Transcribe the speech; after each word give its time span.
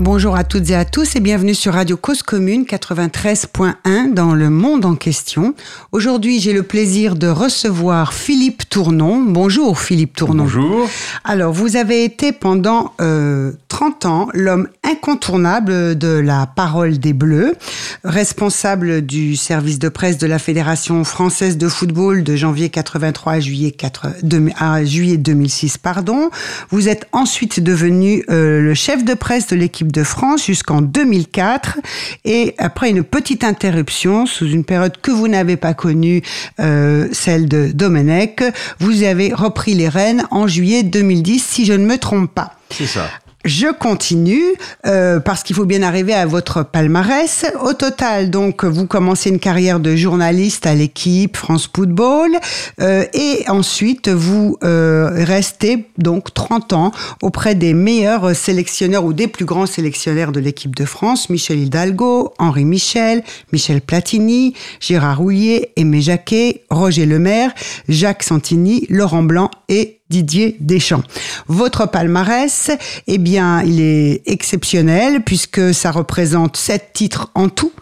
Bonjour 0.00 0.34
à 0.36 0.42
toutes 0.42 0.70
et 0.70 0.74
à 0.74 0.84
tous 0.84 1.16
et 1.16 1.20
bienvenue 1.20 1.54
sur 1.54 1.74
Radio 1.74 1.96
Cause 1.96 2.22
Commune 2.22 2.64
93.1 2.64 4.12
dans 4.14 4.34
le 4.34 4.48
monde 4.48 4.84
en 4.84 4.96
question. 4.96 5.54
Aujourd'hui, 5.92 6.40
j'ai 6.40 6.54
le 6.54 6.62
plaisir 6.62 7.14
de 7.14 7.28
recevoir 7.28 8.14
Philippe 8.14 8.68
Tournon. 8.68 9.22
Bonjour 9.22 9.78
Philippe 9.78 10.16
Tournon. 10.16 10.44
Bonjour. 10.44 10.88
Alors, 11.24 11.52
vous 11.52 11.76
avez 11.76 12.04
été 12.04 12.32
pendant 12.32 12.94
euh, 13.00 13.52
30 13.68 14.06
ans 14.06 14.28
l'homme 14.32 14.68
incontournable 14.82 15.96
de 15.96 16.18
la 16.18 16.46
parole 16.46 16.98
des 16.98 17.12
Bleus, 17.12 17.54
responsable 18.02 19.02
du 19.02 19.36
service 19.36 19.78
de 19.78 19.88
presse 19.88 20.18
de 20.18 20.26
la 20.26 20.38
Fédération 20.38 21.04
française 21.04 21.58
de 21.58 21.68
football 21.68 22.24
de 22.24 22.34
janvier 22.34 22.70
83 22.70 23.32
à 23.34 23.40
juillet, 23.40 23.70
4, 23.70 24.06
de, 24.22 24.50
à 24.58 24.84
juillet 24.84 25.16
2006. 25.16 25.78
Pardon. 25.78 26.30
Vous 26.70 26.88
êtes 26.88 27.06
ensuite 27.12 27.60
devenu 27.60 28.24
euh, 28.30 28.60
le 28.60 28.74
chef 28.74 29.04
de 29.04 29.14
presse 29.14 29.46
de 29.48 29.56
l'équipe 29.56 29.81
de 29.90 30.04
France 30.04 30.46
jusqu'en 30.46 30.82
2004. 30.82 31.78
Et 32.24 32.54
après 32.58 32.90
une 32.90 33.02
petite 33.02 33.42
interruption, 33.42 34.26
sous 34.26 34.46
une 34.46 34.64
période 34.64 34.96
que 35.00 35.10
vous 35.10 35.28
n'avez 35.28 35.56
pas 35.56 35.74
connue, 35.74 36.22
euh, 36.60 37.08
celle 37.12 37.48
de 37.48 37.70
Domenech, 37.72 38.42
vous 38.78 39.02
avez 39.02 39.32
repris 39.32 39.74
les 39.74 39.88
rênes 39.88 40.24
en 40.30 40.46
juillet 40.46 40.82
2010, 40.82 41.42
si 41.44 41.64
je 41.64 41.72
ne 41.72 41.86
me 41.86 41.98
trompe 41.98 42.32
pas. 42.32 42.54
C'est 42.70 42.86
ça. 42.86 43.08
Je 43.44 43.72
continue 43.72 44.44
euh, 44.86 45.18
parce 45.18 45.42
qu'il 45.42 45.56
faut 45.56 45.64
bien 45.64 45.82
arriver 45.82 46.14
à 46.14 46.26
votre 46.26 46.62
palmarès. 46.62 47.44
Au 47.64 47.72
total, 47.72 48.30
donc, 48.30 48.64
vous 48.64 48.86
commencez 48.86 49.30
une 49.30 49.40
carrière 49.40 49.80
de 49.80 49.96
journaliste 49.96 50.64
à 50.66 50.74
l'équipe 50.74 51.36
France 51.36 51.68
Football 51.74 52.30
euh, 52.80 53.04
et 53.14 53.44
ensuite 53.48 54.08
vous 54.08 54.58
euh, 54.62 55.10
restez 55.12 55.86
donc 55.98 56.32
30 56.32 56.72
ans 56.72 56.92
auprès 57.20 57.56
des 57.56 57.74
meilleurs 57.74 58.36
sélectionneurs 58.36 59.04
ou 59.04 59.12
des 59.12 59.26
plus 59.26 59.44
grands 59.44 59.66
sélectionneurs 59.66 60.30
de 60.30 60.38
l'équipe 60.38 60.76
de 60.76 60.84
France 60.84 61.28
Michel 61.28 61.58
Hidalgo, 61.58 62.34
Henri 62.38 62.64
Michel, 62.64 63.24
Michel 63.52 63.80
Platini, 63.80 64.54
Gérard 64.78 65.18
Rouillet, 65.18 65.72
Aimé 65.76 66.00
Jacquet, 66.00 66.62
Roger 66.70 67.06
Lemaire, 67.06 67.52
Jacques 67.88 68.22
Santini, 68.22 68.86
Laurent 68.88 69.24
Blanc 69.24 69.50
et 69.68 70.01
Didier 70.12 70.56
Deschamps. 70.60 71.02
Votre 71.48 71.86
palmarès, 71.86 72.70
eh 73.06 73.16
bien, 73.16 73.62
il 73.62 73.80
est 73.80 74.20
exceptionnel 74.26 75.22
puisque 75.24 75.72
ça 75.72 75.90
représente 75.90 76.58
sept 76.58 76.90
titres 76.92 77.30
en 77.34 77.48
tout. 77.48 77.72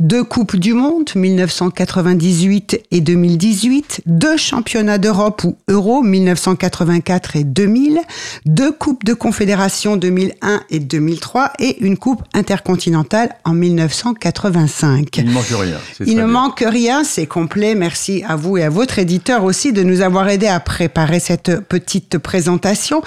Deux 0.00 0.24
Coupes 0.24 0.56
du 0.56 0.74
Monde, 0.74 1.10
1998 1.14 2.80
et 2.90 3.00
2018, 3.00 4.02
deux 4.06 4.36
Championnats 4.36 4.98
d'Europe 4.98 5.44
ou 5.44 5.56
Euro, 5.68 6.02
1984 6.02 7.36
et 7.36 7.44
2000, 7.44 8.00
deux 8.46 8.72
Coupes 8.72 9.04
de 9.04 9.14
Confédération 9.14 9.96
2001 9.96 10.62
et 10.70 10.80
2003 10.80 11.52
et 11.58 11.84
une 11.84 11.96
Coupe 11.96 12.22
intercontinentale 12.34 13.36
en 13.44 13.52
1985. 13.52 15.18
Il 15.18 15.26
ne 15.26 15.32
manque 15.32 15.46
rien. 15.46 15.78
Il 16.06 16.16
ne 16.16 16.24
manque 16.24 16.64
rien, 16.66 17.04
c'est 17.04 17.26
complet. 17.26 17.74
Merci 17.74 18.22
à 18.26 18.36
vous 18.36 18.56
et 18.56 18.64
à 18.64 18.70
votre 18.70 18.98
éditeur 18.98 19.44
aussi 19.44 19.72
de 19.72 19.82
nous 19.82 20.00
avoir 20.00 20.28
aidé 20.28 20.46
à 20.46 20.60
préparer 20.60 21.20
cette 21.20 21.60
petite 21.60 22.18
présentation. 22.18 23.02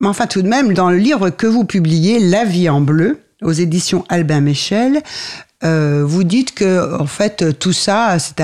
Mais 0.00 0.08
enfin, 0.08 0.26
tout 0.26 0.42
de 0.42 0.48
même, 0.48 0.72
dans 0.72 0.90
le 0.90 0.96
livre 0.96 1.30
que 1.30 1.46
vous 1.46 1.64
publiez, 1.64 2.18
La 2.18 2.44
vie 2.44 2.68
en 2.68 2.80
bleu, 2.80 3.20
aux 3.42 3.52
éditions 3.52 4.04
Albin 4.08 4.40
Michel, 4.40 5.02
euh, 5.62 6.02
vous 6.06 6.24
dites 6.24 6.54
que 6.54 6.98
en 6.98 7.06
fait 7.06 7.58
tout 7.58 7.74
ça, 7.74 8.18
c'est 8.18 8.42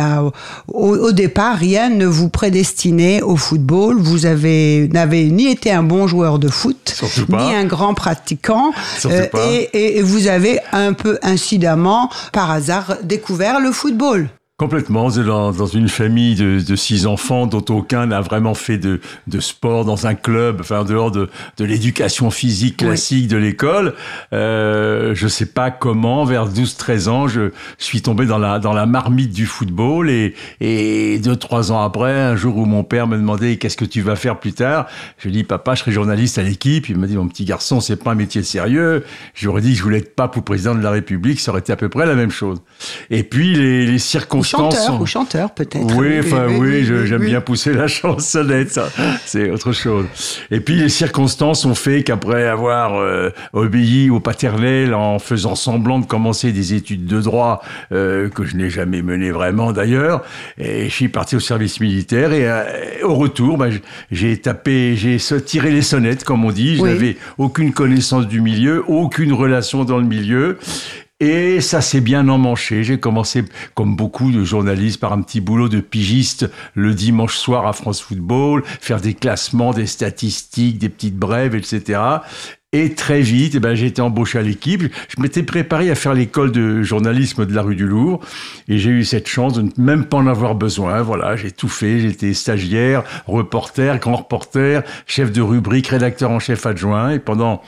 au, 0.68 0.96
au, 0.96 1.12
départ 1.12 1.56
rien 1.56 1.88
ne 1.88 2.04
vous 2.04 2.28
prédestinait 2.28 3.22
au 3.22 3.36
football. 3.36 3.96
Vous 3.98 4.26
avez 4.26 4.88
n'avez 4.92 5.24
ni 5.30 5.46
été 5.46 5.70
un 5.70 5.82
bon 5.82 6.06
joueur 6.06 6.38
de 6.38 6.48
foot, 6.48 6.94
ni 7.30 7.54
un 7.54 7.64
grand 7.64 7.94
pratiquant, 7.94 8.72
euh, 9.06 9.26
et, 9.48 9.98
et 9.98 10.02
vous 10.02 10.26
avez 10.26 10.60
un 10.72 10.92
peu 10.92 11.18
incidemment, 11.22 12.10
par 12.32 12.50
hasard, 12.50 12.96
découvert 13.02 13.60
le 13.60 13.72
football. 13.72 14.28
Complètement. 14.58 15.10
Dans, 15.10 15.52
dans 15.52 15.66
une 15.66 15.90
famille 15.90 16.34
de, 16.34 16.60
de, 16.66 16.76
six 16.76 17.06
enfants 17.06 17.46
dont 17.46 17.64
aucun 17.68 18.06
n'a 18.06 18.22
vraiment 18.22 18.54
fait 18.54 18.78
de, 18.78 19.02
de, 19.26 19.38
sport 19.38 19.84
dans 19.84 20.06
un 20.06 20.14
club, 20.14 20.60
enfin 20.60 20.80
en 20.80 20.84
dehors 20.84 21.10
de, 21.10 21.28
de 21.58 21.64
l'éducation 21.66 22.30
physique 22.30 22.78
classique 22.78 23.24
oui. 23.24 23.28
de 23.28 23.36
l'école. 23.36 23.94
Euh, 24.32 25.14
je 25.14 25.28
sais 25.28 25.44
pas 25.44 25.70
comment, 25.70 26.24
vers 26.24 26.48
12-13 26.48 27.08
ans, 27.10 27.28
je 27.28 27.50
suis 27.76 28.00
tombé 28.00 28.24
dans 28.24 28.38
la, 28.38 28.58
dans 28.58 28.72
la 28.72 28.86
marmite 28.86 29.30
du 29.30 29.44
football 29.44 30.08
et, 30.08 30.34
et 30.60 31.18
deux, 31.18 31.36
trois 31.36 31.70
ans 31.70 31.82
après, 31.82 32.18
un 32.18 32.36
jour 32.36 32.56
où 32.56 32.64
mon 32.64 32.82
père 32.82 33.06
me 33.06 33.18
demandait 33.18 33.58
qu'est-ce 33.58 33.76
que 33.76 33.84
tu 33.84 34.00
vas 34.00 34.16
faire 34.16 34.38
plus 34.38 34.54
tard, 34.54 34.86
je 35.18 35.28
lui 35.28 35.34
ai 35.34 35.42
dit 35.42 35.44
papa, 35.44 35.74
je 35.74 35.80
serai 35.80 35.92
journaliste 35.92 36.38
à 36.38 36.42
l'équipe. 36.42 36.88
Il 36.88 36.96
m'a 36.96 37.06
dit 37.06 37.16
mon 37.16 37.28
petit 37.28 37.44
garçon, 37.44 37.82
c'est 37.82 38.02
pas 38.02 38.12
un 38.12 38.14
métier 38.14 38.42
sérieux. 38.42 39.04
J'aurais 39.34 39.60
dit 39.60 39.72
que 39.72 39.78
je 39.78 39.82
voulais 39.82 39.98
être 39.98 40.14
pape 40.14 40.34
ou 40.38 40.40
président 40.40 40.74
de 40.74 40.82
la 40.82 40.92
République, 40.92 41.40
ça 41.40 41.50
aurait 41.50 41.60
été 41.60 41.74
à 41.74 41.76
peu 41.76 41.90
près 41.90 42.06
la 42.06 42.14
même 42.14 42.30
chose. 42.30 42.62
Et 43.10 43.22
puis 43.22 43.54
les, 43.54 43.84
les 43.84 43.98
circonstances 43.98 44.45
chanteur, 44.46 44.80
sont... 44.80 45.00
ou 45.00 45.06
chanteur 45.06 45.50
peut-être. 45.50 45.96
Oui, 45.96 46.18
enfin 46.20 46.46
oui, 46.48 46.56
oui, 46.58 46.86
oui 46.90 47.06
j'aime 47.06 47.20
oui. 47.20 47.28
bien 47.28 47.40
pousser 47.40 47.72
la 47.72 47.86
chansonnette, 47.88 48.72
ça, 48.72 48.88
c'est 49.24 49.50
autre 49.50 49.72
chose. 49.72 50.06
Et 50.50 50.60
puis 50.60 50.76
les 50.76 50.88
circonstances 50.88 51.64
ont 51.64 51.74
fait 51.74 52.02
qu'après 52.02 52.46
avoir 52.46 52.94
euh, 52.94 53.30
obéi 53.52 54.10
au 54.10 54.20
paternel 54.20 54.94
en 54.94 55.18
faisant 55.18 55.54
semblant 55.54 55.98
de 55.98 56.06
commencer 56.06 56.52
des 56.52 56.74
études 56.74 57.06
de 57.06 57.20
droit 57.20 57.62
euh, 57.92 58.28
que 58.28 58.44
je 58.44 58.56
n'ai 58.56 58.70
jamais 58.70 59.02
menées 59.02 59.30
vraiment 59.30 59.72
d'ailleurs, 59.72 60.22
et 60.58 60.88
je 60.88 60.94
suis 60.94 61.08
parti 61.08 61.36
au 61.36 61.40
service 61.40 61.80
militaire 61.80 62.32
et 62.32 62.48
euh, 62.48 62.64
au 63.04 63.14
retour, 63.14 63.58
bah, 63.58 63.68
j'ai 64.10 64.36
tapé, 64.38 64.96
j'ai 64.96 65.18
tiré 65.44 65.70
les 65.70 65.82
sonnettes 65.82 66.24
comme 66.24 66.44
on 66.44 66.52
dit. 66.52 66.76
Je 66.76 66.82
n'avais 66.82 67.16
aucune 67.38 67.72
connaissance 67.72 68.26
du 68.26 68.40
milieu, 68.40 68.84
aucune 68.86 69.32
relation 69.32 69.84
dans 69.84 69.98
le 69.98 70.04
milieu. 70.04 70.58
Et 71.18 71.62
ça 71.62 71.80
s'est 71.80 72.02
bien 72.02 72.28
emmanché. 72.28 72.84
J'ai 72.84 73.00
commencé, 73.00 73.42
comme 73.74 73.96
beaucoup 73.96 74.30
de 74.30 74.44
journalistes, 74.44 75.00
par 75.00 75.14
un 75.14 75.22
petit 75.22 75.40
boulot 75.40 75.70
de 75.70 75.80
pigiste 75.80 76.50
le 76.74 76.92
dimanche 76.92 77.36
soir 77.36 77.66
à 77.66 77.72
France 77.72 78.02
Football, 78.02 78.62
faire 78.66 79.00
des 79.00 79.14
classements, 79.14 79.72
des 79.72 79.86
statistiques, 79.86 80.76
des 80.76 80.90
petites 80.90 81.16
brèves, 81.16 81.54
etc. 81.54 82.00
Et 82.72 82.92
très 82.92 83.22
vite, 83.22 83.54
eh 83.54 83.60
ben, 83.60 83.74
j'ai 83.74 83.86
été 83.86 84.02
embauché 84.02 84.38
à 84.38 84.42
l'équipe. 84.42 84.82
Je 84.82 85.22
m'étais 85.22 85.42
préparé 85.42 85.90
à 85.90 85.94
faire 85.94 86.12
l'école 86.12 86.52
de 86.52 86.82
journalisme 86.82 87.46
de 87.46 87.54
la 87.54 87.62
rue 87.62 87.76
du 87.76 87.86
Louvre. 87.86 88.20
Et 88.68 88.76
j'ai 88.76 88.90
eu 88.90 89.04
cette 89.04 89.28
chance 89.28 89.54
de 89.54 89.62
ne 89.62 89.70
même 89.78 90.04
pas 90.04 90.18
en 90.18 90.26
avoir 90.26 90.54
besoin. 90.54 91.00
Voilà, 91.00 91.36
j'ai 91.36 91.50
tout 91.50 91.68
fait. 91.68 92.00
J'étais 92.00 92.34
stagiaire, 92.34 93.04
reporter, 93.26 93.98
grand 94.00 94.16
reporter, 94.16 94.82
chef 95.06 95.32
de 95.32 95.40
rubrique, 95.40 95.86
rédacteur 95.86 96.30
en 96.30 96.38
chef 96.38 96.66
adjoint. 96.66 97.12
Et 97.12 97.18
pendant, 97.18 97.62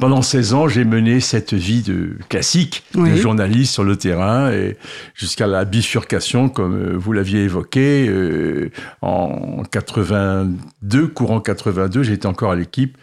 pendant 0.00 0.22
16 0.22 0.54
ans, 0.54 0.68
j'ai 0.68 0.84
mené 0.84 1.20
cette 1.20 1.54
vie 1.54 1.82
de 1.82 2.16
classique, 2.28 2.84
oui. 2.94 3.12
de 3.12 3.16
journaliste 3.16 3.74
sur 3.74 3.84
le 3.84 3.96
terrain, 3.96 4.50
et 4.50 4.76
jusqu'à 5.14 5.46
la 5.46 5.64
bifurcation, 5.64 6.48
comme 6.48 6.96
vous 6.96 7.12
l'aviez 7.12 7.44
évoqué, 7.44 8.08
euh, 8.08 8.70
en 9.02 9.62
82, 9.70 11.06
courant 11.08 11.40
82, 11.40 12.02
j'étais 12.02 12.26
encore 12.26 12.52
à 12.52 12.56
l'équipe. 12.56 12.96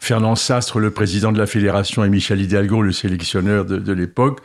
Fernand 0.00 0.34
Sastre, 0.34 0.78
le 0.80 0.90
président 0.90 1.32
de 1.32 1.38
la 1.38 1.46
fédération, 1.46 2.04
et 2.04 2.08
Michel 2.08 2.40
Hidalgo, 2.40 2.82
le 2.82 2.92
sélectionneur 2.92 3.64
de, 3.64 3.78
de 3.78 3.92
l'époque, 3.92 4.40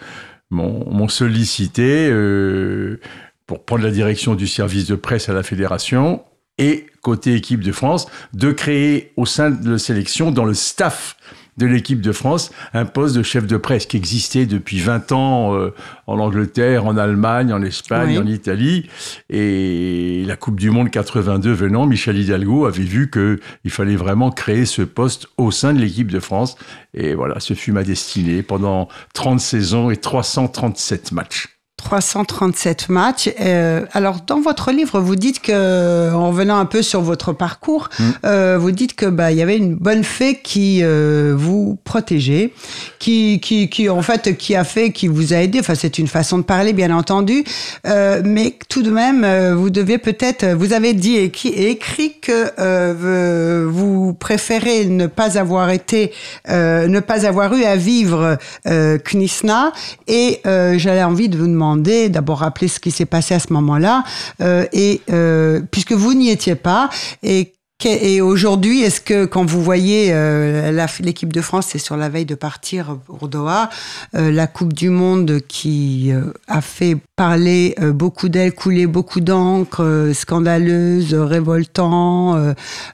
m'ont 0.52 1.08
sollicité 1.08 2.08
euh, 2.10 3.00
pour 3.48 3.66
prendre 3.66 3.84
la 3.84 3.92
direction 3.92 4.36
du 4.36 4.48
service 4.48 4.88
de 4.88 4.96
presse 4.96 5.30
à 5.30 5.34
la 5.34 5.44
fédération 5.44 6.24
et, 6.58 6.88
côté 7.02 7.36
équipe 7.36 7.62
de 7.62 7.72
France, 7.72 8.08
de 8.34 8.52
créer 8.52 9.12
au 9.18 9.26
sein 9.26 9.52
de 9.52 9.72
la 9.72 9.78
sélection, 9.78 10.32
dans 10.32 10.46
le 10.46 10.54
staff 10.54 11.18
de 11.58 11.66
l'équipe 11.66 12.02
de 12.02 12.12
France, 12.12 12.52
un 12.74 12.86
poste 12.86 13.16
de 13.16 13.24
chef 13.24 13.48
de 13.48 13.58
presse 13.58 13.86
qui 13.86 13.98
existait 13.98 14.46
depuis 14.46 14.80
20 14.80 15.12
ans 15.12 15.56
euh, 15.56 15.74
en 16.08 16.20
Angleterre, 16.20 16.86
en 16.86 16.98
Allemagne, 16.98 17.54
en 17.54 17.62
Espagne, 17.62 18.12
oui. 18.12 18.18
en 18.18 18.28
Italie. 18.28 18.90
Et 19.30 20.24
la 20.28 20.36
Coupe 20.36 20.60
du 20.60 20.70
Monde 20.70 20.92
82 20.92 21.52
venant, 21.52 21.86
Michel 21.86 22.18
Hidalgo 22.18 22.66
avait 22.66 22.84
vu 22.84 23.10
qu'il 23.10 23.72
fallait 23.72 23.96
vraiment 23.96 24.32
créer 24.32 24.66
ce 24.66 24.82
poste 24.82 25.28
au 25.38 25.52
sein 25.52 25.74
de 25.74 25.80
l'équipe 25.80 26.12
de 26.12 26.20
France. 26.20 26.58
Et 26.94 27.14
voilà, 27.14 27.40
ce 27.40 27.54
fut 27.54 27.72
ma 27.72 27.84
destinée 27.84 28.44
pendant 28.44 28.90
30 29.14 29.40
saisons 29.40 29.90
et 29.90 29.98
337 29.98 31.12
matchs. 31.12 31.55
337 31.86 32.90
matchs. 32.90 33.30
Euh, 33.40 33.86
alors, 33.94 34.22
dans 34.26 34.42
votre 34.42 34.72
livre, 34.72 35.00
vous 35.00 35.16
dites 35.16 35.40
que, 35.40 36.12
en 36.12 36.30
revenant 36.30 36.58
un 36.58 36.66
peu 36.66 36.82
sur 36.82 37.02
votre 37.02 37.32
parcours, 37.32 37.90
mmh. 37.98 38.04
euh, 38.26 38.58
vous 38.60 38.72
dites 38.72 38.96
que 38.96 39.06
bah 39.06 39.32
il 39.32 39.38
y 39.38 39.42
avait 39.44 39.58
une 39.58 39.76
bonne 39.76 40.04
fée 40.04 40.40
qui 40.42 40.80
euh, 40.82 41.36
vous 41.38 41.78
protégeait, 41.84 42.52
qui, 42.98 43.40
qui, 43.40 43.70
qui 43.70 43.88
en 43.88 44.02
fait 44.02 44.36
qui 44.36 44.56
a 44.56 44.64
fait, 44.64 44.92
qui 44.92 45.08
vous 45.08 45.34
a 45.34 45.38
aidé. 45.38 45.60
Enfin, 45.60 45.76
c'est 45.76 46.00
une 46.00 46.08
façon 46.08 46.40
de 46.40 46.44
parler, 46.44 46.74
bien 46.74 46.90
entendu, 46.90 47.44
euh, 47.86 48.24
mais 48.26 48.56
tout 48.68 48.82
de 48.82 48.90
même, 48.90 49.24
euh, 49.24 49.54
vous 49.56 49.70
devez 49.70 50.00
peut-être, 50.00 50.46
vous 50.56 50.74
avez 50.74 50.94
dit 50.94 51.18
et, 51.18 51.30
qui, 51.30 51.50
écrit 51.50 52.16
que 52.20 52.50
euh, 52.58 53.68
vous 53.70 54.14
préférez 54.16 54.86
ne 54.86 55.06
pas 55.06 55.38
avoir 55.38 55.70
été, 55.70 56.12
ne 56.50 57.00
pas 57.00 57.28
avoir 57.28 57.54
eu 57.54 57.64
à 57.64 57.76
vivre 57.76 58.38
Knisna, 58.66 59.72
et 60.08 60.42
j'avais 60.44 61.04
envie 61.04 61.30
de 61.30 61.38
vous 61.38 61.48
demander 61.48 61.75
demander, 61.76 62.10
d'abord 62.10 62.40
rappeler 62.40 62.68
ce 62.68 62.80
qui 62.80 62.92
s'est 62.92 63.06
passé 63.06 63.34
à 63.36 63.40
ce 63.40 63.52
moment-là, 63.54 64.04
euh, 64.42 64.66
et 64.74 65.02
euh, 65.12 65.62
puisque 65.72 65.94
vous 65.94 66.14
n'y 66.14 66.30
étiez 66.30 66.56
pas, 66.56 66.90
et 67.24 67.52
et 67.84 68.22
aujourd'hui, 68.22 68.84
est-ce 68.84 69.02
que 69.02 69.26
quand 69.26 69.44
vous 69.46 69.62
voyez 69.62 70.08
euh, 70.14 70.72
l'équipe 71.02 71.34
de 71.34 71.42
France, 71.42 71.68
c'est 71.72 71.78
sur 71.78 71.98
la 71.98 72.08
veille 72.08 72.26
de 72.26 72.34
partir 72.34 72.98
pour 73.06 73.28
Doha, 73.28 73.70
euh, 74.16 74.32
la 74.32 74.48
Coupe 74.48 74.72
du 74.72 74.90
Monde 74.90 75.42
qui 75.46 76.10
euh, 76.14 76.32
a 76.48 76.62
fait 76.62 76.96
parler 77.18 77.76
beaucoup 77.94 78.30
d'elle, 78.30 78.54
couler 78.54 78.88
beaucoup 78.88 79.20
d'encre, 79.20 80.10
scandaleuse, 80.14 81.14
révoltant, 81.14 82.38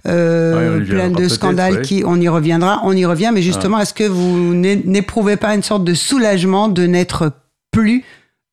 euh, 0.08 0.80
Ouais, 0.80 0.86
plein 0.86 1.10
de 1.12 1.28
scandales 1.28 1.76
ouais. 1.76 1.82
qui, 1.84 2.04
on 2.06 2.20
y 2.20 2.28
reviendra, 2.28 2.82
on 2.84 2.94
y 2.94 3.06
revient, 3.06 3.30
mais 3.34 3.44
justement, 3.44 3.80
est-ce 3.80 3.94
que 3.94 4.04
vous 4.08 4.56
n'é- 4.56 4.82
n'éprouvez 4.84 5.38
pas 5.38 5.54
une 5.54 5.64
sorte 5.64 5.84
de 5.84 5.94
soulagement 5.94 6.70
de 6.70 6.88
n'être 6.88 7.32
plus 7.72 8.04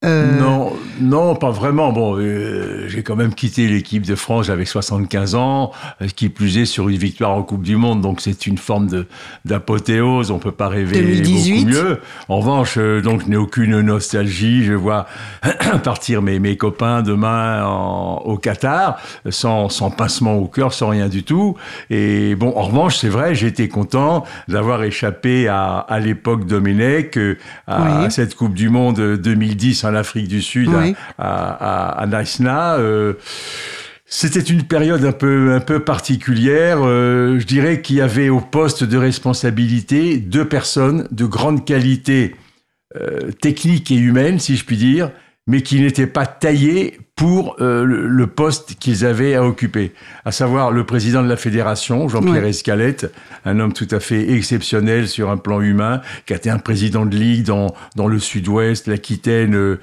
euh, 0.04 0.38
Non, 0.38 0.72
non, 1.00 1.34
pas 1.34 1.50
vraiment. 1.50 1.92
Bon, 1.92 2.16
euh, 2.18 2.84
j'ai 2.88 3.02
quand 3.02 3.16
même 3.16 3.34
quitté 3.34 3.66
l'équipe 3.66 4.06
de 4.06 4.14
France, 4.14 4.46
j'avais 4.46 4.64
75 4.64 5.34
ans, 5.34 5.72
euh, 6.00 6.06
qui 6.14 6.28
plus 6.28 6.58
est 6.58 6.66
sur 6.66 6.88
une 6.88 6.96
victoire 6.96 7.32
en 7.32 7.42
Coupe 7.42 7.62
du 7.62 7.76
Monde, 7.76 8.00
donc 8.00 8.20
c'est 8.20 8.46
une 8.46 8.58
forme 8.58 8.88
d'apothéose, 9.44 10.30
on 10.30 10.38
peut 10.38 10.52
pas 10.52 10.68
rêver 10.68 11.00
2018. 11.00 11.64
beaucoup 11.64 11.70
mieux. 11.70 12.00
En 12.28 12.38
revanche, 12.38 12.74
euh, 12.78 13.00
donc 13.00 13.22
je 13.24 13.28
n'ai 13.28 13.36
aucune 13.36 13.80
nostalgie, 13.80 14.62
je 14.64 14.74
vois 14.74 15.06
partir 15.82 16.22
mes, 16.22 16.38
mes 16.38 16.56
copains 16.56 17.02
demain 17.02 17.64
en- 17.66 18.18
au 18.24 18.36
Qatar, 18.38 18.98
sans, 19.30 19.68
sans 19.68 19.90
pincement 19.90 20.34
au 20.36 20.46
cœur, 20.46 20.72
sans 20.72 20.88
rien 20.90 21.08
du 21.08 21.22
tout. 21.24 21.56
Et 21.90 22.34
bon, 22.36 22.52
en 22.56 22.62
revanche, 22.62 22.96
c'est 22.98 23.08
vrai, 23.08 23.34
j'étais 23.34 23.68
content 23.68 24.24
d'avoir 24.48 24.82
échappé 24.84 25.48
à, 25.48 25.78
à 25.78 25.98
l'époque 25.98 26.46
Domenech, 26.46 27.16
euh, 27.16 27.36
à, 27.66 27.82
Oui. 28.00 28.06
à 28.06 28.10
cette 28.10 28.34
Coupe 28.34 28.54
du 28.54 28.68
Monde 28.68 29.16
2010 29.16 29.84
en 29.88 29.94
Afrique 29.94 30.28
du 30.28 30.40
Sud, 30.42 30.68
Oui. 30.68 30.94
à, 31.18 31.90
à, 31.96 32.02
à 32.02 32.06
Naïsna. 32.06 32.76
euh, 32.76 33.14
c'était 34.10 34.40
une 34.40 34.62
période 34.62 35.04
un 35.04 35.12
peu, 35.12 35.52
un 35.52 35.60
peu 35.60 35.80
particulière. 35.80 36.78
Euh, 36.80 37.38
je 37.38 37.46
dirais 37.46 37.82
qu'il 37.82 37.96
y 37.96 38.00
avait 38.00 38.30
au 38.30 38.40
poste 38.40 38.82
de 38.84 38.96
responsabilité 38.96 40.16
deux 40.16 40.46
personnes 40.46 41.06
de 41.10 41.26
grande 41.26 41.64
qualité 41.66 42.34
euh, 42.96 43.30
technique 43.42 43.90
et 43.90 43.96
humaine, 43.96 44.38
si 44.38 44.56
je 44.56 44.64
puis 44.64 44.78
dire, 44.78 45.10
mais 45.46 45.60
qui 45.60 45.78
n'étaient 45.80 46.06
pas 46.06 46.24
taillées 46.24 46.98
pour 47.18 47.56
euh, 47.60 47.84
le, 47.84 48.26
poste 48.28 48.76
qu'ils 48.78 49.04
avaient 49.04 49.34
à 49.34 49.44
occuper, 49.44 49.92
à 50.24 50.30
savoir 50.30 50.70
le 50.70 50.84
président 50.84 51.20
de 51.20 51.28
la 51.28 51.36
fédération, 51.36 52.08
Jean-Pierre. 52.08 52.44
Escalette, 52.44 53.12
un 53.44 53.58
homme 53.58 53.72
tout 53.72 53.88
à 53.90 53.98
fait 53.98 54.30
exceptionnel 54.30 55.08
sur 55.08 55.28
un 55.28 55.36
plan 55.36 55.60
humain, 55.60 56.00
qui 56.26 56.32
a 56.32 56.36
été 56.36 56.48
un 56.48 56.60
président 56.60 57.04
de 57.04 57.16
ligue 57.16 57.44
dans, 57.44 57.74
dans 57.96 58.06
le 58.06 58.20
sud-ouest, 58.20 58.86
l'Aquitaine, 58.86 59.56
euh, 59.56 59.80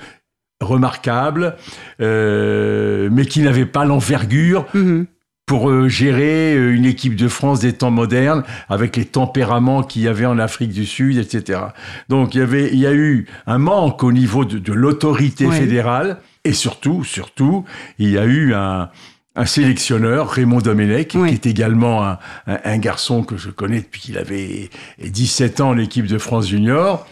remarquable, 0.62 1.58
euh, 2.00 3.10
mais 3.12 3.26
qui 3.26 3.42
n'avait 3.42 3.66
pas 3.66 3.84
l'envergure 3.84 4.66
mhm. 4.74 5.06
pour 5.46 5.90
gérer 5.90 6.56
une 6.56 6.86
équipe 6.86 7.18
de 7.18 7.28
France 7.28 7.60
des 7.60 7.74
temps 7.74 7.92
modernes 7.92 8.44
avec 8.70 8.96
les 8.96 9.04
tempéraments 9.04 9.84
qu'il 9.84 10.04
y 10.04 10.08
avait 10.08 10.26
en 10.26 10.40
Afrique 10.40 10.72
du 10.72 10.86
Sud, 10.86 11.18
etc. 11.18 11.60
Donc 12.08 12.34
il 12.34 12.38
y 12.38 12.42
avait, 12.42 12.70
il 12.72 12.80
y 12.80 12.88
a 12.88 12.94
eu 12.94 13.28
un 13.46 13.58
manque 13.58 14.06
au 14.06 14.14
niveau 14.14 14.46
de, 14.46 14.58
de 14.58 14.72
l'autorité 14.72 15.52
fédérale 15.52 16.20
et 16.46 16.54
surtout, 16.54 17.04
surtout, 17.04 17.66
il 18.00 18.10
y 18.12 18.18
a 18.18 18.26
eu 18.26 18.54
un, 18.54 18.90
un 19.36 19.46
sélectionneur, 19.46 20.30
Raymond 20.30 20.62
Domenech, 20.62 21.12
Oui. 21.16 21.30
qui 21.30 21.34
est 21.36 21.46
également 21.48 22.06
un, 22.06 22.20
un- 22.48 22.60
un 22.64 22.78
garçon 22.78 23.24
que 23.24 23.36
je 23.38 23.50
connais 23.50 23.82
depuis 23.82 24.00
qu'il 24.02 24.18
avait 24.18 24.70
17 25.04 25.60
ans, 25.62 25.74
l'équipe 25.74 26.08
de 26.08 26.18
France 26.18 26.48
junior 26.48 27.06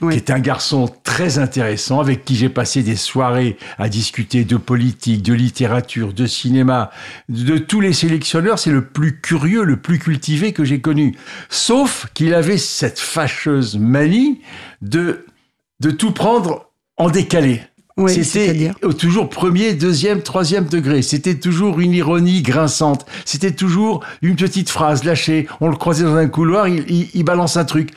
Oui. 0.00 0.14
qui 0.14 0.18
est 0.18 0.30
un 0.30 0.40
garçon 0.40 0.88
très 1.04 1.38
intéressant 1.38 2.00
avec 2.00 2.24
qui 2.24 2.34
j'ai 2.36 2.48
passé 2.48 2.82
des 2.82 2.96
soirées 2.96 3.56
à 3.78 3.88
discuter 3.88 4.44
de 4.44 4.56
politique, 4.56 5.22
de 5.22 5.34
littérature, 5.34 6.12
de 6.12 6.26
cinéma. 6.26 6.90
De 7.28 7.58
tous 7.58 7.80
les 7.80 7.92
sélectionneurs, 7.92 8.58
c'est 8.58 8.70
le 8.72 8.84
plus 8.86 9.20
curieux, 9.20 9.62
le 9.64 9.76
plus 9.76 9.98
cultivé 9.98 10.52
que 10.52 10.64
j'ai 10.64 10.80
connu. 10.80 11.14
Sauf 11.48 12.06
qu'il 12.14 12.32
avait 12.34 12.58
cette 12.58 12.98
fâcheuse 13.00 13.76
manie 13.78 14.40
de, 14.82 15.26
de 15.80 15.90
tout 15.90 16.12
prendre 16.12 16.70
en 16.96 17.10
décalé. 17.10 17.62
Oui, 17.98 18.24
C'était 18.24 18.70
toujours 18.98 19.28
premier, 19.28 19.74
deuxième, 19.74 20.22
troisième 20.22 20.64
degré. 20.66 21.02
C'était 21.02 21.34
toujours 21.34 21.80
une 21.80 21.92
ironie 21.92 22.42
grinçante. 22.42 23.04
C'était 23.24 23.50
toujours 23.52 24.04
une 24.22 24.36
petite 24.36 24.70
phrase 24.70 25.02
lâchée. 25.04 25.48
On 25.60 25.68
le 25.68 25.76
croisait 25.76 26.04
dans 26.04 26.14
un 26.16 26.28
couloir, 26.28 26.68
il, 26.68 26.84
il- 26.88 27.08
il 27.12 27.24
balance 27.24 27.56
un 27.56 27.64
truc. 27.64 27.90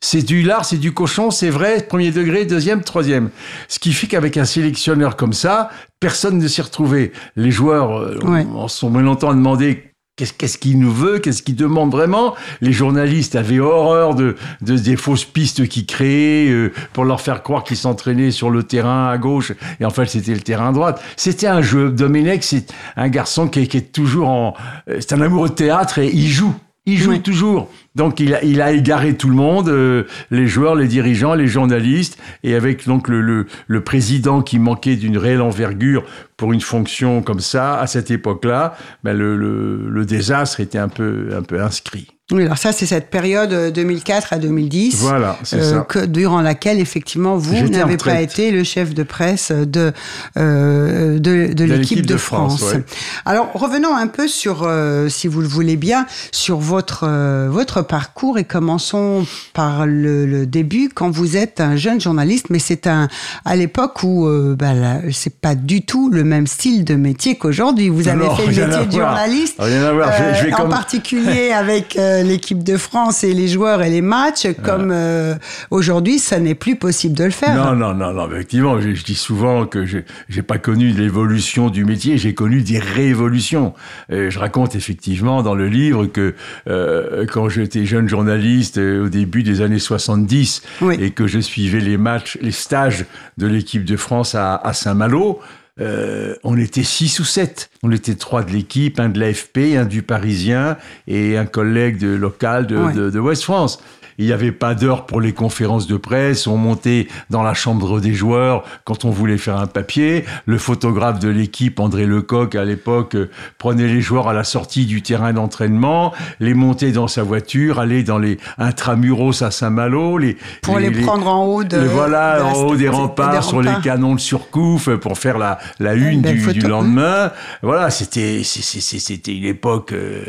C'est 0.00 0.22
du 0.22 0.42
lard, 0.42 0.64
c'est 0.64 0.76
du 0.76 0.92
cochon, 0.92 1.32
c'est 1.32 1.50
vrai, 1.50 1.82
premier 1.88 2.12
degré, 2.12 2.44
deuxième, 2.44 2.82
troisième. 2.84 3.30
Ce 3.66 3.80
qui 3.80 3.92
fait 3.92 4.06
qu'avec 4.06 4.36
un 4.36 4.44
sélectionneur 4.44 5.16
comme 5.16 5.32
ça, 5.32 5.70
personne 5.98 6.38
ne 6.38 6.46
s'y 6.46 6.62
retrouvait. 6.62 7.10
Les 7.34 7.50
joueurs 7.50 7.98
euh, 7.98 8.16
Ouais. 8.22 8.46
en 8.54 8.68
sont 8.68 8.90
bien 8.90 9.02
longtemps 9.02 9.30
à 9.30 9.34
demander 9.34 9.90
qu'est-ce 10.26 10.58
qu'il 10.58 10.78
nous 10.78 10.92
veut, 10.92 11.18
qu'est-ce 11.18 11.42
qu'il 11.42 11.56
demande 11.56 11.90
vraiment? 11.90 12.34
Les 12.60 12.72
journalistes 12.72 13.36
avaient 13.36 13.60
horreur 13.60 14.14
de, 14.14 14.36
de 14.62 14.76
des 14.76 14.96
fausses 14.96 15.24
pistes 15.24 15.68
qu'il 15.68 15.86
créait 15.86 16.50
euh, 16.50 16.72
pour 16.92 17.04
leur 17.04 17.20
faire 17.20 17.42
croire 17.42 17.64
qu'ils 17.64 17.76
s'entraînaient 17.76 18.30
sur 18.30 18.50
le 18.50 18.62
terrain 18.62 19.08
à 19.08 19.18
gauche 19.18 19.52
et 19.80 19.84
en 19.84 19.90
fait 19.90 20.06
c'était 20.06 20.34
le 20.34 20.40
terrain 20.40 20.70
à 20.70 20.72
droite. 20.72 21.02
C'était 21.16 21.46
un 21.46 21.62
jeu. 21.62 21.90
Domenech, 21.90 22.42
c'est 22.42 22.72
un 22.96 23.08
garçon 23.08 23.48
qui 23.48 23.66
qui 23.68 23.76
est 23.76 23.92
toujours 23.92 24.28
en, 24.28 24.54
euh, 24.88 24.98
c'est 25.00 25.12
un 25.12 25.20
amoureux 25.20 25.48
de 25.48 25.54
théâtre 25.54 25.98
et 25.98 26.10
il 26.12 26.28
joue. 26.28 26.54
Il 26.88 26.96
joue 26.98 27.10
Oui. 27.10 27.20
toujours. 27.20 27.70
Donc 27.94 28.20
il 28.20 28.34
a, 28.34 28.42
il 28.44 28.62
a 28.62 28.72
égaré 28.72 29.16
tout 29.16 29.28
le 29.28 29.34
monde, 29.34 29.68
euh, 29.68 30.04
les 30.30 30.46
joueurs, 30.46 30.74
les 30.74 30.86
dirigeants, 30.86 31.34
les 31.34 31.46
journalistes, 31.46 32.18
et 32.44 32.54
avec 32.54 32.86
donc 32.86 33.08
le, 33.08 33.20
le, 33.20 33.46
le 33.66 33.80
président 33.84 34.40
qui 34.42 34.58
manquait 34.58 34.96
d'une 34.96 35.18
réelle 35.18 35.42
envergure 35.42 36.04
pour 36.36 36.52
une 36.52 36.60
fonction 36.60 37.22
comme 37.22 37.40
ça 37.40 37.78
à 37.78 37.86
cette 37.86 38.10
époque-là, 38.10 38.76
ben 39.04 39.16
le, 39.16 39.36
le, 39.36 39.88
le 39.88 40.04
désastre 40.06 40.60
était 40.60 40.78
un 40.78 40.88
peu 40.88 41.30
un 41.36 41.42
peu 41.42 41.60
inscrit. 41.60 42.08
Oui, 42.30 42.44
alors 42.44 42.58
ça, 42.58 42.72
c'est 42.72 42.84
cette 42.84 43.08
période 43.08 43.54
euh, 43.54 43.70
2004 43.70 44.34
à 44.34 44.38
2010. 44.38 44.96
Voilà, 44.96 45.38
euh, 45.54 45.78
ça. 45.78 45.86
que, 45.88 46.04
durant 46.04 46.42
laquelle, 46.42 46.78
effectivement, 46.78 47.38
vous 47.38 47.68
n'avez 47.68 47.96
pas 47.96 48.20
été 48.20 48.50
le 48.50 48.64
chef 48.64 48.92
de 48.92 49.02
presse 49.02 49.50
de, 49.50 49.92
euh, 50.36 51.18
de, 51.18 51.54
de 51.54 51.64
l'équipe 51.64 52.04
de, 52.04 52.18
France. 52.18 52.60
ouais. 52.60 52.84
Alors, 53.24 53.50
revenons 53.54 53.96
un 53.96 54.08
peu 54.08 54.28
sur, 54.28 54.64
euh, 54.64 55.08
si 55.08 55.26
vous 55.26 55.40
le 55.40 55.48
voulez 55.48 55.76
bien, 55.76 56.04
sur 56.30 56.58
votre, 56.58 57.04
euh, 57.08 57.48
votre 57.50 57.80
parcours 57.80 58.36
et 58.36 58.44
commençons 58.44 59.26
par 59.54 59.86
le, 59.86 60.26
le 60.26 60.44
début, 60.44 60.90
quand 60.94 61.10
vous 61.10 61.38
êtes 61.38 61.62
un 61.62 61.76
jeune 61.76 61.98
journaliste, 61.98 62.48
mais 62.50 62.58
c'est 62.58 62.86
un, 62.86 63.08
à 63.46 63.56
l'époque 63.56 64.02
où 64.02 64.26
euh, 64.26 64.54
là, 64.60 65.00
c'est 65.12 65.40
pas 65.40 65.54
du 65.54 65.80
tout 65.80 66.10
le 66.10 66.24
même 66.24 66.46
style 66.46 66.84
de 66.84 66.94
métier 66.94 67.36
qu'aujourd'hui. 67.36 67.88
Vous 67.88 68.06
avez 68.08 68.28
fait 68.36 68.46
le 68.52 68.66
métier 68.66 68.86
de 68.86 68.92
journaliste. 68.92 69.56
Euh, 69.60 70.50
en 70.58 70.68
particulier 70.68 71.52
avec 71.52 71.96
euh, 72.18 72.22
l'équipe 72.22 72.62
de 72.62 72.76
France 72.76 73.24
et 73.24 73.32
les 73.32 73.48
joueurs 73.48 73.82
et 73.82 73.90
les 73.90 74.02
matchs, 74.02 74.46
comme 74.64 74.90
euh, 74.92 75.34
aujourd'hui, 75.70 76.18
ça 76.18 76.38
n'est 76.40 76.54
plus 76.54 76.76
possible 76.76 77.16
de 77.16 77.24
le 77.24 77.30
faire. 77.30 77.54
Non, 77.54 77.74
non, 77.74 77.94
non, 77.94 78.12
non, 78.12 78.30
effectivement, 78.30 78.80
je, 78.80 78.94
je 78.94 79.04
dis 79.04 79.14
souvent 79.14 79.66
que 79.66 79.86
je 79.86 79.98
j'ai 80.28 80.42
pas 80.42 80.58
connu 80.58 80.88
l'évolution 80.90 81.70
du 81.70 81.84
métier, 81.84 82.18
j'ai 82.18 82.34
connu 82.34 82.62
des 82.62 82.78
révolutions. 82.78 83.74
Euh, 84.12 84.30
je 84.30 84.38
raconte 84.38 84.74
effectivement 84.74 85.42
dans 85.42 85.54
le 85.54 85.68
livre 85.68 86.06
que 86.06 86.34
euh, 86.68 87.26
quand 87.32 87.48
j'étais 87.48 87.84
jeune 87.86 88.08
journaliste 88.08 88.78
au 88.78 89.08
début 89.08 89.42
des 89.42 89.60
années 89.60 89.78
70 89.78 90.62
Oui. 90.82 90.96
et 91.00 91.10
que 91.10 91.26
je 91.26 91.38
suivais 91.38 91.80
les 91.80 91.96
matchs, 91.96 92.38
les 92.40 92.50
stages 92.52 93.04
de 93.38 93.46
l'équipe 93.46 93.84
de 93.84 93.96
France 93.96 94.34
à, 94.34 94.56
à 94.56 94.72
Saint-Malo, 94.72 95.40
euh, 95.80 96.34
on 96.44 96.56
était 96.58 96.82
six 96.82 97.20
ou 97.20 97.24
sept. 97.24 97.70
On 97.82 97.90
était 97.92 98.14
trois 98.14 98.42
de 98.42 98.50
l'équipe, 98.50 98.98
un 98.98 99.08
de 99.08 99.20
l'AFP, 99.20 99.76
un 99.76 99.84
du 99.84 100.02
Parisien 100.02 100.76
et 101.06 101.36
un 101.36 101.46
collègue 101.46 101.98
de, 101.98 102.08
local 102.08 102.66
de, 102.66 102.76
Ouais. 102.76 102.92
de, 102.92 103.10
de 103.10 103.18
West 103.20 103.44
France. 103.44 103.80
Il 104.18 104.26
n'y 104.26 104.32
avait 104.32 104.52
pas 104.52 104.74
d'heure 104.74 105.06
pour 105.06 105.20
les 105.20 105.32
conférences 105.32 105.86
de 105.86 105.96
presse. 105.96 106.46
On 106.46 106.56
montait 106.56 107.06
dans 107.30 107.42
la 107.44 107.54
chambre 107.54 108.00
des 108.00 108.14
joueurs 108.14 108.64
quand 108.84 109.04
on 109.04 109.10
voulait 109.10 109.38
faire 109.38 109.56
un 109.56 109.68
papier. 109.68 110.24
Le 110.44 110.58
photographe 110.58 111.20
de 111.20 111.28
l'équipe, 111.28 111.78
André 111.78 112.04
Lecoq, 112.04 112.56
à 112.56 112.64
l'époque, 112.64 113.14
euh, 113.14 113.30
prenait 113.58 113.86
les 113.86 114.00
joueurs 114.00 114.28
à 114.28 114.32
la 114.32 114.42
sortie 114.44 114.86
du 114.86 115.02
terrain 115.02 115.32
d'entraînement, 115.32 116.12
les 116.40 116.54
montait 116.54 116.90
dans 116.90 117.06
sa 117.06 117.22
voiture, 117.22 117.78
allait 117.78 118.02
dans 118.02 118.18
les 118.18 118.38
intramuros 118.58 119.42
à 119.42 119.50
Saint-Malo, 119.52 120.18
les 120.18 120.36
Pour 120.62 120.78
les, 120.78 120.90
prendre 120.90 121.28
en 121.28 121.44
haut 121.44 121.62
de. 121.64 121.78
les 121.78 121.86
voilà 121.86 122.38
de 122.38 122.42
en 122.42 122.54
haut 122.62 122.74
des 122.74 122.78
des 122.84 122.88
remparts 122.88 123.44
sur 123.44 123.62
les 123.62 123.74
canons 123.82 124.14
de 124.14 124.20
surcouf 124.20 124.90
pour 124.96 125.18
faire 125.18 125.38
la, 125.38 125.58
la 125.78 125.94
une 125.94 126.22
du, 126.22 126.60
lendemain. 126.60 127.30
Voilà, 127.62 127.90
c'était 127.90 128.42
c'était 128.42 129.32
une 129.32 129.44
époque. 129.44 129.92
euh, 129.92 130.24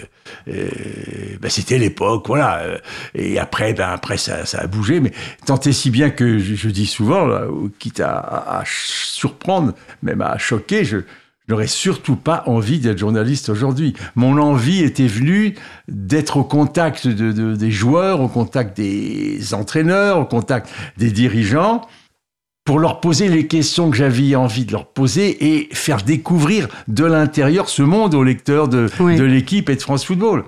euh, 0.47 0.67
ben, 1.41 1.49
c'était 1.49 1.77
l'époque, 1.77 2.25
voilà. 2.27 2.59
euh, 2.59 2.77
Et 3.15 3.39
après, 3.39 3.73
ben 3.79 3.89
après 3.89 4.17
ça, 4.17 4.45
ça 4.45 4.59
a 4.59 4.67
bougé, 4.67 4.99
mais 4.99 5.11
tant 5.45 5.59
et 5.61 5.71
si 5.71 5.89
bien 5.89 6.09
que 6.09 6.37
je, 6.37 6.53
je 6.55 6.69
dis 6.69 6.85
souvent, 6.85 7.25
là, 7.25 7.45
quitte 7.79 7.99
à, 8.01 8.11
à- 8.17 8.59
à 8.59 8.65
ch- 8.65 8.89
surprendre, 9.21 9.73
même 10.03 10.21
à 10.21 10.37
choquer, 10.37 10.83
je 10.85 10.97
je 11.47 11.53
n'aurais 11.55 11.65
surtout 11.85 12.15
pas 12.15 12.43
envie 12.45 12.77
d'être 12.77 12.99
journaliste 12.99 13.49
aujourd'hui. 13.49 13.95
Mon 14.15 14.37
envie 14.37 14.83
était 14.83 15.07
venue 15.07 15.55
d'être 15.87 16.37
au 16.37 16.43
contact 16.43 17.07
de, 17.07 17.31
de- 17.31 17.55
des 17.55 17.71
joueurs, 17.71 18.21
au 18.21 18.27
contact 18.27 18.77
des 18.77 19.55
entraîneurs, 19.55 20.19
au 20.19 20.25
contact 20.25 20.69
des 20.97 21.09
dirigeants, 21.09 21.81
pour 22.65 22.77
leur 22.77 22.99
poser 22.99 23.29
les 23.29 23.47
questions 23.47 23.89
que 23.89 23.97
j'avais 23.97 24.35
envie 24.35 24.63
de 24.65 24.73
leur 24.73 24.85
poser 24.85 25.55
et 25.55 25.69
faire 25.73 26.03
découvrir 26.03 26.67
de 26.87 27.03
l'intérieur 27.05 27.67
ce 27.67 27.81
monde 27.81 28.13
aux 28.13 28.23
lecteurs 28.23 28.67
de, 28.67 28.87
de 29.17 29.23
l'équipe 29.23 29.71
et 29.71 29.75
de 29.75 29.81
France 29.81 30.05
Football. 30.05 30.43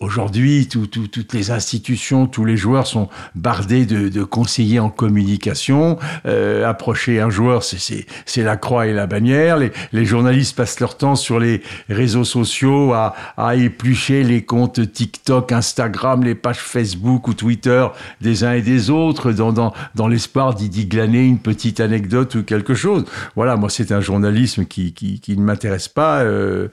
Aujourd'hui, 0.00 0.66
toutes 0.68 1.32
les 1.34 1.52
institutions, 1.52 2.26
tous 2.26 2.44
les 2.44 2.56
joueurs 2.56 2.88
sont 2.88 3.08
bardés 3.36 3.86
de, 3.86 4.24
conseillers 4.24 4.80
en 4.80 4.90
communication. 4.90 6.00
Euh, 6.26 6.68
approcher 6.68 7.20
un 7.20 7.30
joueur, 7.30 7.62
c'est 7.62 8.42
la 8.42 8.56
croix 8.56 8.88
et 8.88 8.92
la 8.92 9.06
bannière. 9.06 9.56
Les, 9.56 10.04
journalistes 10.04 10.56
passent 10.56 10.80
leur 10.80 10.96
temps 10.96 11.14
sur 11.14 11.38
les 11.38 11.62
réseaux 11.88 12.24
sociaux 12.24 12.92
à, 12.92 13.14
éplucher 13.54 14.24
les 14.24 14.42
comptes 14.42 14.92
TikTok, 14.92 15.52
Instagram, 15.52 16.24
les 16.24 16.34
pages 16.34 16.58
Facebook 16.58 17.28
ou 17.28 17.34
Twitter 17.34 17.86
des 18.20 18.42
uns 18.42 18.54
et 18.54 18.62
des 18.62 18.90
autres, 18.90 19.30
dans, 19.30 19.52
dans, 19.52 19.72
dans 19.94 20.08
l'espoir 20.08 20.56
d'y 20.56 20.86
glaner 20.86 21.24
une 21.24 21.38
petite 21.38 21.78
anecdote 21.78 22.34
ou 22.34 22.42
quelque 22.42 22.74
chose. 22.74 23.04
Voilà, 23.36 23.54
moi, 23.54 23.70
c'est 23.70 23.92
un 23.92 24.00
journalisme 24.00 24.64
qui, 24.64 24.92
qui, 24.92 25.20
qui 25.20 25.36
ne 25.36 25.42
m'intéresse 25.44 25.86
pas. 25.86 26.22
Euh, 26.22 26.66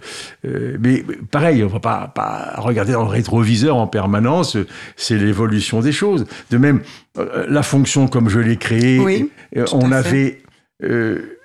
euh, 0.44 0.75
mais 0.80 1.06
pareil, 1.30 1.63
on 1.63 1.68
va 1.68 1.80
pas, 1.80 2.08
pas 2.08 2.56
regarder 2.58 2.94
dans 2.94 3.12
rétroviseur 3.22 3.78
en 3.78 3.88
permanence, 3.88 4.58
c'est 4.96 5.18
l'évolution 5.18 5.80
des 5.80 5.92
choses. 5.92 6.25
De 6.50 6.58
même, 6.58 6.82
euh, 7.18 7.46
la 7.48 7.63
fonction 7.63 8.08
comme 8.08 8.30
je 8.30 8.40
l'ai 8.40 8.58
créée, 8.58 9.30
euh, 9.56 9.66
on 9.74 9.92
avait 9.92 10.42
euh, 10.84 11.38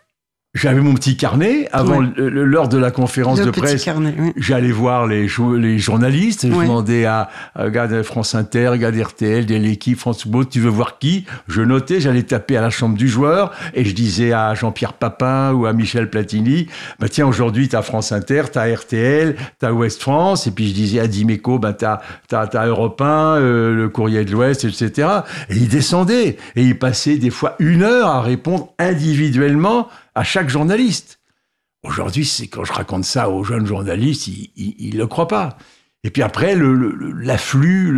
j'avais 0.57 0.81
mon 0.81 0.95
petit 0.95 1.17
carnet 1.17 1.69
avant 1.73 2.01
l'heure 2.17 2.69
de 2.69 2.79
la 2.79 2.91
conférence 2.91 3.41
de 3.41 3.51
presse. 3.51 3.87
J'allais 4.37 4.73
voir 4.73 5.07
les, 5.07 5.29
les 5.59 5.79
journalistes. 5.79 6.47
Je 6.47 6.53
demandais 6.53 7.05
à, 7.05 7.29
à 7.55 8.03
France 8.03 8.35
Inter, 8.35 8.73
gars 8.79 8.91
RTL, 8.91 9.45
l'équipe 9.47 9.99
France 9.99 10.23
Football, 10.23 10.49
tu 10.49 10.61
veux 10.61 10.71
voir 10.71 10.99
qui? 10.99 11.27
Je 11.47 11.63
notais, 11.63 12.01
j'allais 12.01 12.23
taper 12.23 12.57
à 12.57 12.63
la 12.63 12.71
chambre 12.71 12.97
du 12.97 13.09
joueur 13.09 13.53
et 13.75 13.85
je 13.85 13.95
disais 13.95 14.33
à 14.33 14.55
Jean-Pierre 14.55 14.95
Papin 14.95 15.53
ou 15.53 15.67
à 15.67 15.73
Michel 15.73 16.09
Platini, 16.09 16.67
bah 16.99 17.09
tiens 17.09 17.27
aujourd'hui 17.27 17.69
t'as 17.69 17.83
France 17.83 18.13
Inter, 18.13 18.45
t'as 18.51 18.73
RTL, 18.75 19.37
t'as 19.59 19.73
Ouest 19.73 20.01
France 20.01 20.47
et 20.47 20.51
puis 20.51 20.69
je 20.69 20.75
disais 20.75 21.01
à 21.01 21.07
Dimeco, 21.07 21.59
bah 21.59 21.75
t'as 21.75 22.01
t'as 22.29 22.67
Europe 22.67 23.01
1, 23.01 23.37
euh, 23.37 23.75
le 23.75 23.89
Courrier 23.89 24.25
de 24.25 24.33
l'Ouest, 24.33 24.65
etc. 24.65 25.09
Et 25.51 25.57
il 25.57 25.69
descendait 25.69 26.37
et 26.57 26.63
il 26.63 26.79
passait 26.79 27.19
des 27.19 27.31
fois 27.31 27.57
une 27.59 27.83
heure 27.83 28.09
à 28.09 28.23
répondre 28.23 28.73
individuellement 28.79 29.89
à 30.17 30.25
chaque 30.25 30.49
journaliste. 30.49 31.21
Aujourd'hui, 31.85 32.25
c'est 32.25 32.49
quand 32.49 32.65
je 32.65 32.73
raconte 32.73 33.05
ça 33.05 33.29
aux 33.29 33.45
jeunes 33.45 33.67
journalistes, 33.67 34.27
ils 34.27 34.91
ne 34.95 34.99
le 34.99 35.07
croient 35.07 35.29
pas. 35.29 35.57
Et 36.07 36.11
puis 36.11 36.23
après, 36.23 36.55
l'afflux, 36.55 37.91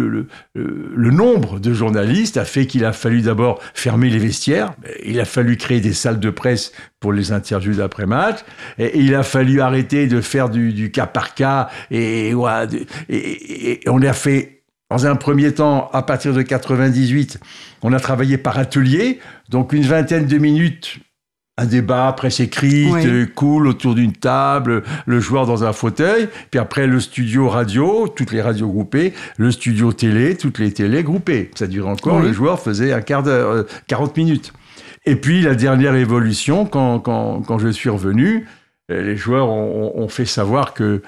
le, 0.55 1.11
nombre 1.11 1.61
de 1.61 1.75
journalistes 1.75 2.39
a 2.39 2.47
fait 2.47 2.67
qu'il 2.67 2.87
a 2.87 2.93
fallu 2.93 3.21
d'abord 3.21 3.61
fermer 3.75 4.09
les 4.09 4.19
vestiaires. 4.19 4.73
Il 5.05 5.21
a 5.21 5.27
fallu 5.27 5.59
créer 5.59 5.81
des 5.81 5.93
salles 5.93 6.19
de 6.19 6.31
presse 6.31 6.73
pour 7.01 7.13
les 7.13 7.33
interviews 7.33 7.75
d'après-match. 7.75 8.39
Et, 8.79 8.99
il 8.99 9.15
a 9.15 9.23
fallu 9.23 9.61
arrêter 9.61 10.07
de 10.07 10.23
faire 10.23 10.49
du, 10.49 10.91
cas 10.91 11.07
par 11.07 11.35
cas. 11.35 11.69
Et, 11.91 12.33
et, 13.11 13.81
on 13.87 14.03
a 14.03 14.13
fait, 14.15 14.63
dans 14.91 15.07
un 15.07 15.15
premier 15.15 15.53
temps, 15.53 15.91
à 15.93 16.03
partir 16.03 16.33
de 16.33 16.41
98, 16.41 17.39
on 17.83 17.93
a 17.93 18.01
travaillé 18.01 18.39
par 18.39 18.59
atelier. 18.59 19.21
Donc 19.51 19.75
une 19.75 19.85
vingtaine 19.85 20.27
de 20.27 20.39
minutes 20.39 20.99
un 21.59 21.67
débat 21.67 22.13
presse 22.17 22.41
écrite, 22.41 23.35
cool, 23.35 23.67
autour 23.67 23.95
d'une 23.95 24.13
table, 24.13 24.85
le 25.07 25.21
joueur 25.21 25.45
dans 25.45 25.65
un 25.65 25.73
fauteuil, 25.73 26.29
puis 26.51 26.61
après 26.61 26.87
le 26.87 27.01
studio 27.01 27.49
radio, 27.49 28.07
toutes 28.09 28.31
les 28.31 28.41
radios 28.41 28.69
groupées, 28.69 29.13
le 29.37 29.51
studio 29.51 29.93
télé, 29.93 30.37
toutes 30.37 30.61
les 30.61 30.73
télés 30.73 31.03
groupées. 31.03 31.51
Ça 31.57 31.67
dure 31.67 31.89
encore, 31.89 32.21
le 32.21 32.33
joueur 32.33 32.61
faisait 32.61 32.93
un 32.93 33.01
quart 33.01 33.25
d'heure, 33.25 33.67
40 33.89 34.11
euh, 34.11 34.13
minutes. 34.17 34.53
Et 35.05 35.17
puis 35.17 35.43
la 35.43 35.57
dernière 35.57 35.97
évolution, 35.97 36.65
quand, 36.65 37.01
quand, 37.01 37.43
quand 37.43 37.59
je 37.59 37.69
suis 37.69 37.91
revenu, 37.91 38.47
euh, 38.93 39.03
les 39.03 39.17
joueurs 39.17 39.49
ont, 39.49 39.93
ont 39.97 40.09
fait 40.09 40.27
savoir 40.27 40.75
que 40.75 41.03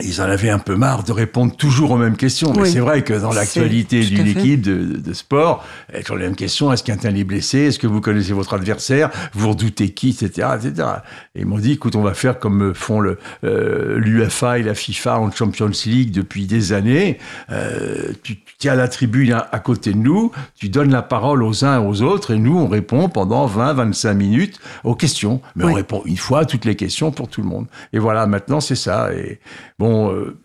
ils 0.00 0.22
en 0.22 0.24
avaient 0.24 0.48
un 0.48 0.58
peu 0.58 0.74
marre 0.74 1.04
de 1.04 1.12
répondre 1.12 1.54
toujours 1.54 1.90
aux 1.90 1.98
mêmes 1.98 2.16
questions. 2.16 2.54
Mais 2.54 2.64
c'est 2.64 2.80
vrai 2.80 3.02
que 3.04 3.12
dans 3.12 3.32
l'actualité 3.32 4.02
d'une 4.02 4.26
équipe 4.26 4.62
de, 4.62 4.96
de, 4.96 5.12
sport, 5.12 5.66
toujours 6.02 6.16
les 6.16 6.24
mêmes 6.24 6.34
questions. 6.34 6.72
Est-ce 6.72 6.82
qu'un 6.82 6.96
tel 6.96 7.18
est 7.18 7.24
blessé 7.24 7.58
Est-ce 7.58 7.78
que 7.78 7.86
vous 7.86 8.00
connaissez 8.00 8.32
votre 8.32 8.54
adversaire 8.54 9.10
Vous 9.34 9.50
redoutez 9.50 9.90
qui 9.90 10.08
Etc. 10.08 10.48
etc. 10.56 10.88
Et 11.34 11.40
ils 11.40 11.46
m'ont 11.46 11.58
dit, 11.58 11.72
écoute, 11.72 11.94
on 11.94 12.02
va 12.02 12.14
faire 12.14 12.38
comme 12.38 12.72
font 12.74 13.00
le 13.00 13.18
euh, 13.44 13.98
l'UFA 13.98 14.58
et 14.58 14.62
la 14.62 14.74
FIFA 14.74 15.18
en 15.18 15.30
Champions 15.30 15.70
League 15.84 16.10
depuis 16.10 16.46
des 16.46 16.72
années. 16.72 17.18
Euh, 17.50 18.12
tu, 18.22 18.38
tiens 18.58 18.74
la 18.74 18.88
tribune 18.88 19.32
à, 19.32 19.58
côté 19.58 19.92
de 19.92 19.98
nous, 19.98 20.32
tu 20.54 20.68
donnes 20.68 20.90
la 20.90 21.02
parole 21.02 21.42
aux 21.42 21.64
uns 21.64 21.82
et 21.82 21.86
aux 21.86 22.00
autres, 22.00 22.32
et 22.32 22.38
nous, 22.38 22.56
on 22.56 22.68
répond 22.68 23.08
pendant 23.08 23.46
20-25 23.46 24.14
minutes 24.14 24.60
aux 24.84 24.94
questions. 24.94 25.42
Mais 25.54 25.64
on 25.64 25.74
répond 25.74 26.02
une 26.06 26.16
fois 26.16 26.40
à 26.40 26.44
toutes 26.46 26.64
les 26.64 26.76
questions 26.76 27.10
pour 27.10 27.28
tout 27.28 27.42
le 27.42 27.48
monde. 27.48 27.66
Et 27.92 27.98
voilà, 27.98 28.26
maintenant, 28.26 28.60
c'est 28.60 28.76
ça. 28.76 29.12
Et 29.12 29.40
Bon, 29.82 30.14
euh, 30.14 30.36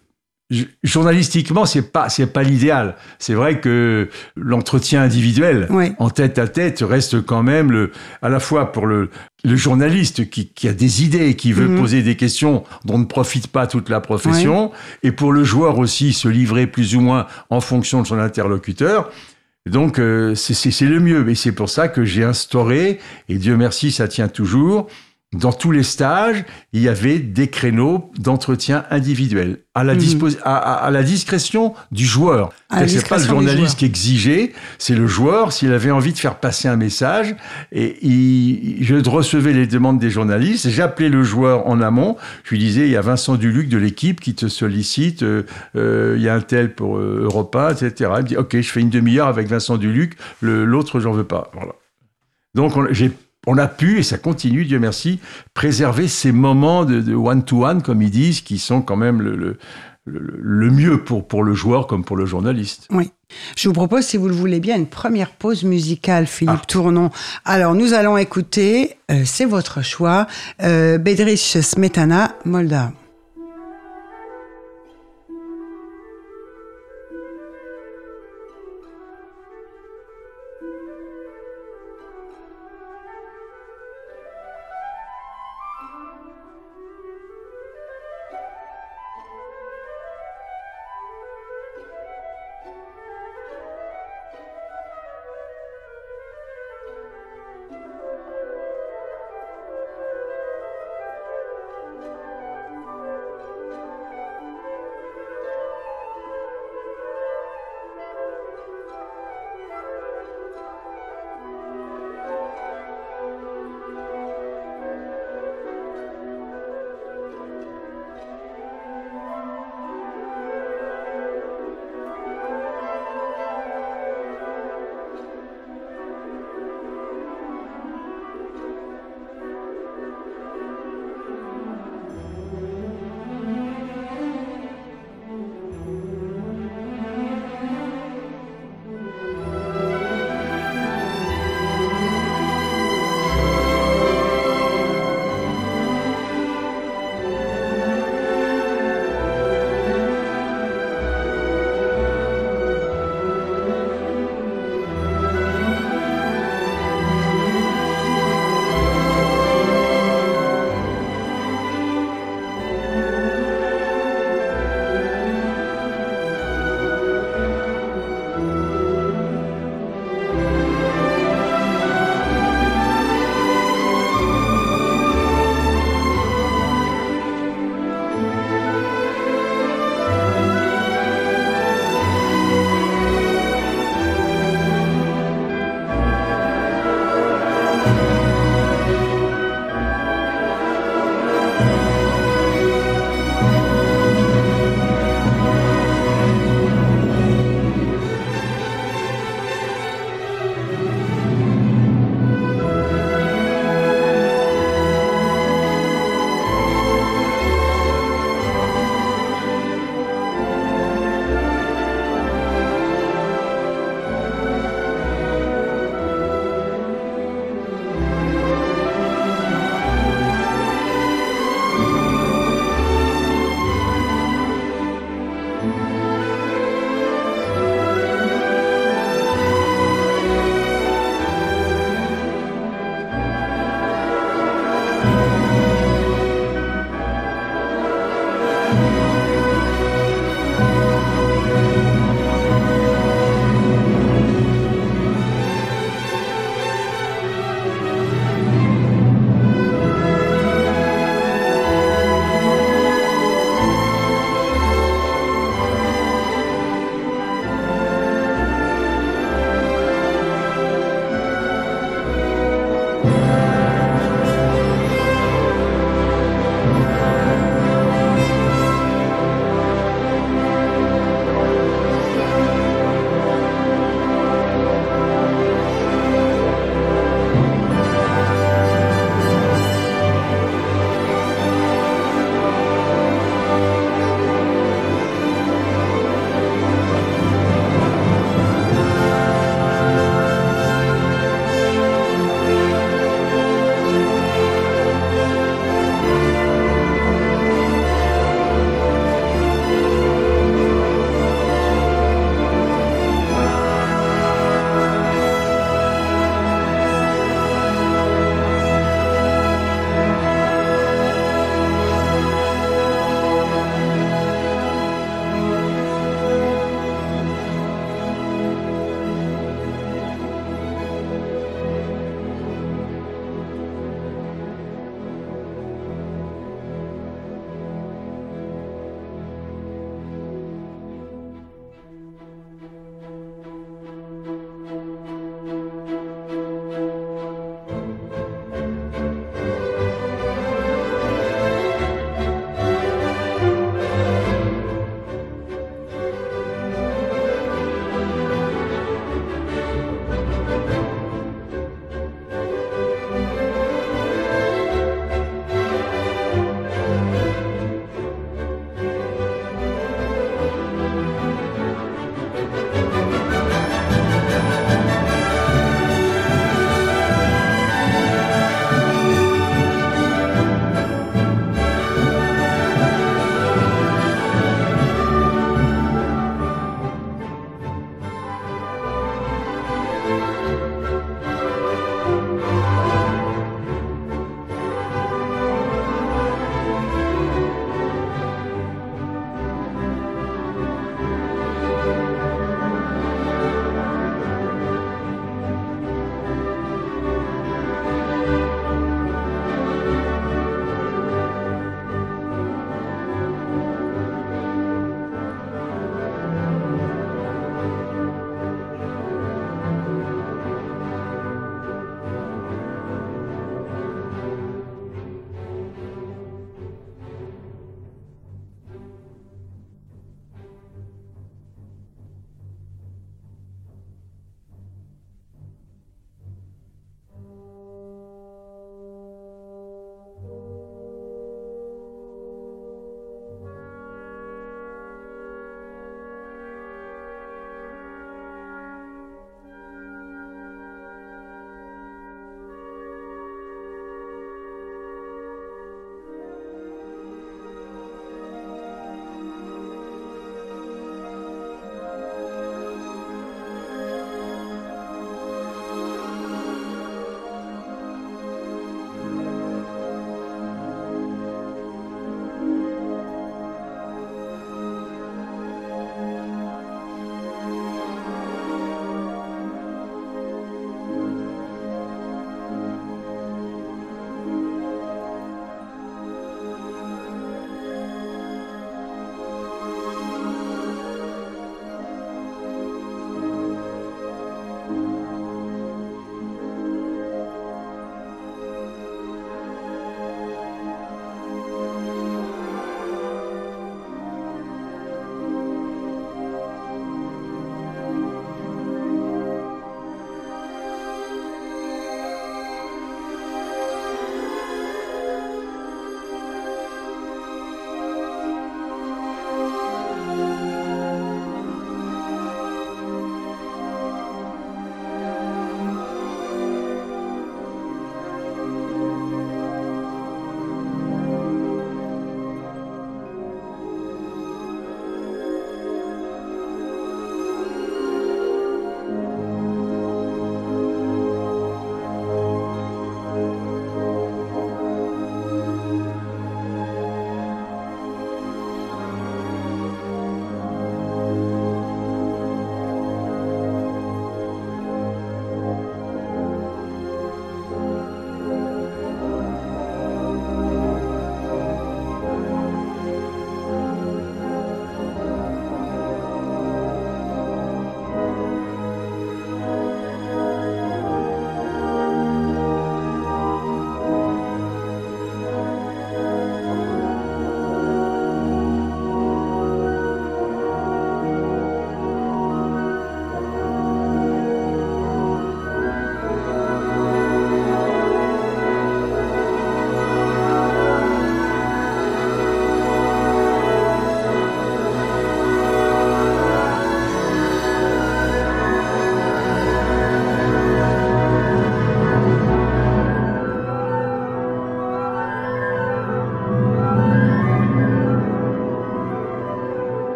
journalistiquement, 0.84 1.68
c'est 1.68 1.92
pas 1.92 2.10
c'est 2.10 2.26
pas 2.26 2.42
l'idéal. 2.42 2.96
C'est 3.20 3.36
vrai 3.36 3.60
que 3.60 4.10
l'entretien 4.36 5.04
individuel, 5.04 5.68
en 6.00 6.10
tête 6.10 6.40
à 6.40 6.48
tête, 6.48 6.80
reste 6.82 7.24
quand 7.24 7.44
même 7.44 7.72
le 7.72 7.92
à 8.24 8.30
la 8.30 8.40
fois 8.40 8.72
pour 8.72 8.88
le 8.88 9.12
le 9.44 9.56
journaliste 9.56 10.28
qui, 10.32 10.48
qui 10.48 10.68
a 10.68 10.74
des 10.74 11.04
idées, 11.04 11.36
qui 11.36 11.54
veut 11.54 11.68
mhm. 11.68 11.80
poser 11.80 12.02
des 12.02 12.16
questions 12.16 12.64
dont 12.84 12.98
ne 12.98 13.06
profite 13.06 13.46
pas 13.46 13.68
toute 13.68 13.90
la 13.90 14.02
profession, 14.02 14.72
et 15.04 15.12
pour 15.12 15.32
le 15.32 15.44
joueur 15.44 15.78
aussi 15.78 16.14
se 16.14 16.28
livrer 16.28 16.66
plus 16.66 16.96
ou 16.96 17.02
moins 17.02 17.28
en 17.52 17.62
fonction 17.62 18.02
de 18.02 18.08
son 18.08 18.18
interlocuteur. 18.18 19.12
Donc 19.68 20.00
euh, 20.00 20.34
c'est 20.34 20.82
le 20.82 21.00
mieux, 21.00 21.30
et 21.30 21.36
c'est 21.36 21.52
pour 21.52 21.70
ça 21.70 21.90
que 21.90 22.06
j'ai 22.06 22.24
instauré, 22.24 22.98
et 23.30 23.36
Dieu 23.36 23.56
merci, 23.56 23.92
ça 23.92 24.08
tient 24.08 24.30
toujours, 24.30 24.88
dans 25.34 25.52
tous 25.52 25.72
les 25.72 25.84
stages, 25.84 26.46
il 26.72 26.82
y 26.82 26.88
avait 26.88 27.20
des 27.20 27.50
créneaux 27.50 28.12
d'entretien 28.18 28.86
individuel 28.90 29.60
à 29.76 29.84
la, 29.84 29.94
mhm. 29.94 30.38
à, 30.44 30.90
la 30.90 31.04
discrétion 31.04 31.74
du 31.92 32.06
joueur. 32.06 32.52
C'est 32.88 33.08
pas 33.08 33.18
le 33.18 33.26
journaliste 33.26 33.80
qui 33.80 33.86
exigeait, 33.86 34.54
c'est 34.78 34.96
le 34.96 35.06
joueur 35.06 35.52
s'il 35.52 35.74
avait 35.74 35.92
envie 35.92 36.14
de 36.14 36.18
faire 36.18 36.40
passer 36.40 36.70
un 36.70 36.78
message. 36.78 37.36
Et 37.74 37.98
il, 38.06 38.78
je 38.84 38.96
recevais 39.08 39.52
les 39.52 39.68
demandes 39.68 40.00
des 40.00 40.10
journalistes. 40.10 40.70
J'appelais 40.70 41.10
le 41.10 41.24
joueur 41.24 41.68
en 41.68 41.82
amont. 41.82 42.16
Je 42.46 42.52
lui 42.52 42.60
disais 42.60 42.88
il 42.88 42.92
y 42.92 42.96
a 42.96 43.02
Vincent 43.02 43.36
Duluc 43.36 43.68
de 43.68 43.78
l'équipe 43.78 44.22
qui 44.22 44.34
te 44.34 44.48
sollicite. 44.48 45.24
Euh, 45.24 45.44
euh, 45.76 46.16
il 46.18 46.24
y 46.24 46.30
a 46.30 46.36
un 46.36 46.42
tel 46.42 46.74
pour 46.74 46.98
euh, 46.98 47.24
Europa, 47.24 47.74
etc. 47.74 48.12
Il 48.18 48.24
me 48.24 48.28
dit 48.28 48.38
ok, 48.38 48.62
je 48.62 48.72
fais 48.72 48.80
une 48.80 48.90
demi-heure 48.90 49.28
avec 49.28 49.48
Vincent 49.48 49.78
Duluc. 49.78 50.18
L'autre, 50.42 51.02
j'en 51.02 51.12
veux 51.12 51.26
pas. 51.26 51.52
Voilà. 51.54 51.74
Donc 52.56 52.74
j'ai 52.92 53.12
on 53.48 53.58
a 53.58 53.68
pu, 53.68 54.00
et 54.00 54.04
ça 54.04 54.18
continue, 54.18 54.66
Dieu 54.66 54.78
merci, 54.78 55.20
préserver 55.54 56.08
ces 56.08 56.32
moments 56.32 56.86
de 56.86 57.16
one-to-one, 57.16 57.82
comme 57.82 58.02
ils 58.02 58.12
disent, 58.12 58.42
qui 58.42 58.60
sont 58.60 58.82
quand 58.82 58.98
même 58.98 59.22
le, 59.22 59.58
le, 60.08 60.70
mieux 60.72 61.04
pour, 61.04 61.28
pour 61.28 61.44
le 61.44 61.54
joueur 61.54 61.88
comme 61.88 62.04
pour 62.04 62.18
le 62.18 62.26
journaliste. 62.26 62.88
Oui. 62.92 63.12
Je 63.58 63.68
vous 63.68 63.74
propose, 63.74 64.06
si 64.06 64.18
vous 64.18 64.28
le 64.28 64.34
voulez 64.34 64.60
bien, 64.60 64.76
une 64.76 64.88
première 64.88 65.32
pause 65.32 65.64
musicale, 65.64 66.28
Philippe 66.28 66.60
ah. 66.64 66.68
Tournon. 66.68 67.10
Alors, 67.44 67.76
nous 67.76 67.94
allons 67.94 68.18
écouter, 68.18 68.98
euh, 69.12 69.24
c'est 69.26 69.46
votre 69.46 69.82
choix, 69.82 70.28
euh, 70.64 70.98
Bedrich 70.98 71.58
Smetana, 71.62 72.36
Molda. 72.46 72.92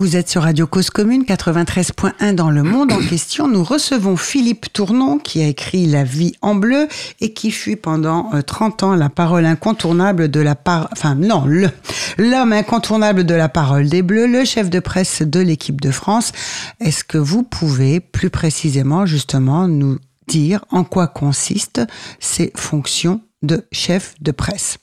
Vous 0.00 0.16
êtes 0.16 0.30
sur 0.30 0.44
Radio 0.44 0.66
Cause 0.66 0.88
Commune 0.88 1.24
93.1 1.24 2.34
dans 2.34 2.50
le 2.50 2.62
monde 2.62 2.90
en 2.90 3.06
question. 3.06 3.48
Nous 3.48 3.62
recevons 3.62 4.16
Philippe 4.16 4.72
Tournon 4.72 5.18
qui 5.18 5.42
a 5.42 5.46
écrit 5.46 5.84
La 5.84 6.04
vie 6.04 6.32
en 6.40 6.54
bleu 6.54 6.88
et 7.20 7.34
qui 7.34 7.50
fut 7.50 7.76
pendant 7.76 8.30
30 8.40 8.82
euh, 8.82 8.86
ans 8.86 8.94
la 8.94 9.10
parole 9.10 9.44
incontournable 9.44 10.30
de 10.30 10.40
la 10.40 10.54
part, 10.54 10.88
enfin 10.90 11.16
non, 11.16 11.44
l'homme 12.16 12.52
incontournable 12.54 13.24
de 13.24 13.34
la 13.34 13.50
parole 13.50 13.90
des 13.90 14.00
Bleus, 14.00 14.26
le 14.26 14.46
chef 14.46 14.70
de 14.70 14.80
presse 14.80 15.20
de 15.20 15.40
l'équipe 15.40 15.82
de 15.82 15.90
France. 15.90 16.32
Est-ce 16.80 17.04
que 17.04 17.18
vous 17.18 17.42
pouvez 17.42 18.00
plus 18.00 18.30
précisément 18.30 19.04
justement 19.04 19.68
nous 19.68 19.98
dire 20.28 20.64
en 20.70 20.82
quoi 20.82 21.08
consistent 21.08 21.86
ces 22.20 22.52
fonctions 22.56 23.20
de 23.42 23.66
chef 23.70 24.14
de 24.22 24.30
presse? 24.30 24.78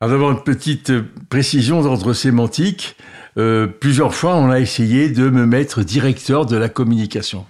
Alors 0.00 0.14
d'abord 0.14 0.32
une 0.32 0.42
petite 0.42 0.92
précision 1.28 1.82
d'ordre 1.82 2.14
sémantique. 2.14 2.96
Euh, 3.38 3.66
plusieurs 3.66 4.14
fois, 4.14 4.36
on 4.36 4.50
a 4.50 4.60
essayé 4.60 5.08
de 5.08 5.28
me 5.28 5.46
mettre 5.46 5.82
directeur 5.82 6.46
de 6.46 6.56
la 6.56 6.68
communication. 6.68 7.46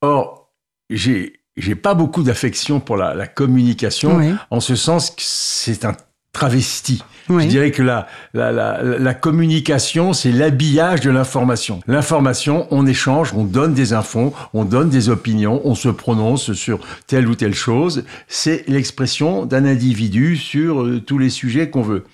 Or, 0.00 0.50
j'ai 0.90 1.40
j'ai 1.56 1.74
pas 1.74 1.94
beaucoup 1.94 2.22
d'affection 2.22 2.80
pour 2.80 2.96
la, 2.96 3.26
communication, 3.26 4.36
en 4.50 4.60
ce 4.60 4.76
sens 4.76 5.10
que 5.10 5.22
c'est 5.22 5.86
un 5.86 5.96
travesti. 6.32 7.02
Je 7.30 7.46
dirais 7.46 7.70
que 7.70 7.82
la, 7.82 8.06
la, 8.34 8.52
la, 8.52 8.82
la 8.82 9.14
communication, 9.14 10.12
c'est 10.12 10.30
l'habillage 10.32 11.00
de 11.00 11.10
l'information. 11.10 11.80
L'information, 11.86 12.68
on 12.70 12.86
échange, 12.86 13.32
on 13.34 13.44
donne 13.44 13.72
des 13.72 13.94
infos, 13.94 14.34
on 14.52 14.64
donne 14.64 14.90
des 14.90 15.08
opinions, 15.08 15.60
on 15.64 15.74
se 15.74 15.88
prononce 15.88 16.52
sur 16.52 16.78
telle 17.06 17.26
ou 17.26 17.34
telle 17.34 17.54
chose. 17.54 18.04
C'est 18.28 18.68
l'expression 18.68 19.46
d'un 19.46 19.64
individu 19.64 20.36
sur 20.36 20.82
euh, 20.82 21.00
tous 21.00 21.18
les 21.18 21.30
sujets 21.30 21.70
qu'on 21.70 21.82
veut. 21.82 22.04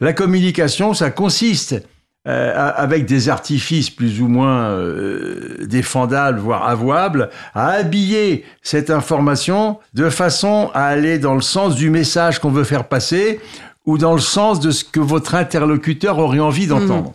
La 0.00 0.12
communication, 0.12 0.94
ça 0.94 1.10
consiste 1.10 1.82
euh, 2.28 2.72
avec 2.76 3.06
des 3.06 3.30
artifices 3.30 3.88
plus 3.88 4.20
ou 4.20 4.28
moins 4.28 4.72
euh, 4.72 5.64
défendables, 5.64 6.38
voire 6.38 6.68
avouables, 6.68 7.30
à 7.54 7.70
habiller 7.70 8.44
cette 8.60 8.90
information 8.90 9.78
de 9.94 10.10
façon 10.10 10.70
à 10.74 10.84
aller 10.84 11.18
dans 11.18 11.34
le 11.34 11.40
sens 11.40 11.76
du 11.76 11.88
message 11.88 12.38
qu'on 12.38 12.50
veut 12.50 12.64
faire 12.64 12.88
passer 12.88 13.40
ou 13.86 13.96
dans 13.96 14.12
le 14.12 14.20
sens 14.20 14.60
de 14.60 14.70
ce 14.70 14.84
que 14.84 15.00
votre 15.00 15.34
interlocuteur 15.34 16.18
aurait 16.18 16.40
envie 16.40 16.66
d'entendre. 16.66 17.10
Mmh. 17.10 17.14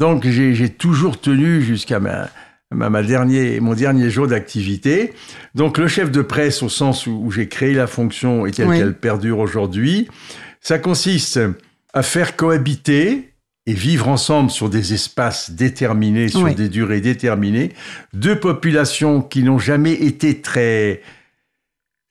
Donc 0.00 0.26
j'ai 0.26 0.68
toujours 0.68 1.20
tenu 1.20 1.62
jusqu'à 1.62 2.00
ma, 2.00 2.28
ma, 2.72 3.02
dernier, 3.04 3.60
mon 3.60 3.74
dernier 3.74 4.10
jour 4.10 4.26
d'activité. 4.26 5.12
Donc 5.54 5.78
le 5.78 5.86
chef 5.86 6.10
de 6.10 6.22
presse, 6.22 6.64
au 6.64 6.68
sens 6.68 7.06
où, 7.06 7.30
j'ai 7.30 7.46
créé 7.46 7.72
la 7.72 7.86
fonction 7.86 8.46
et 8.46 8.50
telle 8.50 8.68
qu'elle 8.70 8.94
perdure 8.94 9.38
aujourd'hui, 9.38 10.08
ça 10.60 10.80
consiste 10.80 11.38
à 11.92 12.02
faire 12.02 12.34
cohabiter 12.34 13.29
et 13.66 13.74
vivre 13.74 14.08
ensemble 14.08 14.50
sur 14.50 14.70
des 14.70 14.94
espaces 14.94 15.50
déterminés, 15.50 16.28
sur 16.28 16.54
des 16.54 16.68
durées 16.68 17.00
déterminées, 17.00 17.72
deux 18.12 18.38
populations 18.38 19.20
qui 19.20 19.42
n'ont 19.42 19.58
jamais 19.58 19.92
été 19.92 20.40
très, 20.40 21.02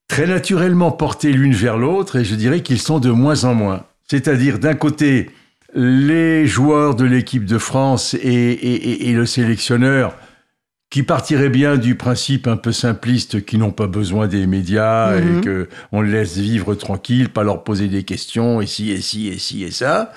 très 0.07 0.27
naturellement 0.27 0.91
portées 0.91 1.33
l'une 1.33 1.53
vers 1.53 1.77
l'autre, 1.77 2.17
et 2.17 2.23
je 2.23 2.35
dirais 2.35 2.61
qu'ils 2.61 2.79
sont 2.79 2.99
de 2.99 3.09
moins 3.09 3.43
en 3.43 3.55
moins. 3.55 3.85
C'est-à-dire, 4.09 4.59
d'un 4.59 4.75
côté, 4.75 5.31
les 5.73 6.47
joueurs 6.47 6.95
de 6.95 7.05
l'équipe 7.05 7.45
de 7.45 7.57
France 7.57 8.13
et, 8.13 9.09
et 9.09 9.13
le 9.13 9.25
sélectionneur 9.25 10.15
qui 10.89 11.03
partirait 11.03 11.49
bien 11.49 11.77
du 11.77 11.93
principe 11.93 12.47
un 12.47 12.57
peu 12.57 12.71
simpliste 12.71 13.45
qu'ils 13.45 13.59
n'ont 13.59 13.71
pas 13.71 13.85
besoin 13.85 14.27
des 14.27 14.47
médias 14.47 15.15
et 15.17 15.21
mhm. 15.21 15.41
que 15.41 15.69
on 15.91 16.01
les 16.01 16.11
laisse 16.11 16.37
vivre 16.37 16.73
tranquille, 16.73 17.29
pas 17.29 17.43
leur 17.43 17.63
poser 17.63 17.87
des 17.87 18.03
questions, 18.03 18.59
et 18.59 18.65
si, 18.65 18.91
et 18.91 19.01
si, 19.01 19.27
et 19.27 19.37
si, 19.37 19.63
et 19.63 19.71
ça. 19.71 20.11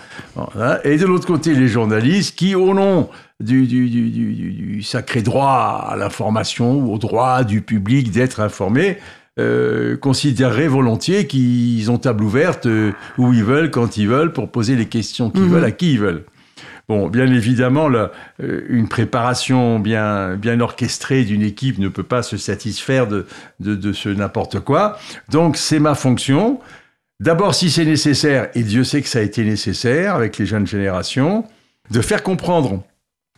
Et 0.85 0.97
de 0.97 1.05
l'autre 1.05 1.27
côté, 1.27 1.55
les 1.55 1.69
journalistes 1.69 2.37
qui, 2.37 2.55
au 2.55 2.73
nom 2.73 3.11
du, 3.39 3.67
du, 3.67 3.91
du, 3.91 4.11
du 4.11 4.83
sacré 4.83 5.21
droit 5.21 5.89
à 5.91 5.95
l'information, 5.97 6.79
ou 6.79 6.95
au 6.95 6.99
droit 6.99 7.45
du 7.45 7.61
public 7.61 8.11
d'être 8.11 8.41
informé, 8.41 8.97
euh, 9.39 9.97
considéreraient 9.97 10.69
volontiers 10.69 11.27
qu'ils 11.27 11.91
ont 11.91 11.99
table 11.99 12.25
ouverte 12.25 12.67
euh, 12.67 12.93
où 13.19 13.33
ils 13.33 13.45
veulent, 13.45 13.71
quand 13.71 13.99
ils 13.99 14.09
veulent, 14.09 14.33
pour 14.33 14.51
poser 14.51 14.77
les 14.77 14.87
questions 14.87 15.31
qu'ils 15.31 15.43
mhm. 15.43 15.53
veulent, 15.53 15.65
à 15.65 15.71
qui 15.71 15.93
ils 15.93 16.01
veulent. 16.01 16.25
Bon, 16.89 17.09
bien 17.09 17.27
évidemment, 17.27 17.91
euh, 17.91 18.09
une 18.69 18.89
préparation 18.89 19.79
bien, 19.79 20.37
bien 20.37 20.61
orchestrée 20.61 21.25
d'une 21.25 21.43
équipe 21.43 21.79
ne 21.79 21.89
peut 21.89 22.03
pas 22.03 22.23
se 22.23 22.37
satisfaire 22.37 23.07
de, 23.07 23.27
de, 23.61 23.93
ce 23.93 24.09
n'importe 24.09 24.61
quoi. 24.61 24.99
Donc, 25.31 25.57
c'est 25.57 25.79
ma 25.79 25.95
fonction. 25.95 26.61
D'abord, 27.21 27.55
si 27.55 27.71
c'est 27.71 27.85
nécessaire, 27.85 28.49
et 28.55 28.63
Dieu 28.63 28.85
sait 28.85 29.01
que 29.01 29.09
ça 29.09 29.21
a 29.21 29.23
été 29.23 29.45
nécessaire 29.45 30.17
avec 30.17 30.39
les 30.39 30.47
jeunes 30.47 30.67
générations, 30.67 31.45
de 31.91 32.01
faire 32.01 32.23
comprendre 32.23 32.83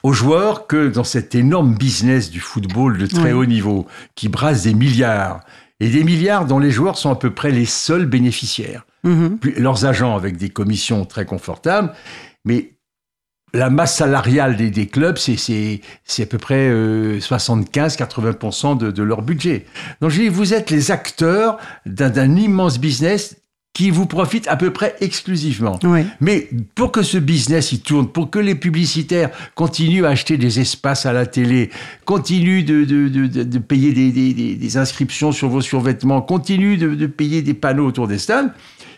aux 0.03 0.13
joueurs 0.13 0.67
que 0.67 0.89
dans 0.89 1.05
cet 1.05 1.35
énorme 1.35 1.75
business 1.75 2.31
du 2.31 2.41
football 2.41 2.99
de 2.99 3.07
très 3.07 3.33
haut 3.33 3.47
niveau, 3.47 3.87
qui 4.15 4.29
brasse 4.29 4.63
des 4.63 4.75
milliards, 4.75 5.41
et 5.81 5.89
des 5.89 6.05
milliards 6.05 6.47
dont 6.47 6.59
les 6.59 6.71
joueurs 6.71 6.97
sont 6.97 7.11
à 7.11 7.17
peu 7.17 7.31
près 7.31 7.51
les 7.51 7.67
seuls 7.67 8.07
bénéficiaires, 8.07 8.87
mm-hmm. 9.05 9.59
leurs 9.59 9.85
agents 9.85 10.15
avec 10.15 10.37
des 10.37 10.51
commissions 10.51 11.05
très 11.05 11.25
confortables, 11.25 11.93
mais 12.45 12.75
la 13.55 13.71
masse 13.71 13.97
salariale 13.97 14.57
des, 14.57 14.87
clubs, 14.87 15.17
c'est 15.17 15.81
à 16.19 16.27
peu 16.27 16.39
près 16.39 16.71
75-80% 16.71 18.83
euh, 18.83 18.93
de, 18.93 19.03
leur 19.03 19.23
budget. 19.23 19.65
Donc 20.01 20.11
je 20.11 20.23
dis, 20.23 20.29
vous 20.29 20.53
êtes 20.53 20.71
les 20.71 20.91
acteurs 20.91 21.59
d'un 21.87 22.37
immense 22.37 22.79
business 22.79 23.37
qui 23.75 23.91
vous 23.91 24.07
profite 24.07 24.47
à 24.47 24.57
peu 24.57 24.73
près 24.73 24.95
exclusivement. 25.01 25.81
Mais 26.21 26.49
pour 26.77 26.93
que 26.93 27.03
ce 27.03 27.19
business 27.19 27.73
il 27.73 27.81
tourne, 27.81 28.09
pour 28.09 28.31
que 28.31 28.39
les 28.39 28.55
publicitaires 28.55 29.31
continuent 29.57 30.05
à 30.05 30.11
acheter 30.11 30.37
des 30.37 30.61
espaces 30.61 31.07
à 31.07 31.13
la 31.13 31.27
télé, 31.27 31.71
continuent 32.05 32.65
de, 32.65 33.59
payer 33.59 33.93
des, 33.93 34.77
inscriptions 34.77 35.33
sur 35.33 35.49
vos 35.49 35.61
survêtements, 35.61 36.23
continuent 36.23 36.79
de, 36.79 37.07
payer 37.07 37.43
des 37.43 37.55
panneaux 37.55 37.87
autour 37.87 38.07
des 38.07 38.19
stades, 38.19 38.53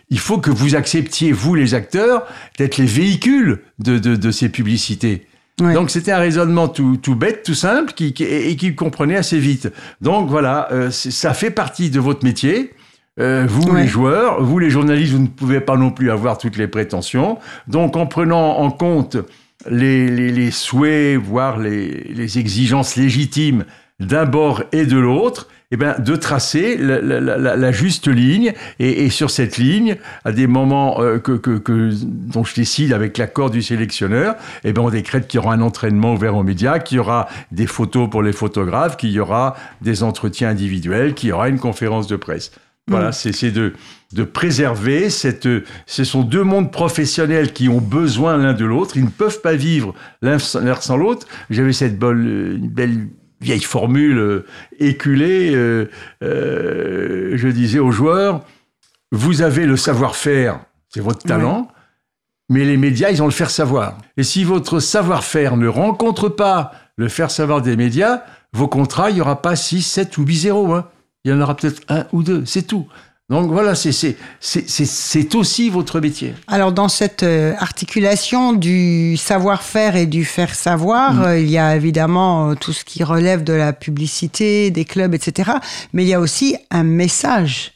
il 0.09 0.19
faut 0.19 0.37
que 0.37 0.49
vous 0.49 0.75
acceptiez, 0.75 1.31
vous 1.31 1.55
les 1.55 1.73
acteurs, 1.73 2.25
d'être 2.57 2.77
les 2.77 2.85
véhicules 2.85 3.59
de, 3.79 3.97
de, 3.97 4.31
ces 4.31 4.49
publicités. 4.49 5.27
Donc 5.59 5.89
c'était 5.89 6.11
un 6.11 6.19
raisonnement 6.19 6.67
tout, 6.67 6.97
tout, 6.97 7.15
bête, 7.15 7.43
tout 7.43 7.55
simple, 7.55 7.93
qui, 7.93 8.13
et 8.19 8.55
qui 8.55 8.75
comprenait 8.75 9.17
assez 9.17 9.39
vite. 9.39 9.71
Donc 10.01 10.29
voilà, 10.29 10.67
euh, 10.71 10.91
ça 10.91 11.33
fait 11.33 11.51
partie 11.51 11.89
de 11.89 11.99
votre 11.99 12.23
métier. 12.23 12.73
Euh, 13.19 13.47
vous 13.49 13.75
les 13.75 13.87
joueurs, 13.87 14.43
vous 14.43 14.59
les 14.59 14.69
journalistes, 14.69 15.13
vous 15.13 15.21
ne 15.23 15.27
pouvez 15.27 15.59
pas 15.59 15.75
non 15.75 15.89
plus 15.89 16.11
avoir 16.11 16.37
toutes 16.37 16.57
les 16.57 16.67
prétentions. 16.67 17.39
Donc 17.67 17.97
en 17.97 18.05
prenant 18.05 18.59
en 18.59 18.69
compte 18.69 19.17
les, 19.69 20.09
les, 20.09 20.31
les 20.31 20.51
souhaits, 20.51 21.17
voire 21.17 21.57
les, 21.57 22.03
les 22.13 22.37
exigences 22.37 22.95
légitimes 22.95 23.65
d'un 23.99 24.25
bord 24.25 24.63
et 24.71 24.85
de 24.85 24.97
l'autre, 24.97 25.47
eh 25.71 25.77
ben, 25.77 25.95
de 25.99 26.15
tracer 26.15 26.77
la, 26.77 27.01
la, 27.01 27.19
la, 27.19 27.55
la 27.55 27.71
juste 27.71 28.07
ligne 28.07 28.53
et, 28.79 29.05
et, 29.05 29.09
sur 29.09 29.29
cette 29.29 29.57
ligne, 29.57 29.97
à 30.23 30.31
des 30.31 30.47
moments 30.47 31.01
euh, 31.01 31.19
que, 31.19 31.33
que, 31.33 31.57
que, 31.57 31.91
dont 32.03 32.45
je 32.45 32.55
décide 32.55 32.93
avec 32.93 33.17
l'accord 33.17 33.49
du 33.49 33.61
sélectionneur, 33.61 34.35
eh 34.63 34.71
ben, 34.71 34.81
on 34.81 34.89
décrète 34.89 35.27
qu'il 35.27 35.39
y 35.39 35.43
aura 35.43 35.53
un 35.53 35.61
entraînement 35.61 36.13
ouvert 36.13 36.35
aux 36.37 36.43
médias, 36.43 36.79
qu'il 36.79 36.97
y 36.97 36.99
aura 36.99 37.27
des 37.51 37.67
photos 37.67 38.09
pour 38.09 38.23
les 38.23 38.31
photographes, 38.31 38.95
qu'il 38.95 39.11
y 39.11 39.19
aura 39.19 39.57
des 39.81 40.03
entretiens 40.03 40.49
individuels, 40.49 41.13
qu'il 41.13 41.29
y 41.29 41.31
aura 41.33 41.49
une 41.49 41.59
conférence 41.59 42.07
de 42.07 42.15
presse. 42.15 42.51
Voilà, 42.89 43.09
mm. 43.09 43.13
c'est 43.13 43.51
de, 43.51 43.73
de 44.13 44.23
préserver 44.23 45.09
cette. 45.09 45.47
Ce 45.85 46.03
sont 46.05 46.23
deux 46.23 46.43
mondes 46.43 46.71
professionnels 46.71 47.51
qui 47.51 47.67
ont 47.67 47.81
besoin 47.81 48.37
l'un 48.37 48.53
de 48.53 48.63
l'autre. 48.63 48.95
Ils 48.95 49.03
ne 49.03 49.09
peuvent 49.09 49.41
pas 49.41 49.55
vivre 49.55 49.93
l'un 50.21 50.39
sans 50.39 50.95
l'autre. 50.95 51.27
J'avais 51.49 51.73
cette 51.73 51.99
belle, 51.99 52.59
belle 52.61 53.09
vieille 53.41 53.61
formule 53.61 54.17
euh, 54.17 54.45
éculée, 54.79 55.53
euh, 55.53 55.89
euh, 56.23 57.33
je 57.35 57.47
disais 57.47 57.79
aux 57.79 57.91
joueurs, 57.91 58.43
vous 59.11 59.41
avez 59.41 59.65
le 59.65 59.77
savoir-faire, 59.77 60.59
c'est 60.89 60.99
votre 60.99 61.23
talent, 61.23 61.67
mais 62.49 62.65
les 62.65 62.77
médias, 62.77 63.09
ils 63.09 63.21
ont 63.21 63.25
le 63.25 63.31
faire 63.31 63.49
savoir. 63.49 63.97
Et 64.15 64.23
si 64.23 64.43
votre 64.43 64.79
savoir-faire 64.79 65.57
ne 65.57 65.67
rencontre 65.67 66.29
pas 66.29 66.71
le 66.95 67.09
faire 67.09 67.31
savoir 67.31 67.61
des 67.61 67.75
médias, 67.75 68.23
vos 68.53 68.67
contrats, 68.67 69.09
il 69.09 69.15
n'y 69.15 69.21
aura 69.21 69.41
pas 69.41 69.55
6, 69.55 69.81
7 69.81 70.17
ou 70.17 70.23
8 70.23 70.35
0. 70.35 70.73
Hein. 70.73 70.89
Il 71.23 71.31
y 71.31 71.33
en 71.33 71.41
aura 71.41 71.55
peut-être 71.55 71.81
un 71.89 72.05
ou 72.13 72.23
deux, 72.23 72.45
c'est 72.45 72.63
tout. 72.63 72.87
Donc 73.29 73.51
voilà, 73.51 73.75
c'est 73.75 75.35
aussi 75.35 75.69
votre 75.69 75.99
métier. 75.99 76.33
Alors 76.47 76.71
dans 76.71 76.87
cette 76.87 77.23
euh, 77.23 77.53
articulation 77.59 78.53
du 78.53 79.17
savoir-faire 79.17 79.97
et 79.97 80.05
du 80.05 80.23
faire 80.23 80.55
savoir, 80.55 81.13
mm. 81.13 81.23
euh, 81.23 81.39
il 81.39 81.49
y 81.49 81.57
a 81.57 81.75
évidemment 81.75 82.51
euh, 82.51 82.55
tout 82.55 82.71
ce 82.71 82.85
qui 82.85 83.03
relève 83.03 83.43
de 83.43 83.51
la 83.51 83.73
publicité, 83.73 84.71
des 84.71 84.85
clubs, 84.85 85.13
etc. 85.13 85.51
Mais 85.91 86.03
il 86.03 86.07
y 86.07 86.13
a 86.13 86.21
aussi 86.21 86.55
un 86.71 86.83
message 86.83 87.73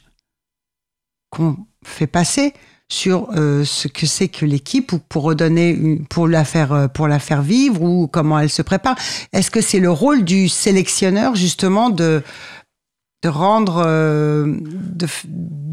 qu'on 1.28 1.58
fait 1.84 2.06
passer 2.06 2.54
sur 2.88 3.30
ce 3.32 3.88
que 3.88 4.04
c'est 4.04 4.28
que 4.28 4.44
l'équipe 4.44 4.92
ou 4.92 4.98
pour 4.98 5.22
redonner 5.22 5.98
pour 6.10 6.28
la 6.28 6.44
faire 6.44 6.90
pour 6.92 7.08
la 7.08 7.18
faire 7.18 7.40
vivre 7.40 7.80
ou 7.80 8.06
comment 8.06 8.38
elle 8.38 8.50
se 8.50 8.60
prépare. 8.60 8.96
Est-ce 9.32 9.50
que 9.50 9.62
c'est 9.62 9.80
le 9.80 9.90
rôle 9.90 10.24
du 10.24 10.50
sélectionneur 10.50 11.34
justement 11.34 11.88
de 11.88 12.22
de 13.22 13.28
rendre, 13.28 13.82
euh, 13.86 14.56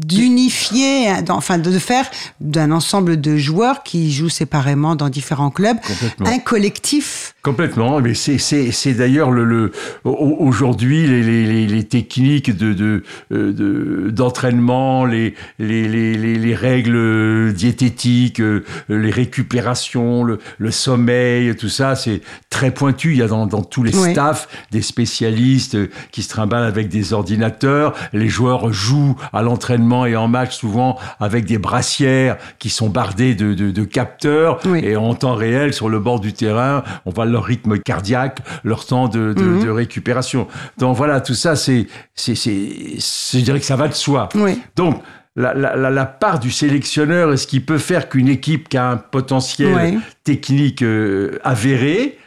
d'unifier, 0.04 1.12
enfin 1.28 1.58
de 1.58 1.78
faire 1.78 2.08
d'un 2.40 2.70
ensemble 2.70 3.20
de 3.20 3.36
joueurs 3.36 3.82
qui 3.82 4.12
jouent 4.12 4.28
séparément 4.28 4.94
dans 4.96 5.08
différents 5.08 5.50
clubs. 5.50 5.78
Un 6.24 6.38
collectif 6.38 7.34
Complètement, 7.42 8.00
mais 8.02 8.12
c'est 8.12 8.36
c'est 8.36 8.70
c'est 8.70 8.92
d'ailleurs 8.92 9.30
le, 9.30 9.44
le 9.44 9.72
au- 10.04 10.36
aujourd'hui 10.40 11.06
les, 11.06 11.66
les, 11.66 11.84
techniques 11.84 12.54
de 12.54 12.74
de 12.74 13.02
euh, 13.32 13.52
de- 13.52 14.10
d'entraînement, 14.10 15.06
les, 15.06 15.34
les 15.58 15.88
les 15.88 16.14
les 16.18 16.36
les 16.38 16.54
règles 16.54 17.54
diététiques, 17.54 18.40
euh, 18.40 18.62
les 18.90 19.10
récupérations, 19.10 20.22
le, 20.22 20.38
le 20.58 20.70
sommeil, 20.70 21.56
tout 21.56 21.70
ça, 21.70 21.96
c'est 21.96 22.20
très 22.50 22.72
pointu. 22.72 23.12
Il 23.12 23.18
y 23.18 23.22
a 23.22 23.26
dans 23.28 23.46
dans 23.46 23.62
tous 23.62 23.82
les 23.84 23.96
Oui. 23.96 24.12
staffs 24.12 24.46
des 24.70 24.82
spécialistes 24.82 25.78
qui 26.10 26.22
se 26.22 26.28
trimballent 26.28 26.64
avec 26.68 26.88
des 26.88 27.14
ordinateurs. 27.14 27.94
Les 28.12 28.28
joueurs 28.28 28.70
jouent 28.72 29.16
à 29.32 29.40
l'entraînement 29.42 30.04
et 30.04 30.14
en 30.14 30.28
match 30.28 30.56
souvent 30.58 30.98
avec 31.20 31.46
des 31.46 31.56
brassières 31.58 32.36
qui 32.58 32.68
sont 32.68 32.90
bardées 32.90 33.34
de 33.34 33.54
de, 33.54 33.70
de 33.70 33.84
capteurs 33.84 34.60
Oui. 34.66 34.80
et 34.84 34.96
en 34.96 35.14
temps 35.14 35.34
réel 35.34 35.72
sur 35.72 35.88
le 35.88 35.98
bord 36.00 36.20
du 36.20 36.34
terrain, 36.34 36.84
on 37.06 37.12
leur 37.30 37.44
rythme 37.44 37.78
cardiaque, 37.78 38.38
leur 38.64 38.84
temps 38.86 39.08
de, 39.08 39.32
de, 39.32 39.42
Mhm. 39.42 39.64
de 39.64 39.70
récupération. 39.70 40.46
Donc 40.78 40.96
voilà, 40.96 41.20
tout 41.20 41.34
ça, 41.34 41.56
c'est, 41.56 41.86
je 42.16 43.38
dirais 43.38 43.58
que 43.60 43.66
ça 43.66 43.76
va 43.76 43.88
de 43.88 43.94
soi. 43.94 44.28
Oui. 44.34 44.60
Donc 44.76 45.02
la, 45.36 45.54
la, 45.54 45.76
la, 45.76 45.90
la 45.90 46.06
part 46.06 46.40
du 46.40 46.50
sélectionneur, 46.50 47.32
est-ce 47.32 47.46
qu'il 47.46 47.64
peut 47.64 47.78
faire 47.78 48.08
qu'une 48.08 48.28
équipe 48.28 48.68
qui 48.68 48.76
a 48.76 48.90
un 48.90 48.96
potentiel 48.96 49.74
Ouais. 49.74 49.98
technique 50.24 50.82
euh, 50.82 51.38
avéré, 51.44 52.18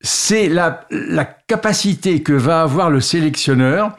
c'est 0.00 0.48
la, 0.48 0.80
la 0.90 1.24
capacité 1.24 2.22
que 2.22 2.32
va 2.32 2.62
avoir 2.62 2.90
le 2.90 3.00
sélectionneur 3.00 3.96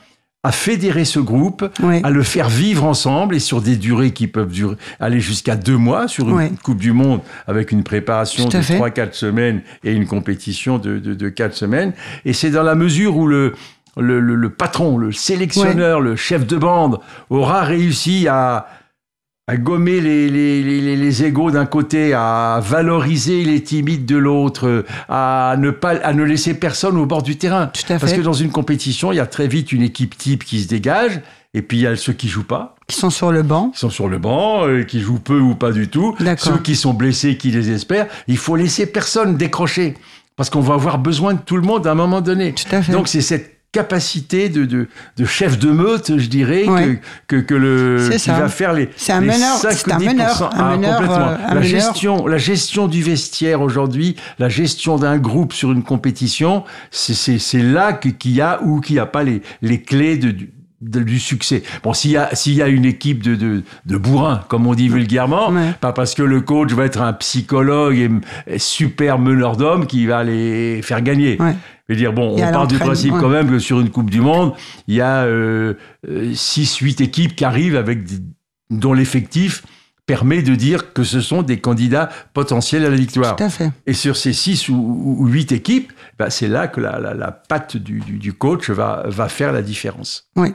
à 0.48 0.52
fédérer 0.54 1.04
ce 1.04 1.20
groupe, 1.20 1.66
à 2.04 2.10
le 2.10 2.24
faire 2.24 2.48
vivre 2.48 2.86
ensemble 2.86 3.36
et 3.36 3.40
sur 3.40 3.62
des 3.62 3.76
durées 3.76 4.12
qui 4.12 4.28
peuvent 4.28 4.52
durer, 4.52 4.76
aller 5.00 5.20
jusqu'à 5.20 5.58
deux 5.58 5.76
mois 5.78 6.08
sur 6.08 6.30
une 6.30 6.36
Ouais. 6.36 6.52
Coupe 6.64 6.78
du 6.80 6.94
Monde 6.94 7.20
avec 7.48 7.72
une 7.74 7.84
préparation 7.84 8.46
de 8.48 8.62
fait. 8.62 8.80
3-4 8.80 9.14
semaines 9.14 9.62
et 9.84 9.92
une 9.94 10.06
compétition 10.08 10.78
de, 10.78 11.00
de, 11.00 11.14
de 11.14 11.30
4 11.30 11.54
semaines. 11.54 11.92
Et 12.24 12.32
c'est 12.32 12.50
dans 12.52 12.64
la 12.64 12.76
mesure 12.76 13.18
où 13.18 13.28
le, 13.28 13.54
le, 13.98 14.20
le, 14.22 14.36
le 14.36 14.50
patron, 14.50 14.98
le 14.98 15.12
sélectionneur, 15.12 16.00
le 16.00 16.16
chef 16.16 16.46
de 16.48 16.56
bande 16.56 17.00
aura 17.30 17.64
réussi 17.64 18.28
à, 18.30 18.68
à 19.50 19.56
gommer 19.56 20.02
les, 20.02 20.30
les, 20.30 20.62
les, 20.62 20.96
les 20.98 21.24
égaux 21.24 21.52
d'un 21.52 21.66
côté, 21.66 22.14
à 22.14 22.60
valoriser 22.62 23.46
les 23.46 23.64
timides 23.64 24.06
de 24.06 24.18
l'autre, 24.18 24.84
à 25.08 25.56
ne 25.58 25.72
pas 25.72 25.92
à 26.04 26.14
ne 26.14 26.24
laisser 26.24 26.54
personne 26.54 26.98
au 26.98 27.06
bord 27.06 27.24
du 27.24 27.38
terrain. 27.38 27.68
Tout 27.68 27.82
à 27.94 27.98
Parce 27.98 28.12
fait. 28.12 28.18
que 28.18 28.24
dans 28.24 28.34
une 28.34 28.50
compétition, 28.52 29.14
il 29.14 29.16
y 29.16 29.20
a 29.22 29.26
très 29.26 29.48
vite 29.48 29.72
une 29.72 29.84
équipe 29.84 30.18
type 30.18 30.44
qui 30.44 30.62
se 30.62 30.68
dégage, 30.68 31.22
et 31.54 31.62
puis 31.62 31.78
il 31.78 31.82
y 31.84 31.88
a 31.88 31.96
ceux 31.96 32.12
qui 32.12 32.28
jouent 32.28 32.44
pas, 32.44 32.76
Qui 32.88 32.98
sont 32.98 33.10
sur 33.10 33.32
le 33.32 33.42
banc. 33.42 33.70
qui 33.70 33.80
sont 33.80 33.90
sur 33.90 34.10
le 34.10 34.18
banc, 34.18 34.68
euh, 34.68 34.84
qui 34.84 35.00
jouent 35.00 35.20
peu 35.20 35.40
ou 35.40 35.56
pas 35.56 35.72
du 35.72 35.88
tout, 35.88 36.14
D'accord. 36.20 36.54
ceux 36.56 36.60
qui 36.62 36.76
sont 36.76 36.94
blessés, 36.94 37.38
qui 37.38 37.50
les 37.50 37.72
espèrent. 37.72 38.08
Il 38.28 38.38
faut 38.38 38.58
laisser 38.58 38.86
personne 38.86 39.38
décrocher, 39.38 39.94
parce 40.36 40.50
qu'on 40.50 40.60
va 40.60 40.74
avoir 40.74 40.98
besoin 41.00 41.36
de 41.36 41.40
tout 41.40 41.56
le 41.56 41.62
monde 41.64 41.88
à 41.88 41.92
un 41.92 41.96
moment 41.96 42.20
donné. 42.20 42.54
Tout 42.54 42.76
à 42.76 42.82
fait. 42.82 42.92
Donc 42.92 43.08
c'est 43.08 43.22
cette 43.22 43.57
capacité 43.78 44.50
de, 44.50 44.66
de, 44.66 44.88
de 45.18 45.26
chef 45.26 45.58
de 45.60 45.70
meute, 45.72 46.18
je 46.18 46.28
dirais, 46.28 46.66
que, 46.66 47.36
que, 47.38 47.42
que 47.42 47.54
le 47.56 48.10
qui 48.18 48.30
va 48.30 48.48
faire 48.50 48.74
les 48.74 48.90
C'est 48.98 49.14
un 49.14 49.22
meneur- 49.22 49.58
5 49.58 49.72
c'est 49.72 49.92
un 49.92 49.98
ou 49.98 50.02
10%. 50.02 50.06
meneur- 50.08 50.44
un 50.44 50.50
Ah, 50.58 50.76
meneur, 50.78 50.98
complètement. 50.98 51.28
euh, 51.28 51.36
un 51.36 51.48
la 51.48 51.62
meneur. 51.62 51.64
gestion 51.64 52.28
la 52.28 52.38
gestion 52.38 52.88
du 52.88 53.02
vestiaire 53.04 53.62
aujourd'hui, 53.62 54.16
la 54.40 54.50
gestion 54.50 54.98
d'un 54.98 55.18
groupe 55.18 55.54
sur 55.54 55.72
une 55.72 55.84
compétition, 55.84 56.64
c'est 56.92 57.62
là 57.62 57.94
qu'il 57.94 58.32
y 58.32 58.42
a 58.42 58.60
ou 58.64 58.80
qu'il 58.82 58.96
n'y 58.96 59.00
a 59.00 59.06
pas 59.06 59.24
les 59.24 59.42
les 59.62 59.82
clés 59.82 60.18
de, 60.18 60.32
du 60.32 60.50
de- 60.82 61.02
du 61.02 61.18
succès. 61.20 61.64
Bon, 61.84 61.92
s'il 61.94 62.12
y 62.12 62.18
a 62.18 62.30
s'il 62.36 62.54
y 62.54 62.62
a 62.62 62.68
une 62.68 62.86
équipe 62.86 63.24
de, 63.24 63.34
de 63.36 63.64
de 63.86 63.98
bourrins, 63.98 64.42
comme 64.48 64.68
on 64.68 64.76
dit 64.76 64.90
vulgairement, 64.90 65.50
Ouais. 65.50 65.74
pas 65.82 65.92
parce 65.92 66.14
que 66.14 66.22
le 66.24 66.42
coach 66.42 66.72
va 66.74 66.86
être 66.86 67.02
un 67.02 67.14
psychologue 67.14 67.98
et, 67.98 68.10
et 68.46 68.60
super 68.60 69.18
meneur 69.18 69.58
d'hommes 69.58 69.88
qui 69.88 70.06
va 70.06 70.24
les 70.24 70.82
faire 70.84 71.02
gagner. 71.02 71.38
Ouais. 71.42 71.56
Je 71.88 71.94
veux 71.94 72.00
dire, 72.00 72.14
bon, 72.14 72.36
on 72.36 72.52
part 72.52 72.68
du 72.68 72.78
principe 72.78 73.14
ouais. 73.14 73.20
quand 73.20 73.30
même 73.30 73.50
que 73.50 73.60
sur 73.60 73.80
une 73.80 73.90
Coupe 73.90 74.10
du 74.10 74.22
Monde, 74.22 74.54
il 74.88 74.96
y 74.96 75.02
a 75.02 75.26
6-8 76.06 77.02
équipes 77.02 77.36
qui 77.36 77.46
arrivent 77.46 77.78
avec 77.78 78.00
dont 78.70 78.94
l'effectif 78.94 79.64
permet 80.08 80.42
de 80.42 80.56
dire 80.56 80.94
que 80.94 81.04
ce 81.04 81.20
sont 81.20 81.44
des 81.44 81.60
candidats 81.60 82.10
potentiels 82.34 82.86
à 82.86 82.90
la 82.90 82.96
victoire. 82.96 83.36
Tout 83.36 83.44
à 83.44 83.50
fait. 83.50 83.72
Et 83.86 83.94
sur 83.94 84.16
ces 84.16 84.32
6 84.34 84.70
ou 84.70 85.28
8 85.28 85.52
équipes, 85.52 85.92
bah, 86.18 86.30
c'est 86.30 86.48
là 86.48 86.68
que 86.68 86.80
la, 86.80 87.00
la, 87.00 87.14
la 87.14 87.32
patte 87.32 87.76
du, 87.78 88.00
du, 88.00 88.18
du 88.18 88.34
coach 88.34 88.70
va, 88.70 89.04
va 89.06 89.28
faire 89.28 89.52
la 89.52 89.62
différence. 89.62 90.30
Oui. 90.38 90.54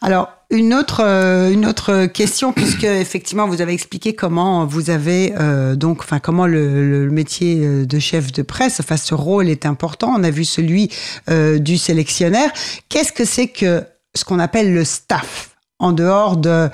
Alors, 0.00 0.32
une 0.54 0.72
autre, 0.72 1.02
euh, 1.04 1.50
une 1.50 1.66
autre 1.66 2.06
question, 2.06 2.52
puisque 2.52 2.84
effectivement, 2.84 3.46
vous 3.46 3.60
avez 3.60 3.72
expliqué 3.72 4.14
comment 4.14 4.64
vous 4.64 4.90
avez, 4.90 5.34
euh, 5.38 5.74
donc, 5.74 6.00
enfin, 6.00 6.20
comment 6.20 6.46
le, 6.46 7.10
métier 7.10 7.60
euh, 7.62 7.84
de 7.84 7.98
chef 7.98 8.32
de 8.32 8.42
presse, 8.42 8.80
enfin, 8.80 8.96
ce 8.96 9.14
rôle 9.14 9.48
est 9.48 9.66
important. 9.66 10.14
On 10.16 10.22
a 10.24 10.30
vu 10.30 10.44
celui 10.44 10.90
du 11.28 11.78
sélectionneur. 11.78 12.50
Qu'est-ce 12.88 13.12
que 13.12 13.24
c'est 13.24 13.48
que 13.48 13.82
ce 14.14 14.24
qu'on 14.24 14.38
appelle 14.38 14.72
le 14.72 14.84
staff 14.84 15.50
en 15.78 15.92
dehors 15.92 16.36
de, 16.36 16.70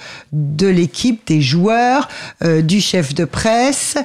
l'équipe, 0.66 1.26
des 1.26 1.40
joueurs, 1.40 2.08
du 2.62 2.80
chef 2.80 3.14
de 3.14 3.24
presse, 3.24 3.96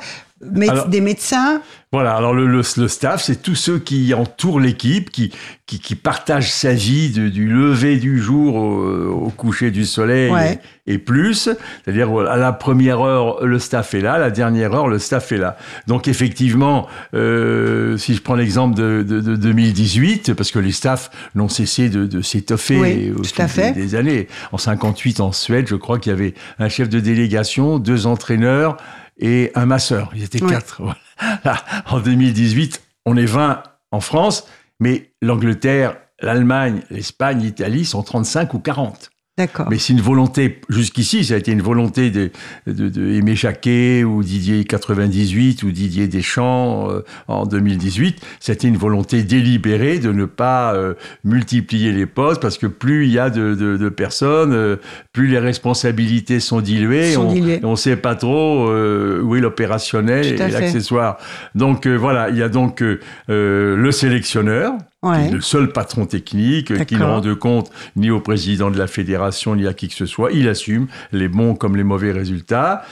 Alors- 0.67 0.87
des 0.87 1.01
médecins? 1.01 1.61
Voilà, 1.91 2.15
alors 2.15 2.33
le, 2.33 2.45
le, 2.45 2.57
le 2.77 2.87
staff, 2.89 3.23
c'est 3.23 3.41
tous 3.41 3.55
ceux 3.55 3.79
qui 3.79 4.13
entourent 4.13 4.59
l'équipe, 4.59 5.11
qui, 5.11 5.31
qui, 5.65 5.79
qui 5.79 5.95
partagent 5.95 6.51
sa 6.51 6.73
vie 6.73 7.09
de- 7.09 7.29
du 7.29 7.47
lever 7.47 7.95
du 7.97 8.19
jour 8.19 8.55
au, 8.55 9.27
au 9.27 9.29
coucher 9.29 9.71
du 9.71 9.85
soleil 9.85 10.29
Ouais. 10.29 10.59
et, 10.87 10.95
et 10.95 10.97
plus. 10.97 11.47
C'est-à-dire 11.85 12.09
à 12.27 12.35
la 12.35 12.51
première 12.51 12.99
heure, 12.99 13.45
le 13.45 13.59
staff 13.59 13.93
est 13.93 14.01
là, 14.01 14.15
à 14.15 14.19
la 14.19 14.29
dernière 14.29 14.73
heure, 14.73 14.89
le 14.89 14.99
staff 14.99 15.31
est 15.31 15.37
là. 15.37 15.55
Donc 15.87 16.09
effectivement, 16.09 16.87
euh, 17.13 17.95
si 17.97 18.13
je 18.13 18.21
prends 18.21 18.35
l'exemple 18.35 18.75
de, 18.75 19.01
de, 19.07 19.21
de 19.21 19.35
2018, 19.37 20.33
parce 20.33 20.51
que 20.51 20.59
les 20.59 20.73
staffs 20.73 21.09
n'ont 21.33 21.47
cessé 21.49 21.87
de, 21.87 22.05
de 22.05 22.21
s'étoffer 22.21 22.77
Oui, 22.77 23.13
au 23.17 23.23
fil 23.23 23.47
fait. 23.47 23.71
des, 23.71 23.81
des 23.81 23.95
années. 23.95 24.27
En 24.51 24.57
58, 24.57 25.21
en 25.21 25.31
Suède, 25.31 25.67
je 25.69 25.75
crois 25.75 25.97
qu'il 25.99 26.11
y 26.11 26.13
avait 26.15 26.33
un 26.59 26.67
chef 26.67 26.89
de 26.89 26.99
délégation, 26.99 27.79
deux 27.79 28.05
entraîneurs 28.05 28.75
et 29.17 29.51
un 29.55 29.65
masseur. 29.65 30.11
Ils 30.15 30.23
étaient 30.23 30.43
Ouais. 30.43 30.51
quatre. 30.51 30.81
Voilà. 30.81 30.97
Là, 31.45 31.63
en 31.87 31.99
2018, 31.99 32.81
on 33.05 33.15
est 33.17 33.25
20 33.25 33.63
en 33.91 33.99
France, 34.01 34.47
mais 34.79 35.11
l'Angleterre, 35.21 35.95
l'Allemagne, 36.19 36.81
l'Espagne, 36.89 37.39
l'Italie 37.41 37.85
sont 37.85 38.03
35 38.03 38.53
ou 38.53 38.59
40. 38.59 39.09
D'accord. 39.37 39.67
Mais 39.69 39.79
c'est 39.79 39.91
une 39.91 39.99
volonté, 39.99 40.61
jusqu'ici, 40.69 41.25
ça 41.25 41.33
a 41.33 41.37
été 41.37 41.51
une 41.51 41.61
volonté 41.61 42.09
de, 42.09 42.31
de, 42.67 42.87
de 42.87 43.11
Aimé 43.11 43.35
Jacquet 43.35 44.05
ou 44.05 44.23
Didier 44.23 44.63
98 44.63 45.61
ou 45.63 45.71
Didier 45.71 46.07
Deschamps 46.07 46.89
euh, 46.89 47.01
en 47.27 47.45
2018. 47.45 48.25
C'était 48.39 48.69
une 48.69 48.77
volonté 48.77 49.23
délibérée 49.23 49.99
de 49.99 50.13
ne 50.13 50.23
pas 50.23 50.73
euh, 50.73 50.93
multiplier 51.25 51.91
les 51.91 52.05
postes 52.05 52.41
parce 52.41 52.57
que 52.57 52.65
plus 52.67 53.07
il 53.07 53.11
y 53.11 53.19
a 53.19 53.29
de, 53.29 53.89
personnes, 53.89 54.53
euh, 54.53 54.77
plus 55.11 55.27
les 55.27 55.39
responsabilités 55.39 56.39
sont 56.39 56.61
diluées. 56.61 57.11
Sont 57.11 57.27
on 57.27 57.33
diluées. 57.33 57.59
ne 57.59 57.75
sait 57.75 57.97
pas 57.97 58.15
trop 58.15 58.69
où 58.69 59.35
est 59.35 59.41
l'opérationnel 59.41 60.27
et 60.27 60.37
l'accessoire. 60.37 61.17
Donc 61.55 61.87
voilà, 61.87 62.29
il 62.29 62.37
y 62.37 62.43
a 62.43 62.47
donc 62.47 62.81
le 63.27 63.91
sélectionneur, 63.91 64.75
qui 65.13 65.19
Ouais. 65.19 65.27
est 65.27 65.31
le 65.31 65.41
seul 65.41 65.71
patron 65.71 66.05
technique, 66.05 66.71
euh, 66.71 66.83
qui 66.83 66.95
ne 66.95 66.99
D'accord. 66.99 67.15
rend 67.15 67.21
de 67.21 67.33
compte 67.33 67.71
ni 67.95 68.09
au 68.11 68.19
président 68.19 68.71
de 68.71 68.77
la 68.77 68.87
fédération, 68.87 69.55
ni 69.55 69.67
à 69.67 69.73
qui 69.73 69.87
que 69.87 69.93
ce 69.95 70.05
soit. 70.05 70.31
Il 70.31 70.47
assume 70.49 70.87
les 71.11 71.27
bons 71.27 71.55
comme 71.55 71.75
les 71.75 71.83
mauvais 71.83 72.11
résultats. 72.11 72.83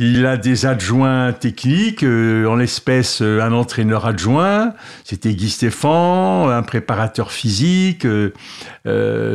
Il 0.00 0.26
a 0.26 0.36
des 0.36 0.66
adjoints 0.66 1.32
techniques, 1.32 2.02
euh, 2.02 2.46
en 2.46 2.56
l'espèce 2.56 3.22
euh, 3.22 3.40
un 3.40 3.52
entraîneur 3.52 4.06
adjoint, 4.06 4.74
c'était 5.04 5.32
Guy 5.34 5.48
Stéphane, 5.50 6.50
un 6.50 6.62
préparateur 6.64 7.30
physique, 7.30 8.04
euh, 8.04 8.30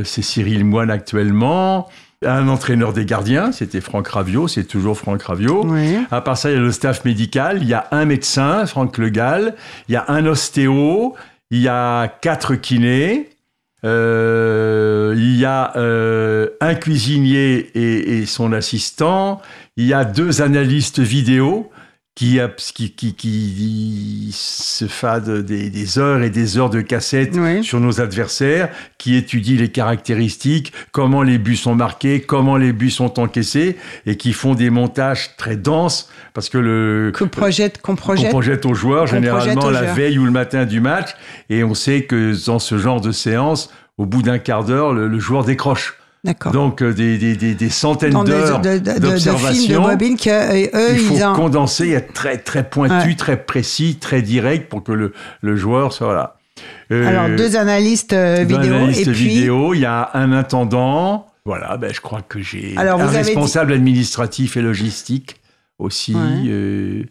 c'est 0.04 0.22
Cyril 0.22 0.66
Moine 0.66 0.92
actuellement, 0.92 1.88
un 2.26 2.50
entraîneur 2.50 2.92
des 2.92 3.06
gardiens, 3.06 3.54
c'était 3.54 3.80
Franck 3.80 4.10
Raviot, 4.10 4.50
c'est 4.50 4.66
toujours 4.66 4.98
Franck 4.98 5.24
Raviot. 5.24 5.64
Oui. 5.66 5.98
À 6.12 6.20
part 6.20 6.38
ça, 6.38 6.50
il 6.50 6.56
y 6.56 6.58
a 6.58 6.60
le 6.60 6.74
staff 6.74 7.06
médical. 7.06 7.60
Il 7.62 7.68
y 7.70 7.74
a 7.74 7.88
un 7.92 8.04
médecin, 8.04 8.66
Franck 8.66 8.98
Le 8.98 9.08
Gall. 9.08 9.56
Il 9.88 9.94
y 9.94 9.96
a 9.96 10.04
un 10.10 10.26
ostéo. 10.26 11.16
Il 11.52 11.60
y 11.60 11.68
a 11.68 12.08
quatre 12.08 12.56
kinés. 12.56 13.30
Euh, 13.86 15.14
il 15.16 15.38
y 15.38 15.46
a 15.46 15.76
euh, 15.78 16.50
un 16.60 16.76
cuisinier 16.76 17.72
et, 17.76 18.20
et 18.20 18.26
son 18.26 18.52
assistant. 18.52 19.42
Il 19.78 19.86
y 19.86 19.94
a 19.94 20.04
deux 20.04 20.42
analystes 20.42 21.00
vidéo 21.00 21.72
qui, 22.20 22.38
qui, 22.76 22.92
qui, 22.92 23.14
qui 23.16 24.30
se 24.34 24.88
fadent 24.88 25.40
des, 25.46 25.70
des 25.70 26.00
heures 26.00 26.22
et 26.22 26.30
des 26.30 26.58
heures 26.58 26.70
de 26.70 26.82
cassettes 26.82 27.38
Oui. 27.38 27.64
sur 27.64 27.80
nos 27.80 28.02
adversaires, 28.02 28.68
qui 28.98 29.16
étudient 29.16 29.56
les 29.58 29.70
caractéristiques, 29.70 30.74
comment 30.92 31.24
les 31.24 31.38
buts 31.38 31.56
sont 31.56 31.76
marqués, 31.76 32.20
comment 32.20 32.58
les 32.58 32.74
buts 32.74 32.90
sont 32.92 33.22
encaissés, 33.22 33.78
et 34.06 34.18
qui 34.18 34.34
font 34.34 34.54
des 34.54 34.70
montages 34.70 35.38
très 35.38 35.56
denses, 35.56 36.10
parce 36.34 36.50
que 36.50 36.58
le 36.58 37.14
Que 37.16 37.24
projette, 37.24 37.82
qu'on 37.82 37.94
qu'on 37.94 38.02
projette. 38.02 38.32
projette 38.32 38.66
aux 38.66 38.74
joueurs 38.74 39.08
généralement 39.08 39.54
projette 39.56 39.64
aux 39.64 39.72
la 39.72 39.84
joueurs. 39.84 39.96
veille 39.96 40.20
ou 40.20 40.26
le 40.26 40.32
matin 40.32 40.66
du 40.66 40.82
match, 40.82 41.12
et 41.50 41.64
on 41.64 41.74
sait 41.74 42.04
que 42.04 42.36
dans 42.48 42.60
ce 42.60 42.78
genre 42.78 43.00
de 43.00 43.14
séance, 43.14 43.70
au 43.98 44.06
bout 44.06 44.24
d'un 44.24 44.40
quart 44.40 44.66
d'heure, 44.66 44.92
le, 44.92 45.08
le 45.08 45.20
joueur 45.20 45.46
décroche. 45.46 45.96
Donc 46.52 46.82
euh, 46.82 46.94
des, 46.94 47.18
des, 47.18 47.36
des, 47.36 47.56
des 47.56 47.70
centaines 47.70 48.12
d'heures 48.26 48.60
de, 48.60 48.78
de, 48.78 48.78
de, 48.80 48.94
de 48.96 49.00
d'observation. 49.00 49.84
que 50.18 50.30
euh, 50.30 50.68
eux, 50.74 50.94
Il 50.94 51.00
faut 51.00 51.16
ils 51.16 51.24
condenser, 51.34 51.90
être 51.92 52.14
très 52.14 52.38
très 52.38 52.70
pointu, 52.70 53.10
Ouais. 53.10 53.16
très 53.16 53.42
précis, 53.44 53.98
très 54.02 54.22
direct 54.22 54.70
pour 54.70 54.84
que 54.84 54.92
le, 54.92 55.14
le 55.42 55.56
joueur 55.56 55.94
soit 55.94 56.14
là. 56.14 56.36
Euh, 56.92 57.08
Alors, 57.08 57.38
deux 57.38 57.56
analystes 57.56 58.12
euh, 58.14 58.44
deux 58.44 58.58
vidéo 58.60 58.76
analystes 58.76 59.08
et 59.08 59.12
puis... 59.12 59.28
vidéo, 59.30 59.74
il 59.74 59.80
y 59.82 59.86
a 59.86 60.10
un 60.14 60.34
intendant. 60.34 61.28
Voilà, 61.46 61.78
ben, 61.78 61.94
je 61.94 62.02
crois 62.02 62.22
que 62.22 62.42
j'ai 62.42 62.76
un 62.78 63.08
dit- 63.08 63.16
responsable 63.18 63.72
administratif 63.74 64.58
et 64.58 64.62
logistique 64.62 65.38
aussi. 65.80 66.14
Ouais. 66.14 66.20
euh, 66.48 67.04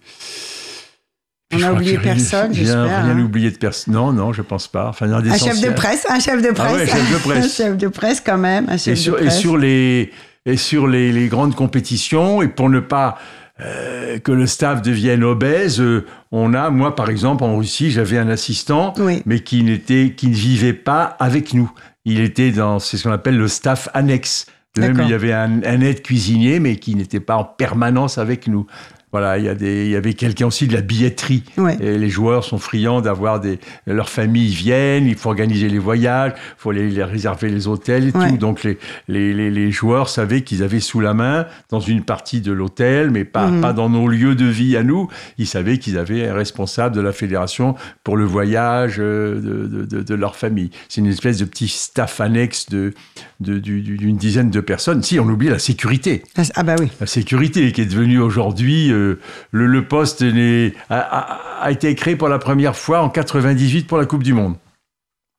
On 1.53 1.59
je 1.59 1.65
a 1.65 1.69
crois 1.69 1.79
oublié 1.81 1.99
personne, 1.99 2.53
j'espère, 2.53 2.85
rien 2.85 3.17
hein. 3.17 3.21
oublié 3.21 3.51
de 3.51 3.57
personne. 3.57 3.95
Non, 3.95 4.13
non, 4.13 4.35
je 4.35 4.43
pense 4.43 4.69
pas. 4.69 4.89
Enfin, 4.89 5.11
un, 5.11 5.39
chef 5.39 5.61
de 5.63 5.71
presse, 5.71 6.07
un 6.11 6.21
chef 6.21 6.43
de 6.43 6.51
presse. 6.51 6.73
Ah 6.73 6.77
ouais, 6.77 6.87
chef 6.87 7.11
de 7.13 7.17
presse. 7.23 7.45
un 7.45 7.49
chef 7.49 7.77
de 7.79 7.89
presse 7.89 8.21
quand 8.25 8.37
même, 8.37 8.67
un 8.69 8.77
chef 8.77 8.93
et 8.93 8.97
sur, 8.97 9.15
de 9.15 9.21
et 9.21 9.27
presse. 9.27 9.41
sur 9.41 9.57
les 9.57 10.11
et 10.45 10.57
sur 10.59 10.87
les, 10.87 11.11
les 11.11 11.29
grandes 11.29 11.55
compétitions 11.55 12.43
et 12.43 12.49
pour 12.49 12.69
ne 12.69 12.81
pas 12.81 13.19
euh, 13.61 14.19
que 14.19 14.31
le 14.31 14.47
staff 14.47 14.83
devienne 14.83 15.25
obèse, 15.25 15.81
euh, 15.81 16.05
on 16.33 16.53
a 16.53 16.69
moi 16.69 16.95
par 16.95 17.09
exemple 17.09 17.43
en 17.45 17.57
Russie 17.57 17.91
j'avais 17.91 18.19
un 18.19 18.29
assistant 18.29 18.93
Oui. 18.99 19.23
mais 19.25 19.41
qui 19.41 19.63
n'était 19.63 20.13
qui 20.15 20.29
ne 20.29 20.35
vivait 20.35 20.75
pas 20.75 21.17
avec 21.19 21.55
nous. 21.55 21.71
Il 22.05 22.21
était 22.21 22.51
dans 22.51 22.79
c'est 22.79 22.99
ce 22.99 23.05
qu'on 23.05 23.13
appelle 23.13 23.39
le 23.39 23.49
staff 23.49 23.89
annexe. 23.95 24.45
Même 24.77 25.01
il 25.03 25.09
y 25.09 25.15
avait 25.15 25.33
un, 25.33 25.63
un 25.65 25.81
aide 25.81 26.03
cuisinier 26.03 26.61
mais 26.61 26.77
qui 26.77 26.95
n'était 26.95 27.21
pas 27.21 27.37
en 27.37 27.45
permanence 27.45 28.19
avec 28.19 28.47
nous. 28.49 28.67
Voilà, 29.11 29.39
il 29.39 29.45
y, 29.45 29.49
a 29.49 29.55
des, 29.55 29.87
il 29.87 29.91
y 29.91 29.97
avait 29.97 30.13
quelqu'un 30.13 30.47
aussi 30.47 30.67
de 30.67 30.75
la 30.75 30.83
billetterie. 30.83 31.43
Ouais. 31.57 31.77
Et 31.81 31.97
les 31.97 32.11
joueurs 32.11 32.45
sont 32.45 32.59
friands 32.59 33.01
d'avoir 33.01 33.41
des. 33.41 33.59
Leurs 33.87 34.11
familles 34.11 34.53
viennent, 34.53 35.07
il 35.07 35.15
faut 35.17 35.31
organiser 35.31 35.69
les 35.71 35.79
voyages, 35.79 36.33
il 36.37 36.43
faut 36.59 36.73
les, 36.73 36.91
les 36.91 37.05
réserver 37.05 37.49
les 37.49 37.69
hôtels 37.69 38.09
et 38.09 38.17
Ouais. 38.19 38.29
tout. 38.31 38.37
Donc 38.37 38.65
les, 38.65 38.79
les, 39.09 39.33
les, 39.33 39.51
les 39.51 39.71
joueurs 39.71 40.09
savaient 40.09 40.43
qu'ils 40.43 40.63
avaient 40.63 40.81
sous 40.81 41.01
la 41.01 41.15
main, 41.15 41.47
dans 41.71 41.81
une 41.81 42.03
partie 42.03 42.41
de 42.43 42.53
l'hôtel, 42.53 43.11
mais 43.11 43.25
pas, 43.25 43.47
Mhm. 43.49 43.61
pas 43.63 43.73
dans 43.73 43.89
nos 43.89 44.09
lieux 44.09 44.35
de 44.35 44.45
vie 44.45 44.77
à 44.77 44.83
nous, 44.83 45.09
ils 45.39 45.47
savaient 45.47 45.79
qu'ils 45.79 45.97
avaient 45.97 46.27
un 46.29 46.35
responsable 46.35 46.95
de 46.95 47.01
la 47.01 47.13
fédération 47.13 47.77
pour 48.05 48.17
le 48.17 48.25
voyage 48.25 48.97
euh, 48.99 49.37
de, 49.41 49.67
de, 49.67 49.85
de, 49.87 50.03
de 50.03 50.15
leur 50.15 50.37
famille. 50.37 50.71
C'est 50.89 51.01
une 51.01 51.07
espèce 51.07 51.39
de 51.39 51.45
petit 51.47 51.69
staff 51.69 52.21
annexe 52.21 52.67
de, 52.69 52.93
de, 53.41 53.59
du- 53.59 53.83
du- 53.83 53.97
d'une 53.97 54.17
dizaine 54.17 54.51
de 54.51 54.61
personnes. 54.61 55.03
Si, 55.03 55.19
on 55.21 55.29
oublie 55.29 55.49
la 55.49 55.59
sécurité. 55.59 56.23
Ah 56.57 56.63
bah 56.63 56.77
oui. 56.81 56.89
La 57.01 57.07
sécurité 57.07 57.71
qui 57.73 57.81
est 57.83 57.87
devenue 57.87 58.19
aujourd'hui, 58.19 58.91
euh, 58.91 59.21
le, 59.53 59.67
le 59.67 59.87
poste 59.87 60.25
a- 60.91 61.39
a 61.63 61.71
été 61.71 61.95
créé 61.95 62.17
pour 62.17 62.29
la 62.29 62.39
première 62.39 62.77
fois 62.77 63.01
en 63.03 63.09
98 63.11 63.87
pour 63.87 63.99
la 63.99 64.07
Coupe 64.07 64.23
du 64.25 64.33
Monde. 64.35 64.57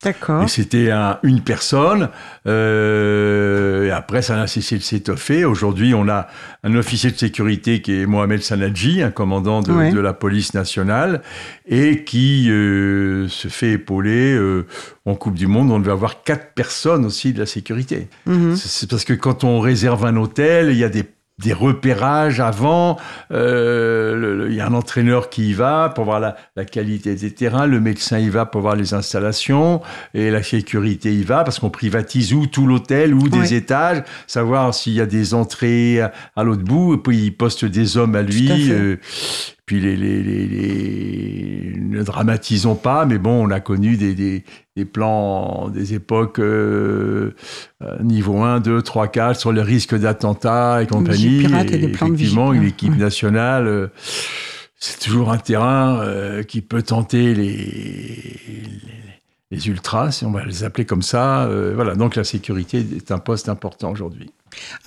D'accord. 0.03 0.43
Et 0.43 0.47
c'était 0.47 0.91
un- 0.91 1.19
une 1.23 1.41
personne. 1.41 2.09
euh, 2.47 3.85
et 3.85 3.91
après, 3.91 4.21
ça 4.21 4.35
n'a 4.35 4.47
cessé 4.47 4.77
de 4.77 4.81
s'étoffer. 4.83 5.45
Aujourd'hui, 5.45 5.93
on 5.93 6.07
a 6.07 6.27
un 6.63 6.75
officier 6.75 7.11
de 7.11 7.17
sécurité 7.17 7.81
qui 7.81 8.01
est 8.01 8.05
Mohamed 8.05 8.41
Sanadji, 8.41 9.01
un 9.01 9.11
commandant 9.11 9.61
de, 9.61 9.71
Ouais. 9.71 9.91
de 9.91 9.99
la 9.99 10.13
police 10.13 10.53
nationale, 10.53 11.21
et 11.67 12.03
qui 12.03 12.49
euh, 12.49 13.27
se 13.27 13.47
fait 13.47 13.71
épauler. 13.73 14.33
euh, 14.33 14.65
en 15.05 15.15
Coupe 15.15 15.33
du 15.35 15.47
Monde, 15.47 15.71
on 15.71 15.79
devait 15.79 15.91
avoir 15.91 16.21
quatre 16.23 16.53
personnes 16.53 17.03
aussi 17.05 17.33
de 17.33 17.39
la 17.39 17.45
sécurité. 17.47 18.09
Mhm. 18.27 18.55
C'est 18.55 18.67
c'est 18.69 18.89
parce 18.89 19.03
que 19.03 19.13
quand 19.13 19.43
on 19.43 19.59
réserve 19.59 20.05
un 20.05 20.15
hôtel, 20.17 20.69
il 20.69 20.77
y 20.77 20.83
a 20.83 20.89
des, 20.89 21.03
des 21.41 21.53
repérages 21.53 22.39
avant. 22.39 22.97
euh, 23.31 24.47
il 24.49 24.55
y 24.55 24.61
a 24.61 24.67
un 24.67 24.73
entraîneur 24.73 25.29
qui 25.29 25.49
y 25.49 25.53
va 25.53 25.89
pour 25.89 26.05
voir 26.05 26.19
la, 26.19 26.35
la 26.55 26.65
qualité 26.65 27.15
des 27.15 27.31
terrains. 27.31 27.65
Le 27.65 27.79
médecin 27.79 28.19
y 28.19 28.29
va 28.29 28.45
pour 28.45 28.61
voir 28.61 28.75
les 28.75 28.93
installations. 28.93 29.81
Et 30.13 30.31
la 30.31 30.43
sécurité 30.43 31.13
y 31.13 31.23
va 31.23 31.43
parce 31.43 31.59
qu'on 31.59 31.69
privatise 31.69 32.33
ou 32.33 32.45
tout 32.47 32.67
l'hôtel 32.67 33.13
ou 33.13 33.29
des 33.29 33.39
Oui. 33.39 33.53
étages. 33.53 34.03
Savoir 34.27 34.73
s'il 34.73 34.93
y 34.93 35.01
a 35.01 35.05
des 35.05 35.33
entrées 35.33 36.01
à, 36.01 36.11
à 36.35 36.43
l'autre 36.43 36.63
bout. 36.63 36.95
Et 36.95 36.97
puis 36.97 37.17
il 37.17 37.31
poste 37.31 37.65
des 37.65 37.97
hommes 37.97 38.15
à 38.15 38.21
lui. 38.21 38.51
À 38.51 38.55
euh, 38.75 38.97
puis 39.65 39.79
les, 39.79 39.95
les, 39.95 40.23
les- 40.23 40.47
les- 40.47 41.73
ne 41.79 42.01
dramatisons 42.03 42.75
pas, 42.75 43.05
mais 43.05 43.19
bon, 43.19 43.45
on 43.45 43.51
a 43.51 43.59
connu 43.59 43.97
des, 43.97 44.15
des, 44.15 44.43
des 44.79 44.85
plans, 44.85 45.69
des 45.69 45.93
époques 45.93 46.39
euh, 46.39 47.35
euh, 47.83 48.01
niveau 48.01 48.37
1, 48.37 48.61
2, 48.61 48.81
3, 48.81 49.09
4 49.09 49.37
sur 49.37 49.51
le 49.51 49.61
risque 49.61 49.93
d'attentats 49.93 50.81
et 50.81 50.87
compagnie. 50.87 51.39
Vigipirate 51.39 51.71
et 51.71 51.77
des 51.77 51.89
plans 51.89 52.07
de 52.07 52.13
effectivement, 52.13 52.53
une 52.53 52.61
Vigipirate, 52.61 52.73
équipe 52.73 52.93
ouais. 52.93 53.03
nationale, 53.03 53.67
euh, 53.67 53.87
c'est 54.79 54.99
toujours 54.99 55.31
un 55.31 55.37
terrain 55.37 55.99
euh, 55.99 56.43
qui 56.43 56.61
peut 56.61 56.81
tenter 56.81 57.35
les, 57.35 57.57
les, 57.57 58.63
les 59.51 59.67
ultras, 59.67 60.11
si 60.11 60.23
on 60.23 60.31
va 60.31 60.45
les 60.45 60.63
appeler 60.63 60.85
comme 60.85 61.01
ça. 61.01 61.49
Voilà, 61.75 61.95
donc 61.95 62.15
la 62.15 62.23
sécurité 62.23 62.85
est 62.95 63.11
un 63.11 63.19
poste 63.19 63.49
important 63.49 63.91
aujourd'hui. 63.91 64.31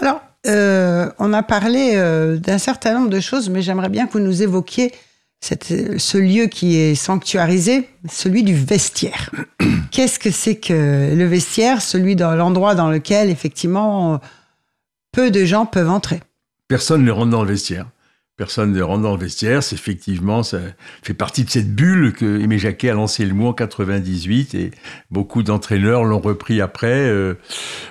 Alors, 0.01 0.23
on 0.47 1.33
a 1.35 1.43
parlé 1.43 1.97
d'un 2.39 2.59
certain 2.59 2.95
nombre 2.95 3.11
de 3.11 3.21
choses, 3.21 3.51
mais 3.51 3.61
j'aimerais 3.61 3.91
bien 3.91 4.07
que 4.07 4.13
vous 4.13 4.25
nous 4.25 4.43
évoquiez 4.43 4.93
ce 5.43 6.19
lieu 6.19 6.47
qui 6.47 6.77
est 6.77 6.95
sanctuarisé, 6.95 7.89
celui 8.09 8.45
du 8.45 8.55
vestiaire. 8.55 9.31
Qu'est-ce 9.91 10.19
que 10.19 10.31
c'est 10.31 10.57
que 10.57 11.15
le 11.15 11.25
vestiaire, 11.27 11.83
celui 11.83 12.17
dans 12.17 12.35
l'endroit 12.35 12.75
dans 12.75 12.91
lequel, 12.91 13.29
effectivement, 13.29 14.21
peu 15.11 15.31
de 15.31 15.45
gens 15.45 15.67
peuvent 15.67 15.91
entrer 15.91 16.21
Personne 16.69 17.05
ne 17.05 17.11
rentre 17.11 17.31
dans 17.31 17.43
le 17.43 17.51
vestiaire. 17.51 17.87
Personne 18.39 18.73
ne 18.73 18.81
rentre 18.81 19.03
dans 19.03 19.15
le 19.15 19.21
vestiaire. 19.21 19.63
C'est 19.63 19.77
effectivement, 19.77 20.43
ça 20.43 20.59
fait 21.03 21.13
partie 21.13 21.45
de 21.45 21.51
cette 21.51 21.75
bulle 21.75 22.15
que 22.15 22.41
Aimé 22.41 22.57
Jacquet 22.57 22.89
a 22.89 22.95
lancé 22.95 23.27
le 23.27 23.35
mot 23.35 23.49
en 23.49 23.53
98 23.53 24.55
et 24.55 24.71
beaucoup 25.11 25.43
d'entraîneurs 25.43 26.03
l'ont 26.05 26.19
repris 26.19 26.63
après. 26.63 26.89
Euh, 27.11 27.35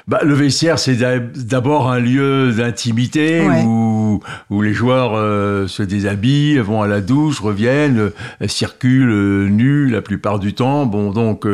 bah, 0.07 0.21
le 0.23 0.33
vestiaire, 0.33 0.79
c'est 0.79 0.95
d'a- 0.95 1.19
d'abord 1.19 1.91
un 1.91 1.99
lieu 1.99 2.51
d'intimité 2.53 3.41
Ouais. 3.47 3.61
où, 3.63 4.19
où 4.49 4.61
les 4.63 4.73
joueurs 4.73 5.13
euh, 5.13 5.67
se 5.67 5.83
déshabillent, 5.83 6.57
vont 6.57 6.81
à 6.81 6.87
la 6.87 7.01
douche, 7.01 7.39
reviennent, 7.39 8.09
euh, 8.41 8.47
circulent 8.47 9.47
nus 9.47 9.89
la 9.89 10.01
plupart 10.01 10.39
du 10.39 10.55
temps. 10.55 10.87
Bon, 10.87 11.11
donc 11.11 11.45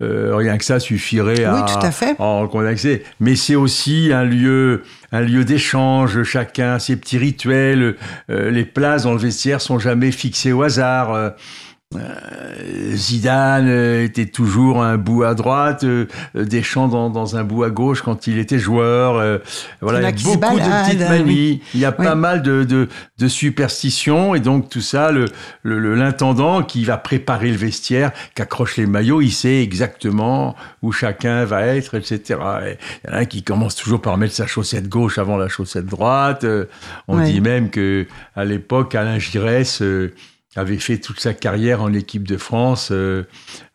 rien 0.00 0.58
que 0.58 0.64
ça 0.66 0.80
suffirait 0.80 1.44
à, 1.44 1.62
tout 1.66 1.84
à 1.86 1.90
fait. 1.90 2.14
en 2.18 2.46
contacter. 2.46 3.04
Mais 3.20 3.36
c'est 3.36 3.54
aussi 3.56 4.10
un 4.12 4.24
lieu, 4.24 4.82
un 5.14 5.20
lieu 5.20 5.44
d'échange. 5.44 6.24
Chacun 6.24 6.78
ses 6.78 6.96
petits 6.96 7.18
rituels. 7.18 7.96
Euh, 8.30 8.50
les 8.50 8.64
places 8.64 9.04
dans 9.04 9.12
le 9.12 9.18
vestiaire 9.18 9.60
sont 9.60 9.78
jamais 9.78 10.10
fixées 10.10 10.52
au 10.52 10.62
hasard. 10.62 11.34
Euh, 11.96 12.96
Zidane 12.96 13.68
euh, 13.68 14.04
était 14.04 14.26
toujours 14.26 14.82
un 14.82 14.96
bout 14.96 15.22
à 15.22 15.34
droite, 15.34 15.84
euh, 15.84 16.06
Deschamps 16.34 16.88
dans, 16.88 17.08
dans 17.08 17.36
un 17.36 17.44
bout 17.44 17.62
à 17.62 17.70
gauche 17.70 18.02
quand 18.02 18.26
il 18.26 18.38
était 18.38 18.58
joueur. 18.58 19.40
voilà, 19.80 20.00
Il 20.00 20.04
y 20.04 20.06
a 20.06 20.36
beaucoup 20.36 20.58
de 20.58 20.84
petites 20.86 21.08
manies. 21.08 21.62
Il 21.72 21.80
y 21.80 21.84
a 21.84 21.94
Oui. 21.96 22.04
pas 22.04 22.14
mal 22.16 22.42
de, 22.42 22.64
de, 22.64 22.88
de 23.18 23.28
superstitions 23.28 24.34
et 24.34 24.40
donc 24.40 24.68
tout 24.68 24.80
ça, 24.80 25.12
le 25.12 25.26
l'intendant 25.62 26.62
qui 26.62 26.84
va 26.84 26.96
préparer 26.96 27.50
le 27.50 27.56
vestiaire, 27.56 28.10
qui 28.34 28.42
accroche 28.42 28.76
les 28.76 28.86
maillots, 28.86 29.20
il 29.20 29.30
sait 29.30 29.62
exactement 29.62 30.56
où 30.82 30.90
chacun 30.92 31.44
va 31.44 31.62
être, 31.66 31.94
etc. 31.94 32.20
Et 32.66 32.76
Il 33.04 33.10
y 33.10 33.12
en 33.12 33.16
a 33.16 33.20
un 33.20 33.24
qui 33.24 33.42
commence 33.44 33.76
toujours 33.76 34.00
par 34.00 34.16
mettre 34.18 34.34
sa 34.34 34.46
chaussette 34.46 34.88
gauche 34.88 35.18
avant 35.18 35.36
la 35.36 35.48
chaussette 35.48 35.86
droite. 35.86 36.44
On 37.08 37.20
dit 37.20 37.40
même 37.40 37.70
que 37.70 38.06
à 38.34 38.44
l'époque, 38.44 38.94
Alain 38.96 39.18
Giresse 39.18 39.80
euh, 39.82 40.12
avait 40.56 40.78
fait 40.78 40.98
toute 40.98 41.20
sa 41.20 41.34
carrière 41.34 41.82
en 41.82 41.92
équipe 41.92 42.26
de 42.28 42.36
France 42.36 42.90
euh, 42.92 43.24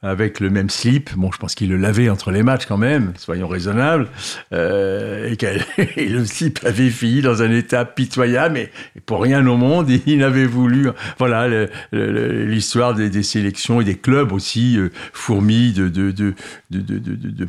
avec 0.02 0.40
le 0.40 0.50
même 0.50 0.70
slip. 0.70 1.10
Bon, 1.16 1.30
je 1.32 1.38
pense 1.38 1.56
qu'il 1.56 1.70
le 1.70 1.78
lavait 1.78 2.10
entre 2.10 2.32
les 2.32 2.42
matchs 2.42 2.66
quand 2.66 2.78
même, 2.78 3.12
soyons 3.18 3.48
raisonnables. 3.48 4.08
Euh, 4.54 5.30
et, 5.30 5.98
et 5.98 6.08
le 6.08 6.26
slip 6.26 6.60
avait 6.64 6.90
fini 6.90 7.22
dans 7.22 7.42
un 7.42 7.52
état 7.52 7.84
pitoyable, 7.84 8.54
mais 8.54 8.72
pour 9.06 9.22
rien 9.22 9.46
au 9.46 9.58
monde, 9.58 9.90
il 10.06 10.24
avait 10.24 10.46
voulu. 10.46 10.90
Voilà 11.18 11.68
l'histoire 11.92 12.94
des, 12.94 13.24
sélections 13.24 13.82
et 13.82 13.84
des 13.84 13.96
clubs 13.96 14.32
aussi 14.32 14.78
euh, 14.78 14.90
fourmis 15.12 15.74
de, 15.74 16.34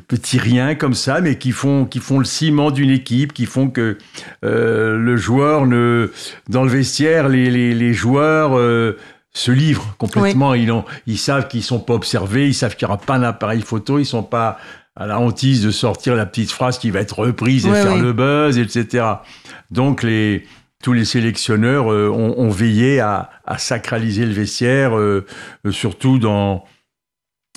petits 0.08 0.38
riens 0.38 0.74
comme 0.74 0.94
ça, 0.94 1.20
mais 1.20 1.36
qui 1.36 1.52
font, 1.52 1.84
qui 1.84 2.00
font 2.00 2.18
le 2.18 2.24
ciment 2.24 2.72
d'une 2.72 2.90
équipe, 2.90 3.32
qui 3.32 3.46
font 3.46 3.70
que 3.70 3.96
le 4.42 5.16
joueur 5.16 5.66
ne, 5.66 6.10
dans 6.48 6.64
le 6.64 6.70
vestiaire, 6.70 7.28
les, 7.28 7.50
les, 7.50 7.92
joueurs 7.92 8.58
se 9.32 9.50
livrent 9.52 9.94
complètement. 9.98 10.54
Ils, 10.54 10.70
ont, 10.72 10.84
ils 11.06 11.18
savent 11.18 11.48
qu'ils 11.48 11.62
sont 11.62 11.78
pas 11.80 11.94
observés, 11.94 12.48
ils 12.48 12.54
savent 12.54 12.76
qu'il 12.76 12.86
n'y 12.88 12.92
aura 12.92 13.00
pas 13.00 13.18
d'appareil 13.18 13.60
photo, 13.62 13.98
ils 13.98 14.06
sont 14.06 14.22
pas 14.22 14.58
à 14.96 15.06
la 15.06 15.18
hantise 15.20 15.62
de 15.62 15.70
sortir 15.70 16.14
la 16.16 16.26
petite 16.26 16.50
phrase 16.50 16.78
qui 16.78 16.90
va 16.90 17.00
être 17.00 17.18
reprise 17.20 17.64
et 17.66 17.72
faire 17.72 17.96
le 17.96 18.12
buzz, 18.12 18.58
etc. 18.58 19.04
Donc 19.70 20.02
les 20.02 20.44
tous 20.82 20.92
les 20.94 21.04
sélectionneurs 21.04 21.92
euh, 21.92 22.08
ont, 22.08 22.38
ont 22.38 22.48
veillé 22.48 23.00
à, 23.00 23.28
à 23.46 23.58
sacraliser 23.58 24.24
le 24.24 24.32
vestiaire, 24.32 24.96
euh, 24.98 25.26
euh, 25.66 25.72
surtout 25.72 26.18
dans 26.18 26.64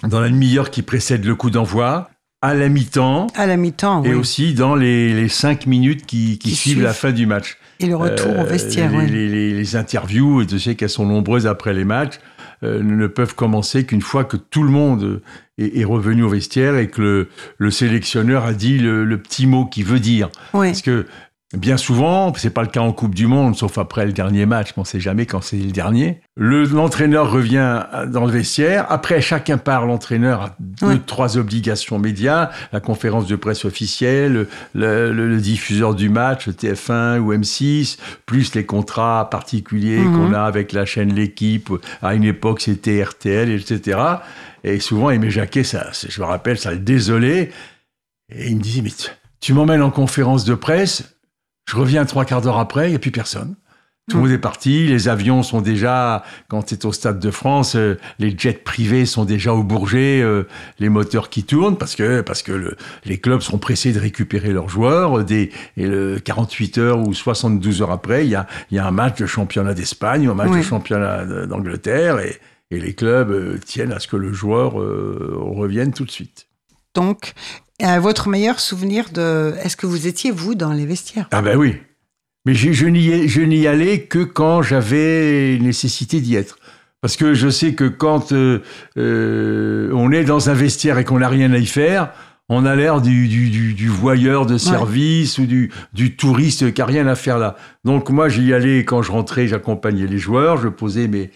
dans 0.03 0.19
la 0.19 0.27
demi-heure 0.27 0.69
qui 0.71 0.81
précède 0.81 1.23
le 1.23 1.33
coup 1.33 1.49
d'envoi, 1.49 2.09
à 2.41 2.53
la 2.53 2.67
mi-temps, 2.67 3.27
À 3.35 3.45
la 3.45 3.55
mi-temps, 3.55 4.03
et 4.03 4.09
oui. 4.09 4.15
aussi 4.15 4.53
dans 4.53 4.75
les, 4.75 5.13
les 5.13 5.29
cinq 5.29 5.65
minutes 5.65 6.05
qui, 6.05 6.37
qui 6.37 6.49
Qui 6.49 6.55
suivent, 6.55 6.73
suivent. 6.73 6.83
la 6.83 6.93
fin 6.93 7.13
du 7.13 7.25
match. 7.25 7.57
Et 7.79 7.85
le 7.87 7.95
retour 7.95 8.31
au 8.37 8.41
Euh, 8.41 8.43
vestiaire, 8.43 8.91
les, 8.91 8.97
oui. 8.97 9.07
les, 9.09 9.27
les- 9.29 9.53
les 9.53 9.75
interviews, 9.75 10.41
et 10.41 10.47
je 10.49 10.57
sais 10.57 10.75
qu'elles 10.75 10.89
sont 10.89 11.05
nombreuses 11.05 11.47
après 11.47 11.73
les 11.73 11.85
matchs, 11.85 12.19
ne 12.61 13.07
peuvent 13.07 13.35
commencer 13.35 13.85
qu'une 13.85 14.01
fois 14.01 14.23
que 14.23 14.37
tout 14.37 14.63
le 14.63 14.69
monde 14.69 15.21
est, 15.57 15.83
revenu 15.83 16.23
au 16.23 16.29
vestiaire 16.29 16.77
et 16.77 16.87
que 16.87 17.27
le, 17.57 17.71
sélectionneur 17.71 18.45
a 18.45 18.53
dit 18.53 18.77
le, 18.77 19.17
petit 19.17 19.47
mot 19.47 19.65
qu'il 19.65 19.83
veut 19.83 19.99
dire. 19.99 20.29
Parce 20.53 20.81
que 20.81 21.05
Bien 21.53 21.77
souvent, 21.77 22.33
c'est 22.35 22.49
pas 22.49 22.63
le 22.63 22.67
cas 22.67 22.79
en 22.79 22.91
Coupe 22.91 23.13
du 23.13 23.27
Monde, 23.27 23.55
sauf 23.55 23.77
après 23.77 24.07
le 24.07 24.11
dernier 24.11 24.47
match, 24.47 24.69
on 24.75 24.83
sait 24.83 24.99
jamais 24.99 25.27
quand 25.27 25.41
c'est 25.41 25.57
le 25.57 25.71
dernier. 25.71 26.19
L'entraîneur 26.35 27.29
revient 27.31 27.83
dans 28.07 28.25
le 28.25 28.31
vestiaire. 28.31 28.87
Après, 28.89 29.21
chacun 29.21 29.59
part. 29.59 29.85
L'entraîneur 29.85 30.41
a 30.41 30.55
deux, 30.59 30.99
trois 30.99 31.37
obligations 31.37 31.99
médias 31.99 32.49
la 32.71 32.79
conférence 32.79 33.27
de 33.27 33.35
presse 33.35 33.65
officielle, 33.65 34.47
le, 34.73 35.37
diffuseur 35.37 35.93
du 35.93 36.09
match, 36.09 36.47
TF1 36.47 37.19
ou 37.19 37.33
M6, 37.33 37.99
plus 38.25 38.55
les 38.55 38.65
contrats 38.65 39.29
particuliers 39.29 39.99
mhm. 39.99 40.13
qu'on 40.13 40.33
a 40.33 40.41
avec 40.41 40.71
la 40.71 40.85
chaîne 40.85 41.13
L'équipe. 41.13 41.69
À 42.01 42.15
une 42.15 42.23
époque, 42.23 42.61
c'était 42.61 43.03
RTL, 43.03 43.51
etc. 43.51 43.99
Et 44.63 44.79
souvent, 44.79 45.11
Aimé 45.11 45.29
Jacquet, 45.29 45.63
ça, 45.63 45.91
je 46.07 46.19
me 46.19 46.25
rappelle, 46.25 46.57
ça 46.57 46.71
le 46.71 46.79
désolait. 46.79 47.51
Et 48.29 48.49
il 48.49 48.57
me 48.57 48.61
disait, 48.61 48.81
mais 48.81 48.91
tu 49.39 49.53
m'emmènes 49.53 49.83
en 49.83 49.91
conférence 49.91 50.45
de 50.45 50.55
presse 50.55 51.12
je 51.65 51.75
reviens 51.75 52.05
trois 52.05 52.25
quarts 52.25 52.41
d'heure 52.41 52.59
après, 52.59 52.87
il 52.87 52.89
n'y 52.91 52.95
a 52.95 52.99
plus 52.99 53.11
personne. 53.11 53.55
Tout 54.09 54.17
le 54.17 54.23
monde 54.23 54.31
est 54.33 54.37
parti, 54.37 54.85
les 54.87 55.07
avions 55.07 55.43
sont 55.43 55.61
déjà, 55.61 56.23
quand 56.49 56.63
tu 56.63 56.73
es 56.73 56.85
au 56.85 56.91
Stade 56.91 57.19
de 57.19 57.31
France, 57.31 57.77
euh, 57.77 57.97
les 58.19 58.37
jets 58.37 58.51
privés 58.51 59.05
sont 59.05 59.23
déjà 59.23 59.53
au 59.53 59.63
Bourget, 59.63 60.21
euh, 60.21 60.43
les 60.79 60.89
moteurs 60.89 61.29
qui 61.29 61.45
tournent, 61.45 61.77
parce 61.77 61.95
que, 61.95 62.19
parce 62.19 62.43
que 62.43 62.75
les 63.05 63.17
clubs 63.17 63.39
sont 63.39 63.59
pressés 63.59 63.93
de 63.93 63.99
récupérer 63.99 64.51
leurs 64.51 64.67
joueurs. 64.67 65.23
Des, 65.23 65.51
et 65.77 65.87
le 65.87 66.19
48 66.19 66.77
heures 66.79 66.99
ou 66.99 67.13
72 67.13 67.81
heures 67.81 67.91
après, 67.91 68.25
il 68.25 68.31
y 68.31 68.35
a, 68.35 68.45
y 68.71 68.77
a 68.77 68.85
un 68.85 68.91
match 68.91 69.19
de 69.19 69.25
championnat 69.25 69.73
d'Espagne, 69.73 70.27
un 70.27 70.33
match 70.33 70.51
de 70.51 70.61
championnat 70.61 71.45
d'Angleterre, 71.45 72.19
et, 72.19 72.41
et, 72.71 72.81
les 72.81 72.93
clubs 72.93 73.31
euh, 73.31 73.57
tiennent 73.57 73.93
à 73.93 73.99
ce 73.99 74.09
que 74.09 74.17
le 74.17 74.33
joueur 74.33 74.73
revienne 74.73 75.93
tout 75.93 76.03
de 76.03 76.11
suite. 76.11 76.47
Donc, 76.95 77.33
euh, 77.81 77.99
votre 77.99 78.29
meilleur 78.29 78.59
souvenir 78.59 79.09
de... 79.11 79.53
Est-ce 79.63 79.77
que 79.77 79.85
vous 79.85 80.07
étiez, 80.07 80.31
vous, 80.31 80.55
dans 80.55 80.73
les 80.73 80.85
vestiaires? 80.85 81.27
Ah 81.31 81.41
ben 81.41 81.57
oui. 81.57 81.75
Mais 82.45 82.53
je, 82.53 82.71
je 82.73 83.41
n'y 83.41 83.67
allais 83.67 84.01
que 84.01 84.19
quand 84.19 84.61
j'avais 84.61 85.57
nécessité 85.59 86.19
d'y 86.19 86.35
être. 86.35 86.57
Parce 87.03 87.17
que 87.17 87.33
je 87.33 87.49
sais 87.49 87.73
que 87.73 87.85
quand 87.85 88.31
euh, 88.31 88.59
euh, 88.97 89.91
on 89.93 90.11
est 90.11 90.23
dans 90.23 90.49
un 90.49 90.53
vestiaire 90.53 90.97
et 90.97 91.03
qu'on 91.03 91.19
n'a 91.19 91.27
rien 91.27 91.51
à 91.51 91.57
y 91.57 91.65
faire, 91.65 92.13
on 92.47 92.65
a 92.65 92.75
l'air 92.75 93.01
du, 93.01 93.27
du, 93.27 93.73
du, 93.73 93.87
voyeur 93.89 94.45
de 94.45 94.57
service 94.57 95.37
ou 95.37 95.45
du, 95.45 95.69
du 95.93 96.15
touriste 96.15 96.73
qui 96.73 96.79
n'a 96.79 96.85
rien 96.85 97.07
à 97.07 97.15
faire 97.15 97.37
là. 97.39 97.57
Donc 97.83 98.09
moi, 98.09 98.29
j'y 98.29 98.53
allais 98.53 98.85
quand 98.85 99.01
je 99.01 99.11
rentrais, 99.11 99.47
j'accompagnais 99.47 100.07
les 100.07 100.17
joueurs, 100.17 100.55
je 100.57 100.69
posais 100.69 101.09
mes, 101.09 101.29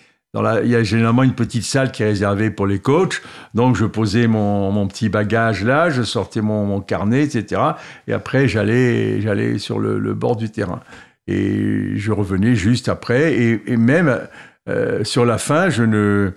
il 0.63 0.69
y 0.69 0.75
a 0.75 0.83
généralement 0.83 1.23
une 1.23 1.33
petite 1.33 1.63
salle 1.63 1.91
qui 1.91 2.03
est 2.03 2.07
réservée 2.07 2.49
pour 2.49 2.67
les 2.67 2.79
coachs. 2.79 3.21
Donc, 3.53 3.75
je 3.75 3.85
posais 3.85 4.27
mon, 4.27 4.87
petit 4.87 5.09
bagage 5.09 5.63
là, 5.63 5.89
je 5.89 6.03
sortais 6.03 6.41
mon, 6.41 6.81
carnet, 6.81 7.23
etc. 7.23 7.61
Et 8.07 8.13
après, 8.13 8.47
j'allais, 8.47 9.21
j'allais 9.21 9.57
sur 9.57 9.79
le, 9.79 10.13
bord 10.13 10.35
du 10.35 10.49
terrain. 10.49 10.81
Et 11.27 11.95
je 11.95 12.11
revenais 12.11 12.55
juste 12.55 12.89
après. 12.89 13.33
Et, 13.35 13.77
même 13.77 14.19
euh, 14.69 15.03
sur 15.03 15.25
la 15.25 15.37
fin, 15.37 15.69
je 15.69 15.83
ne. 15.83 16.31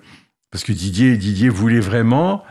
Parce 0.50 0.64
que 0.64 0.72
Didier, 0.72 1.16
Didier 1.16 1.48
voulait 1.48 1.80
vraiment. 1.80 2.44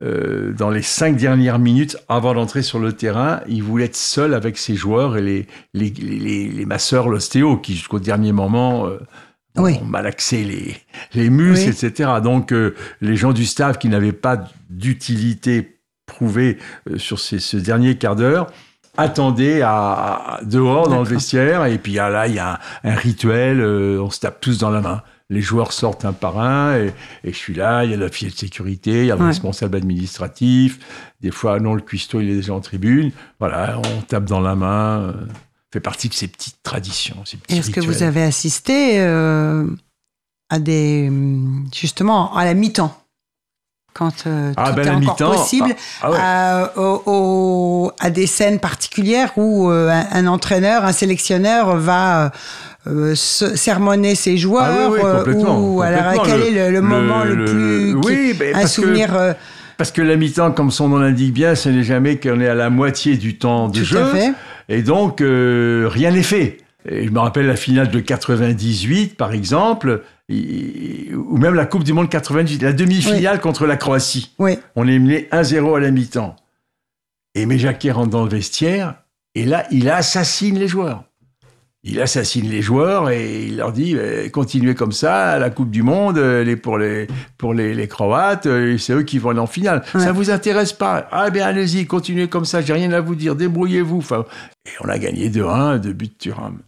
Euh, 0.00 0.52
dans 0.52 0.70
les 0.70 0.82
cinq 0.82 1.16
dernières 1.16 1.58
minutes 1.58 1.96
avant 2.08 2.32
d'entrer 2.32 2.62
sur 2.62 2.78
le 2.78 2.92
terrain, 2.92 3.40
il 3.48 3.64
voulait 3.64 3.86
être 3.86 3.96
seul 3.96 4.32
avec 4.32 4.56
ses 4.56 4.76
joueurs 4.76 5.16
et 5.16 5.22
les, 5.22 5.46
les, 5.74 5.90
les, 5.90 6.46
les 6.46 6.64
masseurs, 6.66 7.08
l'ostéo, 7.08 7.56
qui 7.56 7.74
jusqu'au 7.74 7.98
dernier 7.98 8.30
moment 8.30 8.86
euh, 8.86 8.98
oui. 9.58 9.78
on 9.82 9.84
malaxait 9.84 10.44
les, 10.44 10.76
les 11.14 11.30
muscles, 11.30 11.68
etc. 11.68 12.10
Donc, 12.22 12.52
euh, 12.52 12.74
les 13.00 13.16
gens 13.16 13.32
du 13.32 13.46
staff 13.46 13.78
qui 13.78 13.88
n'avaient 13.88 14.12
pas 14.12 14.44
d'utilité 14.70 15.78
prouvée 16.06 16.58
euh, 16.88 16.98
sur 16.98 17.18
ces, 17.18 17.38
ce 17.38 17.56
dernier 17.56 17.96
quart 17.96 18.16
d'heure 18.16 18.48
attendaient 18.96 19.62
à, 19.62 20.40
dehors 20.42 20.88
dans 20.88 20.98
le 20.98 21.08
vestiaire. 21.08 21.66
Et 21.66 21.78
puis 21.78 21.98
ah, 21.98 22.10
là, 22.10 22.26
il 22.26 22.34
y 22.34 22.38
a 22.38 22.58
un, 22.82 22.94
rituel, 22.94 23.60
euh, 23.60 24.02
on 24.02 24.10
se 24.10 24.20
tape 24.20 24.40
tous 24.40 24.58
dans 24.58 24.70
la 24.70 24.80
main. 24.80 25.02
Les 25.30 25.42
joueurs 25.42 25.72
sortent 25.72 26.06
un 26.06 26.14
par 26.14 26.40
un 26.40 26.74
et, 26.76 26.94
je 27.22 27.30
suis 27.30 27.54
là, 27.54 27.84
il 27.84 27.90
y 27.90 27.94
a 27.94 27.98
la 27.98 28.08
fille 28.08 28.30
de 28.30 28.34
sécurité, 28.34 29.02
il 29.02 29.06
y 29.06 29.10
a 29.10 29.16
le 29.16 29.26
responsable 29.26 29.76
administratif. 29.76 30.78
Des 31.20 31.30
fois, 31.30 31.60
non, 31.60 31.74
le 31.74 31.82
cuistot, 31.82 32.20
il 32.20 32.30
est 32.30 32.36
déjà 32.36 32.54
en 32.54 32.60
tribune. 32.60 33.12
Voilà, 33.38 33.78
on 33.78 34.00
tape 34.00 34.24
dans 34.24 34.40
la 34.40 34.54
main 34.54 35.12
fait 35.72 35.80
partie 35.80 36.08
de 36.08 36.14
ces 36.14 36.28
petites 36.28 36.62
traditions. 36.62 37.16
Est-ce 37.48 37.70
que 37.70 37.80
vous 37.80 38.02
avez 38.02 38.22
assisté 38.22 39.00
euh, 39.00 39.66
à 40.48 40.58
des 40.58 41.10
justement 41.74 42.34
à 42.34 42.44
la 42.44 42.54
mi-temps? 42.54 42.96
Quand 43.94 44.26
euh, 44.26 44.52
ah, 44.56 44.70
tout 44.70 44.76
ben 44.76 45.02
est 45.02 45.08
encore 45.08 45.34
possible, 45.34 45.74
ah, 46.02 46.70
ah 46.76 46.82
à, 47.98 48.10
des 48.10 48.26
scènes 48.26 48.60
particulières 48.60 49.32
où 49.36 49.70
euh, 49.70 49.90
un, 49.90 50.26
entraîneur, 50.28 50.84
un 50.84 50.92
sélectionneur 50.92 51.76
va 51.76 52.30
sermonner 53.14 54.14
ses 54.14 54.38
joueurs 54.38 54.92
ou 54.92 55.82
alors 55.82 56.22
quel 56.24 56.42
est 56.56 56.70
le, 56.70 56.80
moment 56.80 57.24
le, 57.24 57.44
plus 57.44 57.94
oui, 57.94 58.34
ben, 58.38 58.54
un 58.56 58.66
souvenir 58.66 59.34
parce 59.78 59.92
que 59.92 60.02
la 60.02 60.16
mi-temps, 60.16 60.50
comme 60.50 60.72
son 60.72 60.88
nom 60.88 60.98
l'indique 60.98 61.32
bien, 61.32 61.54
ce 61.54 61.68
n'est 61.68 61.84
jamais 61.84 62.18
qu'on 62.18 62.40
est 62.40 62.48
à 62.48 62.54
la 62.54 62.68
moitié 62.68 63.16
du 63.16 63.38
temps 63.38 63.68
de 63.68 63.84
jeu. 63.84 64.04
Et 64.68 64.82
donc, 64.82 65.20
euh, 65.20 65.88
rien 65.90 66.10
n'est 66.10 66.22
fait. 66.22 66.58
Et 66.88 67.06
je 67.06 67.10
me 67.10 67.18
rappelle 67.18 67.46
la 67.46 67.56
finale 67.56 67.90
de 67.90 68.00
98, 68.00 69.16
par 69.16 69.32
exemple, 69.32 70.02
ou 70.30 71.36
même 71.36 71.54
la 71.54 71.66
Coupe 71.66 71.84
du 71.84 71.92
Monde 71.92 72.08
98, 72.08 72.62
la 72.62 72.72
demi-finale 72.72 73.40
contre 73.40 73.66
la 73.66 73.76
Croatie. 73.76 74.34
Oui. 74.38 74.58
On 74.76 74.86
est 74.86 74.98
mené 74.98 75.28
1-0 75.32 75.76
à 75.76 75.80
la 75.80 75.90
mi-temps. 75.90 76.36
Et 77.34 77.46
Méjaquet 77.46 77.90
rentre 77.90 78.10
dans 78.10 78.24
le 78.24 78.30
vestiaire, 78.30 78.94
et 79.34 79.44
là, 79.44 79.66
il 79.70 79.88
assassine 79.90 80.58
les 80.58 80.68
joueurs 80.68 81.04
il 81.88 82.00
assassine 82.00 82.48
les 82.48 82.62
joueurs 82.62 83.10
et 83.10 83.44
il 83.46 83.56
leur 83.56 83.72
dit 83.72 83.96
eh, 83.96 84.30
continuez 84.30 84.74
comme 84.74 84.92
ça, 84.92 85.38
la 85.38 85.50
Coupe 85.50 85.70
du 85.70 85.82
Monde, 85.82 86.18
elle 86.18 86.48
est 86.48 86.56
pour 86.56 86.78
les, 86.78 87.06
pour 87.38 87.54
les, 87.54 87.88
Croates, 87.88 88.46
euh, 88.46 88.76
c'est 88.78 88.92
eux 88.92 89.02
qui 89.02 89.18
vont 89.18 89.30
aller 89.30 89.38
en 89.40 89.46
finale. 89.46 89.82
Ça 89.92 90.00
Ça 90.00 90.12
vous 90.12 90.30
intéresse 90.30 90.72
pas? 90.72 91.08
Ah 91.10 91.30
bien 91.30 91.46
allez-y, 91.46 91.86
continuez 91.86 92.28
comme 92.28 92.44
ça, 92.44 92.60
j'ai 92.60 92.72
rien 92.74 92.92
à 92.92 93.00
vous 93.00 93.14
dire, 93.14 93.34
débrouillez-vous. 93.34 93.98
Enfin, 93.98 94.24
et 94.66 94.70
on 94.84 94.88
a 94.88 94.98
gagné 94.98 95.30
2-1, 95.30 95.80
de 95.80 95.92
but 95.92 96.12
de 96.12 96.30
Thuram. 96.30 96.58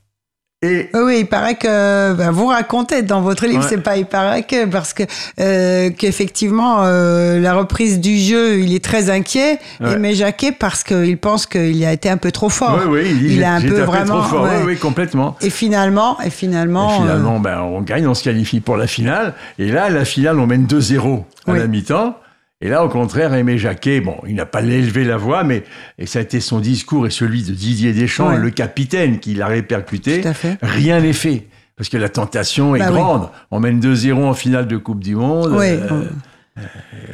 Oui, 0.63 1.21
il 1.21 1.27
paraît 1.27 1.55
que 1.55 2.13
ben, 2.13 2.31
vous 2.31 2.49
racontez 2.49 3.01
dans 3.01 3.23
votre 3.23 3.47
livre, 3.47 3.65
c'est 3.67 3.83
pas 3.83 3.97
il 3.97 4.05
paraît 4.05 4.43
que 4.43 4.67
parce 4.67 4.93
que 4.93 5.05
euh, 5.41 5.89
qu'effectivement 5.89 6.83
euh, 6.85 7.41
la 7.41 7.55
reprise 7.55 7.99
du 7.99 8.19
jeu, 8.19 8.59
il 8.59 8.75
est 8.75 8.85
très 8.85 9.09
inquiet, 9.09 9.59
ouais. 9.81 9.97
mais 9.99 10.13
Jacquet 10.13 10.53
parce 10.53 10.85
qu'il 10.85 11.17
pense 11.17 11.47
qu'il 11.47 11.83
a 11.87 11.95
été 11.95 12.11
un 12.11 12.19
peu 12.19 12.31
trop 12.31 12.51
fort. 12.51 12.79
Oui, 12.87 13.01
oui, 13.05 13.31
il, 13.37 13.43
a 13.43 13.55
un 13.55 13.63
peu 13.63 13.81
vraiment. 13.81 14.21
Trop 14.21 14.29
fort. 14.29 14.49
Oui, 14.67 14.77
complètement. 14.77 15.35
Et 15.41 15.49
finalement, 15.49 16.21
et 16.21 16.29
finalement, 16.29 16.91
et 16.91 17.03
finalement, 17.05 17.37
euh, 17.37 17.39
ben, 17.39 17.61
on 17.63 17.81
gagne, 17.81 18.07
on 18.07 18.13
se 18.13 18.23
qualifie 18.23 18.61
pour 18.61 18.77
la 18.77 18.87
finale. 18.87 19.33
Et 19.59 19.73
là, 19.73 19.89
la 19.89 20.05
finale, 20.05 20.39
on 20.39 20.47
mène 20.47 20.67
2-0 20.67 21.25
à 21.47 21.55
la 21.55 21.67
mi-temps. 21.69 22.19
Et 22.63 22.69
là, 22.69 22.85
au 22.85 22.89
contraire, 22.89 23.33
Aimé 23.33 23.57
Jacquet, 23.57 24.01
bon, 24.01 24.17
il 24.27 24.35
n'a 24.35 24.45
pas 24.45 24.61
élevé 24.63 25.05
la 25.05 25.17
voix, 25.17 25.45
mais 25.45 25.65
et 25.99 26.05
ça 26.05 26.19
a 26.19 26.23
été 26.23 26.41
son 26.41 26.61
discours 26.61 27.07
et 27.07 27.11
celui 27.11 27.43
de 27.43 27.53
Didier 27.53 27.93
Deschamps, 27.93 28.37
le 28.37 28.51
capitaine, 28.51 29.19
qui 29.19 29.35
l'a 29.35 29.47
répercuté. 29.47 30.23
Rien 30.61 31.01
n'est 31.01 31.15
fait. 31.15 31.47
Parce 31.77 31.89
que 31.89 31.97
la 31.97 32.11
tentation 32.11 32.77
est 32.77 32.81
bah 32.81 32.91
grande. 32.91 33.31
On 33.51 33.59
mène 33.59 33.81
2-0 33.81 34.13
en 34.23 34.35
finale 34.35 34.67
de 34.67 34.77
Coupe 34.77 35.03
du 35.03 35.17
Monde. 35.17 35.55
Oui. 35.59 35.69
Euh, 35.71 36.03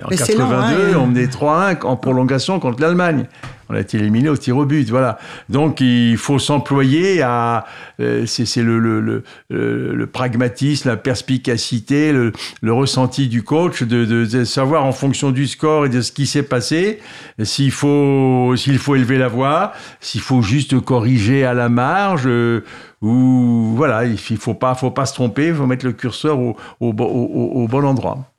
en 0.05 0.09
82, 0.09 0.55
hein, 0.55 0.99
on 0.99 1.07
menait 1.07 1.27
3-1 1.27 1.85
en 1.85 1.97
prolongation 1.97 2.59
contre 2.61 2.81
l'Allemagne. 2.81 3.27
On 3.69 3.75
a 3.75 3.81
été 3.81 3.99
éliminé 3.99 4.29
au 4.29 4.37
tir 4.37 4.57
au 4.57 4.65
but, 4.65 4.89
voilà. 4.91 5.19
Donc 5.49 5.81
il 5.81 6.17
faut 6.17 6.39
s'employer 6.39 7.21
à, 7.23 7.67
euh, 8.01 8.25
c'est 8.27 8.63
le, 8.63 8.79
le, 8.79 9.25
le, 9.51 10.07
pragmatisme, 10.07 10.89
la 10.89 10.97
perspicacité, 10.97 12.13
le, 12.13 12.33
ressenti 12.73 13.27
du 13.27 13.43
coach, 13.43 13.83
de, 13.83 14.05
de, 14.05 14.45
savoir 14.45 14.85
en 14.85 14.93
fonction 14.93 15.33
du 15.33 15.49
score 15.49 15.87
et 15.87 15.89
de 15.89 16.01
ce 16.01 16.13
qui 16.13 16.27
s'est 16.27 16.45
passé, 16.45 17.01
s'il 17.43 17.73
faut, 17.73 18.55
s'il 18.57 18.79
faut 18.79 18.95
élever 18.95 19.19
la 19.19 19.29
voix, 19.29 19.73
s'il 20.01 20.21
faut 20.21 20.43
juste 20.43 20.79
corriger 20.81 21.45
à 21.45 21.55
la 21.55 21.69
marge. 21.69 22.25
Euh, 22.27 22.65
ou 23.03 23.75
voilà, 23.77 24.05
il 24.07 24.17
faut 24.17 24.55
pas, 24.55 24.75
faut 24.75 24.91
pas 24.91 25.07
se 25.07 25.15
tromper, 25.15 25.49
il 25.49 25.55
faut 25.55 25.67
mettre 25.67 25.85
le 25.85 25.93
curseur 25.93 26.39
au, 26.39 26.57
au, 26.81 26.93
au, 26.93 27.63
au 27.63 27.69
bon 27.69 27.85
endroit. 27.85 28.36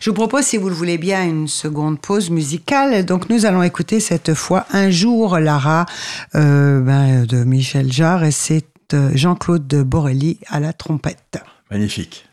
Je 0.00 0.10
vous 0.10 0.14
propose, 0.14 0.44
si 0.44 0.56
vous 0.56 0.68
le 0.68 0.74
voulez 0.74 0.98
bien, 0.98 1.24
une 1.24 1.48
seconde 1.48 2.00
pause 2.00 2.30
musicale. 2.30 3.04
Donc 3.04 3.28
nous 3.28 3.46
allons 3.46 3.62
écouter 3.62 4.00
cette 4.00 4.34
fois 4.34 4.66
Un 4.72 4.90
jour 4.90 5.38
Lara 5.38 5.86
euh, 6.34 6.80
ben, 6.80 7.24
de 7.24 7.44
Michel 7.44 7.92
Jarre 7.92 8.24
et 8.24 8.30
c'est 8.30 8.66
euh, 8.94 9.10
Jean-Claude 9.14 9.66
Borelli 9.84 10.38
à 10.48 10.60
la 10.60 10.72
trompette. 10.72 11.38
Magnifique. 11.70 12.26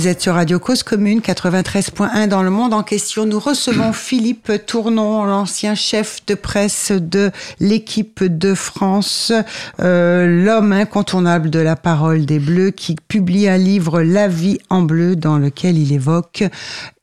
Vous 0.00 0.08
êtes 0.08 0.22
sur 0.22 0.32
Radio 0.32 0.58
Cause 0.58 0.82
Commune 0.82 1.20
93.1 1.20 2.26
dans 2.26 2.42
le 2.42 2.48
monde 2.48 2.72
en 2.72 2.82
question. 2.82 3.26
Nous 3.26 3.38
recevons 3.38 3.92
Philippe 3.92 4.50
Tournon, 4.66 5.24
l'ancien 5.26 5.74
chef 5.74 6.24
de 6.26 6.34
presse 6.34 6.90
de 6.90 7.30
l'équipe 7.60 8.24
de 8.24 8.54
France, 8.54 9.30
euh, 9.78 10.42
l'homme 10.42 10.72
incontournable 10.72 11.50
de 11.50 11.58
la 11.58 11.76
parole 11.76 12.24
des 12.24 12.38
Bleus, 12.38 12.70
qui 12.70 12.96
publie 13.08 13.46
un 13.46 13.58
livre 13.58 14.00
La 14.00 14.26
vie 14.26 14.56
en 14.70 14.80
bleu 14.80 15.16
dans 15.16 15.36
lequel 15.36 15.76
il 15.76 15.92
évoque 15.92 16.44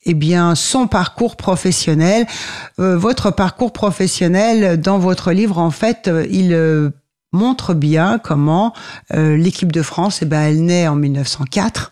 eh 0.06 0.16
bien, 0.16 0.56
son 0.56 0.88
parcours 0.88 1.36
professionnel. 1.36 2.26
Euh, 2.80 2.98
votre 2.98 3.30
parcours 3.30 3.74
professionnel, 3.74 4.82
dans 4.82 4.98
votre 4.98 5.34
livre, 5.34 5.60
en 5.60 5.70
fait, 5.70 6.08
euh, 6.08 6.26
il 6.32 6.52
euh, 6.52 6.90
montre 7.32 7.76
bien 7.76 8.18
comment 8.18 8.74
l'équipe 9.12 9.72
de 9.72 9.84
France, 9.84 10.24
eh 10.24 10.26
ben, 10.26 10.42
elle 10.42 10.66
naît 10.66 10.88
en 10.88 10.96
1904. 10.96 11.92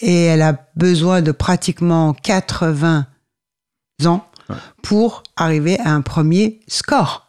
Et 0.00 0.24
elle 0.24 0.42
a 0.42 0.66
besoin 0.76 1.22
de 1.22 1.32
pratiquement 1.32 2.12
80 2.12 3.06
ans 4.04 4.26
pour 4.82 5.22
arriver 5.36 5.78
à 5.80 5.92
un 5.92 6.02
premier 6.02 6.60
score 6.68 7.25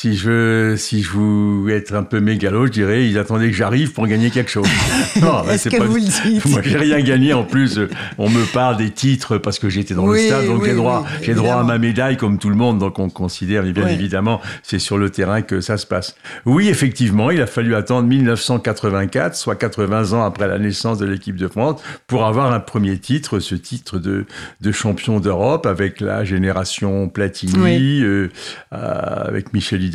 si 0.00 0.16
je 0.16 0.30
veux, 0.30 0.76
si 0.78 1.02
je 1.02 1.10
veux 1.10 1.76
être 1.76 1.92
un 1.92 2.04
peu 2.04 2.20
mégalo, 2.20 2.64
je 2.64 2.72
dirais, 2.72 3.06
ils 3.06 3.18
attendaient 3.18 3.50
que 3.50 3.56
j'arrive 3.56 3.92
pour 3.92 4.06
gagner 4.06 4.30
quelque 4.30 4.50
chose. 4.50 4.66
Est-ce 5.50 5.68
que 5.68 5.82
vous 5.82 5.96
le 5.96 6.00
dites 6.00 6.46
Moi, 6.46 6.62
j'ai 6.64 6.78
rien 6.78 7.02
gagné. 7.02 7.34
En 7.34 7.44
plus, 7.44 7.78
on 8.16 8.30
me 8.30 8.50
parle 8.50 8.78
des 8.78 8.88
titres 8.88 9.36
parce 9.36 9.58
que 9.58 9.68
j'étais 9.68 9.92
dans 9.92 10.06
le 10.06 10.16
stade, 10.16 10.46
donc 10.46 10.64
j'ai 10.64 10.74
droit, 10.74 11.04
j'ai 11.20 11.34
droit 11.34 11.56
à 11.56 11.64
ma 11.64 11.76
médaille 11.76 12.16
comme 12.16 12.38
tout 12.38 12.48
le 12.48 12.54
monde. 12.54 12.78
Donc 12.78 12.98
on 12.98 13.10
considère, 13.10 13.62
bien 13.62 13.88
évidemment, 13.88 14.40
c'est 14.62 14.78
sur 14.78 14.96
le 14.96 15.10
terrain 15.10 15.42
que 15.42 15.60
ça 15.60 15.76
se 15.76 15.86
passe. 15.86 16.16
Oui, 16.46 16.70
effectivement, 16.70 17.30
il 17.30 17.42
a 17.42 17.46
fallu 17.46 17.74
attendre 17.74 18.08
1984, 18.08 19.36
soit 19.36 19.56
80 19.56 20.14
ans 20.14 20.24
après 20.24 20.48
la 20.48 20.58
naissance 20.58 20.96
de 20.96 21.04
l'équipe 21.04 21.36
de 21.36 21.46
France, 21.46 21.78
pour 22.06 22.24
avoir 22.24 22.54
un 22.54 22.60
premier 22.60 22.96
titre, 22.96 23.38
ce 23.38 23.54
titre 23.54 23.98
de, 23.98 24.24
de 24.62 24.72
champion 24.72 25.20
d'Europe 25.20 25.66
avec 25.66 26.00
la 26.00 26.24
génération 26.24 27.10
Platini, 27.10 28.00
euh, 28.00 28.30
avec 28.70 29.52
Michel 29.52 29.89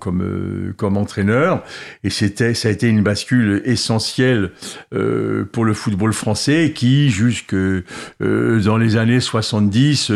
Comme 0.00 0.22
euh, 0.22 0.72
comme 0.76 0.96
entraîneur. 0.96 1.62
Et 2.04 2.10
c'était 2.10 2.54
ça 2.54 2.68
a 2.68 2.70
été 2.70 2.88
une 2.88 3.02
bascule 3.02 3.62
essentielle 3.64 4.52
euh, 4.94 5.44
pour 5.50 5.64
le 5.64 5.74
football 5.74 6.12
français 6.12 6.72
qui 6.74 7.10
jusque 7.10 7.54
euh, 7.54 7.82
dans 8.20 8.76
les 8.76 8.96
années 8.96 9.20
70 9.20 10.10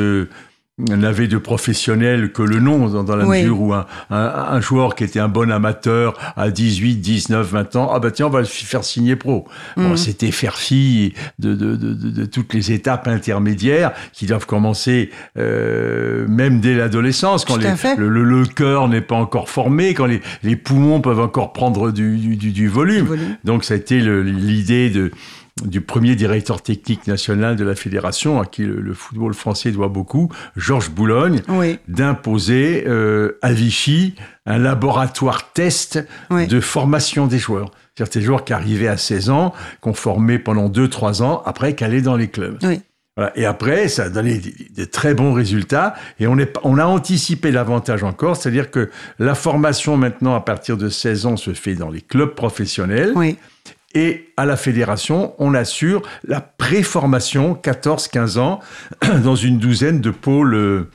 n'avait 0.89 1.29
de 1.29 1.39
professionnel 1.39 2.33
que 2.33 2.43
le 2.43 2.61
nom, 2.61 2.89
dans, 3.03 3.17
la 3.17 3.25
mesure 3.25 3.61
où 3.61 3.75
un, 3.75 3.87
un, 4.11 4.61
joueur 4.61 4.95
qui 4.95 5.05
était 5.05 5.21
un 5.21 5.29
bon 5.29 5.51
amateur 5.51 6.19
à 6.37 6.51
18, 6.51 6.97
19, 6.97 7.47
20 7.47 7.77
ans, 7.77 7.91
ah 7.93 7.99
bah 7.99 8.11
tiens, 8.11 8.27
on 8.27 8.31
va 8.31 8.41
le 8.41 8.47
faire 8.47 8.85
signer 8.85 9.17
pro. 9.17 9.47
Bon, 9.77 9.91
mhm. 9.91 9.97
C'était 9.97 10.31
faire 10.31 10.57
fi 10.57 11.15
de, 11.39 11.55
de, 11.55 11.77
de, 11.77 11.95
de, 11.95 12.25
toutes 12.25 12.55
les 12.55 12.73
étapes 12.73 13.09
intermédiaires 13.09 13.93
qui 14.13 14.27
doivent 14.27 14.47
commencer 14.47 15.11
euh, 15.39 16.27
même 16.29 16.61
dès 16.61 16.75
l'adolescence, 16.75 17.45
quand 17.45 17.57
les, 17.57 17.73
le, 17.97 18.09
le, 18.25 18.47
cœur 18.47 18.89
n'est 18.89 19.01
pas 19.01 19.17
encore 19.17 19.49
formé, 19.49 19.95
quand 19.95 20.07
les, 20.07 20.21
les 20.43 20.57
poumons 20.57 21.01
peuvent 21.01 21.21
encore 21.21 21.53
prendre 21.53 21.91
du, 21.91 22.17
du, 22.17 22.37
du 22.37 22.69
volume. 22.69 23.07
volume. 23.07 23.37
Donc 23.45 23.65
ça 23.65 23.75
a 23.75 23.77
été 23.77 24.01
l'idée 24.01 24.91
de 24.91 25.11
du 25.65 25.81
premier 25.81 26.17
directeur 26.17 26.63
technique 26.63 27.07
national 27.07 27.57
de 27.57 27.65
la 27.65 27.75
fédération, 27.75 28.41
à 28.41 28.47
qui 28.47 28.63
le, 28.63 28.95
football 28.95 29.35
français 29.35 29.71
doit 29.71 29.89
beaucoup, 29.89 30.31
Georges 30.57 30.91
Boulogne, 30.91 31.43
d'imposer 31.89 32.85
euh, 32.87 33.39
à 33.43 33.53
Vichy 33.53 34.15
un 34.47 34.59
laboratoire 34.59 35.53
test 35.53 36.05
de 36.31 36.61
formation 36.61 37.27
des 37.27 37.39
joueurs. 37.39 37.71
C'est-à-dire 37.95 38.21
des 38.21 38.27
joueurs 38.27 38.45
qui 38.45 38.53
arrivaient 38.53 38.89
à 38.89 38.97
16 38.97 39.31
ans, 39.31 39.53
qu'on 39.81 39.95
formait 39.95 40.39
pendant 40.39 40.69
2-3 40.69 41.23
ans, 41.23 41.43
après 41.45 41.75
qu'aller 41.75 42.03
dans 42.03 42.17
les 42.17 42.29
clubs. 42.29 42.59
Et 43.35 43.45
après, 43.45 43.89
ça 43.89 44.05
a 44.05 44.09
donné 44.09 44.41
des, 44.71 44.87
très 44.87 45.15
bons 45.15 45.33
résultats. 45.33 45.95
Et 46.21 46.27
on, 46.27 46.39
est, 46.39 46.57
on 46.63 46.79
a 46.79 46.87
anticipé 46.87 47.51
l'avantage 47.51 48.03
encore, 48.03 48.37
c'est-à-dire 48.37 48.71
que 48.71 48.91
la 49.19 49.35
formation 49.35 49.97
maintenant, 49.97 50.35
à 50.35 50.41
partir 50.41 50.77
de 50.77 50.89
16 50.89 51.27
ans, 51.27 51.37
se 51.37 51.53
fait 51.53 51.75
dans 51.75 51.91
les 51.91 52.01
clubs 52.01 52.35
professionnels. 52.35 53.13
Oui. 53.15 53.37
Et 53.95 54.33
à 54.37 54.47
la 54.47 54.57
fédération, 54.57 55.35
on 55.39 55.55
assure 55.55 56.03
la 56.25 56.41
préformation 56.41 57.55
14-15 57.55 58.39
ans 58.39 58.61
dans 59.25 59.37
une 59.37 59.59
douzaine 59.59 60.01
de 60.01 60.11
pôles 60.11 60.89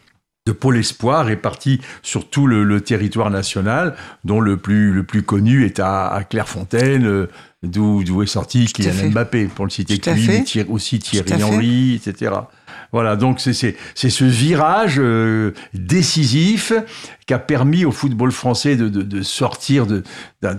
de 0.48 0.52
pôles 0.52 0.78
espoir 0.78 1.26
répartis 1.26 1.82
sur 2.04 2.30
tout 2.30 2.46
le, 2.46 2.80
territoire 2.80 3.32
national, 3.32 3.96
dont 4.24 4.40
le 4.40 4.58
plus, 4.58 4.92
le 4.92 5.04
plus 5.04 5.24
connu 5.24 5.66
est 5.66 5.80
à, 5.80 6.22
Clairefontaine, 6.30 7.08
euh, 7.08 7.28
d'où 7.64 8.22
est 8.22 8.28
sorti 8.28 8.66
Kylian 8.66 9.10
Mbappé, 9.10 9.46
pour 9.46 9.66
le 9.66 9.72
citer 9.72 9.98
que 9.98 10.12
lui, 10.12 10.46
aussi 10.70 11.00
Thierry 11.00 11.44
Henry, 11.44 11.96
etc. 11.96 12.32
Voilà, 12.92 13.16
donc 13.16 13.40
c'est 13.40 13.54
ce 13.54 14.24
virage 14.24 15.00
euh, 15.00 15.54
décisif 15.74 16.74
qui 17.26 17.34
a 17.34 17.40
permis 17.40 17.84
au 17.84 17.92
football 17.92 18.32
français 18.32 18.76
de, 18.76 18.88
de, 18.88 19.02
de 19.02 19.22
sortir 19.24 19.88
d'un 19.88 20.56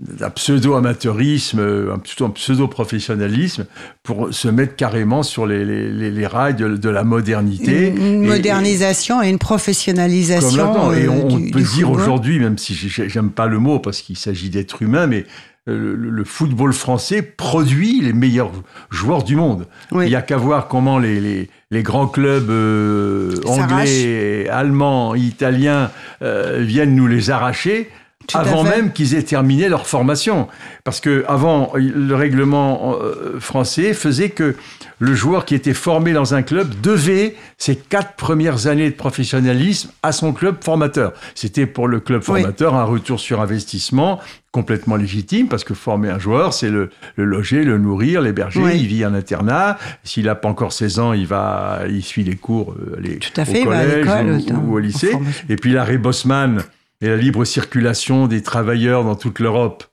d'un 0.00 0.30
pseudo-amateurisme, 0.30 1.60
un 1.92 2.28
pseudo-professionnalisme, 2.30 3.66
pour 4.02 4.32
se 4.32 4.48
mettre 4.48 4.74
carrément 4.74 5.22
sur 5.22 5.46
les, 5.46 5.64
les, 5.64 6.10
les 6.10 6.26
rails 6.26 6.54
de, 6.54 6.88
la 6.88 7.04
modernité. 7.04 7.88
Une, 7.88 8.26
modernisation 8.26 9.22
et, 9.22 9.28
une 9.28 9.38
professionnalisation. 9.38 10.92
et 10.94 11.08
on, 11.08 11.38
euh, 11.38 11.50
peut 11.52 11.62
dire 11.62 11.90
aujourd'hui, 11.90 12.38
même 12.38 12.56
si 12.56 12.74
j'aime 12.74 13.30
pas 13.30 13.46
le 13.46 13.58
mot 13.58 13.78
parce 13.78 14.00
qu'il 14.00 14.16
s'agit 14.16 14.48
d'être 14.48 14.80
humain, 14.80 15.06
mais 15.06 15.26
euh, 15.68 15.94
le, 15.96 16.24
football 16.24 16.72
français 16.72 17.20
produit 17.20 18.00
les 18.00 18.14
meilleurs 18.14 18.52
joueurs 18.88 19.22
du 19.22 19.36
monde. 19.36 19.66
Il 19.92 20.00
n'y 20.00 20.14
a 20.14 20.22
qu'à 20.22 20.38
voir 20.38 20.68
comment 20.68 20.98
les, 20.98 21.50
les, 21.70 21.82
grands 21.82 22.08
clubs 22.08 22.48
euh, 22.48 23.38
anglais, 23.44 24.48
allemands, 24.48 25.14
italiens 25.14 25.90
viennent 26.22 26.94
nous 26.94 27.06
les 27.06 27.30
arracher 27.30 27.90
avant 28.34 28.64
même 28.64 28.92
qu'ils 28.92 29.14
aient 29.14 29.22
terminé 29.22 29.68
leur 29.68 29.86
formation. 29.86 30.48
Parce 30.84 31.00
que 31.00 31.24
avant, 31.28 31.72
le 31.74 32.14
règlement 32.14 32.96
euh, 33.00 33.38
français 33.40 33.94
faisait 33.94 34.30
que 34.30 34.56
le 34.98 35.14
joueur 35.14 35.46
qui 35.46 35.54
était 35.54 35.74
formé 35.74 36.12
dans 36.12 36.34
un 36.34 36.42
club 36.42 36.80
devait 36.82 37.34
ses 37.58 37.74
quatre 37.74 38.14
premières 38.14 38.66
années 38.66 38.90
de 38.90 38.94
professionnalisme 38.94 39.90
à 40.02 40.12
son 40.12 40.32
club 40.32 40.56
formateur. 40.62 41.12
C'était 41.34 41.66
pour 41.66 41.88
le 41.88 42.00
club 42.00 42.22
formateur 42.22 42.74
un 42.74 42.84
retour 42.84 43.18
sur 43.18 43.40
investissement 43.40 44.20
complètement 44.52 44.96
légitime 44.96 45.48
parce 45.48 45.64
que 45.64 45.74
former 45.74 46.10
un 46.10 46.18
joueur, 46.18 46.52
c'est 46.52 46.70
le, 46.70 46.90
loger, 47.16 47.64
le 47.64 47.78
nourrir, 47.78 48.20
l'héberger. 48.20 48.60
Il 48.74 48.86
vit 48.86 49.04
en 49.06 49.14
internat. 49.14 49.78
S'il 50.04 50.24
n'a 50.24 50.34
pas 50.34 50.48
encore 50.48 50.72
16 50.72 50.98
ans, 50.98 51.12
il 51.12 51.26
va, 51.26 51.82
il 51.88 52.02
suit 52.02 52.24
les 52.24 52.36
cours 52.36 52.72
euh, 52.72 52.96
les, 53.00 53.18
Tout 53.18 53.40
à 53.40 53.44
fait, 53.44 53.62
au 53.62 53.70
collège 53.70 54.44
ou, 54.52 54.74
au 54.74 54.78
lycée. 54.78 55.12
Et 55.48 55.56
puis 55.56 55.72
l'arrêt 55.72 55.98
Bosman 55.98 56.62
et 57.00 57.08
la 57.08 57.16
libre 57.16 57.44
circulation 57.44 58.26
des 58.26 58.42
travailleurs 58.42 59.04
dans 59.04 59.16
toute 59.16 59.38
l'Europe, 59.38 59.84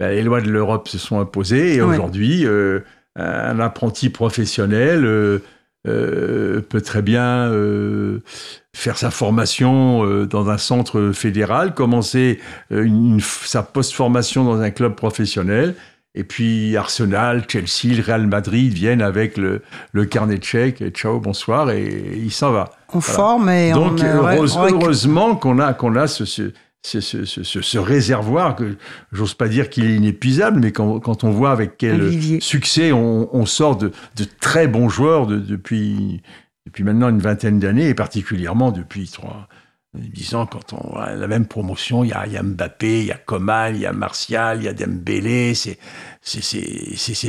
ben, 0.00 0.10
les 0.10 0.22
lois 0.22 0.40
de 0.40 0.50
l'Europe 0.50 0.88
se 0.88 0.98
sont 0.98 1.20
imposées 1.20 1.74
et 1.74 1.80
aujourd'hui, 1.80 2.46
euh, 2.46 2.80
un 3.16 3.60
apprenti 3.60 4.10
professionnel 4.10 5.04
euh, 5.04 5.38
euh, 5.86 6.60
peut 6.60 6.80
très 6.80 7.02
bien 7.02 7.52
faire 8.74 8.96
sa 8.96 9.10
formation 9.10 10.24
dans 10.24 10.50
un 10.50 10.58
centre 10.58 11.12
fédéral, 11.12 11.74
commencer 11.74 12.40
une, 12.70 13.20
sa 13.20 13.62
post-formation 13.62 14.44
dans 14.44 14.60
un 14.60 14.70
club 14.70 14.94
professionnel. 14.94 15.74
Et 16.16 16.22
puis 16.22 16.76
Arsenal, 16.76 17.44
Chelsea, 17.48 18.00
Real 18.00 18.26
Madrid 18.26 18.72
viennent 18.72 19.02
avec 19.02 19.36
le, 19.36 19.62
le 19.92 20.04
carnet 20.04 20.38
de 20.38 20.44
chèques. 20.44 20.80
Et 20.80 20.90
ciao, 20.90 21.18
bonsoir, 21.18 21.70
et 21.70 22.16
il 22.16 22.30
s'en 22.30 22.52
va. 22.52 22.70
On 22.92 23.00
forme 23.00 23.48
et 23.50 23.72
Donc, 23.72 24.00
heureusement 24.00 25.34
qu'on 25.34 25.58
a, 25.58 25.74
qu'on 25.74 25.96
a 25.96 26.06
ce, 26.06 26.24
ce, 26.24 27.24
ce, 27.24 27.78
réservoir 27.78 28.54
que 28.54 28.76
j'ose 29.10 29.34
pas 29.34 29.48
dire 29.48 29.70
qu'il 29.70 29.86
est 29.86 29.96
inépuisable, 29.96 30.60
mais 30.60 30.70
quand, 30.70 31.00
quand, 31.00 31.24
on 31.24 31.30
voit 31.30 31.50
avec 31.50 31.78
quel 31.78 32.40
succès 32.40 32.92
on, 32.92 33.34
on, 33.34 33.46
sort 33.46 33.76
de, 33.76 33.90
de, 34.16 34.24
très 34.40 34.68
bons 34.68 34.88
joueurs 34.88 35.26
de, 35.26 35.38
depuis, 35.38 36.22
depuis 36.66 36.84
maintenant 36.84 37.08
une 37.08 37.20
vingtaine 37.20 37.58
d'années, 37.58 37.88
et 37.88 37.94
particulièrement 37.94 38.70
depuis 38.70 39.08
trois, 39.08 39.48
disons, 39.94 40.46
quand 40.46 40.72
on 40.72 40.96
a 40.96 41.14
la 41.14 41.26
même 41.26 41.46
promotion, 41.46 42.04
il 42.04 42.10
y 42.10 42.12
a, 42.12 42.26
y 42.26 42.36
a, 42.36 42.42
Mbappé, 42.42 43.00
il 43.00 43.06
y 43.06 43.12
a 43.12 43.16
Coman, 43.16 43.74
il 43.74 43.82
y 43.82 43.86
a 43.86 43.92
Martial, 43.92 44.58
il 44.58 44.64
y 44.64 44.68
a 44.68 44.72
Dembélé, 44.72 45.54
c'est 45.54 45.78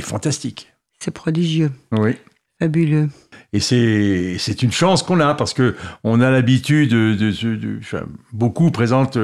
fantastique. 0.01 0.67
C'est 0.99 1.11
prodigieux. 1.11 1.71
Oui. 1.91 2.15
Fabuleux. 2.59 3.09
Et 3.53 3.59
c'est 3.59 4.61
une 4.63 4.71
chance 4.71 5.03
qu'on 5.03 5.19
a 5.19 5.35
parce 5.35 5.53
que 5.53 5.75
on 6.03 6.21
a 6.21 6.31
l'habitude 6.31 6.89
de, 6.89 7.13
de, 7.13 8.05
beaucoup 8.31 8.71
présentent 8.71 9.19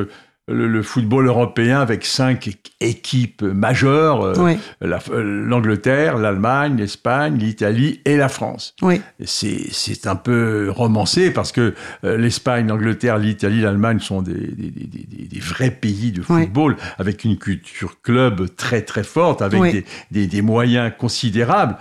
le, 0.48 0.82
football 0.84 1.28
européen 1.28 1.80
avec 1.80 2.06
cinq 2.06 2.58
équipes 2.80 3.44
majeures 3.44 4.24
euh, 4.24 4.56
l'Angleterre, 4.82 6.18
l'Allemagne, 6.18 6.78
l'Espagne, 6.78 7.38
l'Italie 7.38 8.02
et 8.06 8.18
la 8.18 8.28
France. 8.28 8.76
Oui. 8.82 9.02
C'est 9.24 10.08
un 10.08 10.16
peu 10.16 10.70
romancé 10.72 11.32
parce 11.32 11.52
que 11.52 11.74
euh, 12.04 12.18
l'Espagne, 12.18 12.68
l'Angleterre, 12.68 13.18
l'Italie, 13.18 13.62
l'Allemagne 13.62 14.00
sont 14.00 14.22
des, 14.22 14.34
des, 14.34 14.72
des, 14.72 15.28
des, 15.28 15.40
vrais 15.40 15.72
pays 15.72 16.12
de 16.12 16.22
football 16.22 16.76
avec 16.98 17.24
une 17.24 17.38
culture 17.38 18.02
club 18.02 18.56
très 18.56 18.82
très 18.82 19.04
forte, 19.04 19.42
avec 19.42 19.86
des 20.12 20.42
moyens 20.42 20.92
considérables. 20.98 21.78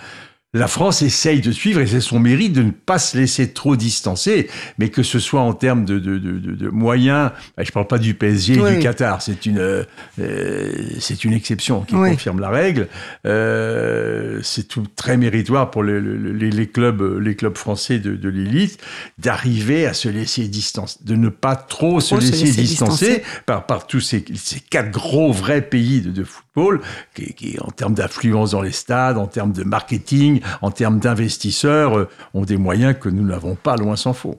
La 0.53 0.67
France 0.67 1.03
essaye 1.03 1.41
de 1.41 1.53
suivre, 1.53 1.81
et 1.81 1.87
c'est 1.87 2.01
son 2.01 2.19
mérite 2.19 2.53
de 2.53 2.63
ne 2.63 2.73
pas 2.73 2.99
se 2.99 3.17
laisser 3.17 3.53
trop 3.53 3.77
distancer, 3.77 4.49
mais 4.79 4.89
que 4.89 5.05
ce 5.05 5.21
soit 5.21 5.41
en 5.41 5.53
termes 5.53 5.85
de, 5.85 6.01
de, 6.01 6.19
de, 6.19 6.39
de 6.39 6.69
moyens, 6.69 7.31
je 7.57 7.71
parle 7.71 7.87
pas 7.87 7.99
du 7.99 8.15
PSG 8.15 8.55
et 8.55 8.75
du 8.75 8.79
Qatar, 8.81 9.23
c'est 9.23 9.47
une, 9.47 9.59
euh, 9.59 10.73
c'est 10.99 11.25
une 11.25 11.35
exception 11.35 11.83
qui 11.83 11.95
confirme 11.95 12.41
la 12.41 12.51
règle. 12.51 12.89
Euh, 13.27 14.41
c'est 14.43 14.67
tout 14.67 14.87
très 14.97 15.17
méritoire 15.17 15.71
pour 15.71 15.85
les, 15.85 16.01
les, 16.01 16.51
les, 16.51 16.67
clubs, 16.67 17.01
les 17.21 17.37
clubs 17.37 17.57
français 17.57 18.01
de, 18.01 18.29
l'élite 18.29 18.81
d'arriver 19.19 19.87
à 19.87 19.95
se 19.95 20.09
laisser 20.09 20.49
distancer, 20.49 20.99
de 21.05 21.15
ne 21.15 21.29
pas 21.29 21.55
trop 21.55 22.01
se, 22.01 22.17
laisser, 22.17 22.51
distancer, 22.51 23.23
Par, 23.47 23.67
par 23.67 23.87
tous 23.87 24.01
ces, 24.01 24.25
ces 24.35 24.59
quatre 24.59 24.91
gros 24.91 25.33
vrais 25.33 25.63
pays 25.63 26.01
de, 26.01 26.25
qui, 27.15 27.35
qui 27.35 27.59
en 27.61 27.71
termes 27.71 27.95
d'influence 27.95 28.53
dans 28.53 28.63
les 28.63 28.73
stades, 28.73 29.19
en 29.19 29.27
termes 29.27 29.53
de 29.53 29.65
marketing, 29.65 30.41
en 30.63 30.71
termes 30.71 30.99
d'investisseurs, 30.99 31.99
euh, 31.99 32.09
ont 32.35 32.45
des 32.45 32.57
moyens 32.57 32.97
que 32.99 33.09
nous 33.09 33.25
n'avons 33.25 33.55
pas, 33.55 33.77
loin 33.77 33.97
s'en 33.97 34.13
faut 34.13 34.39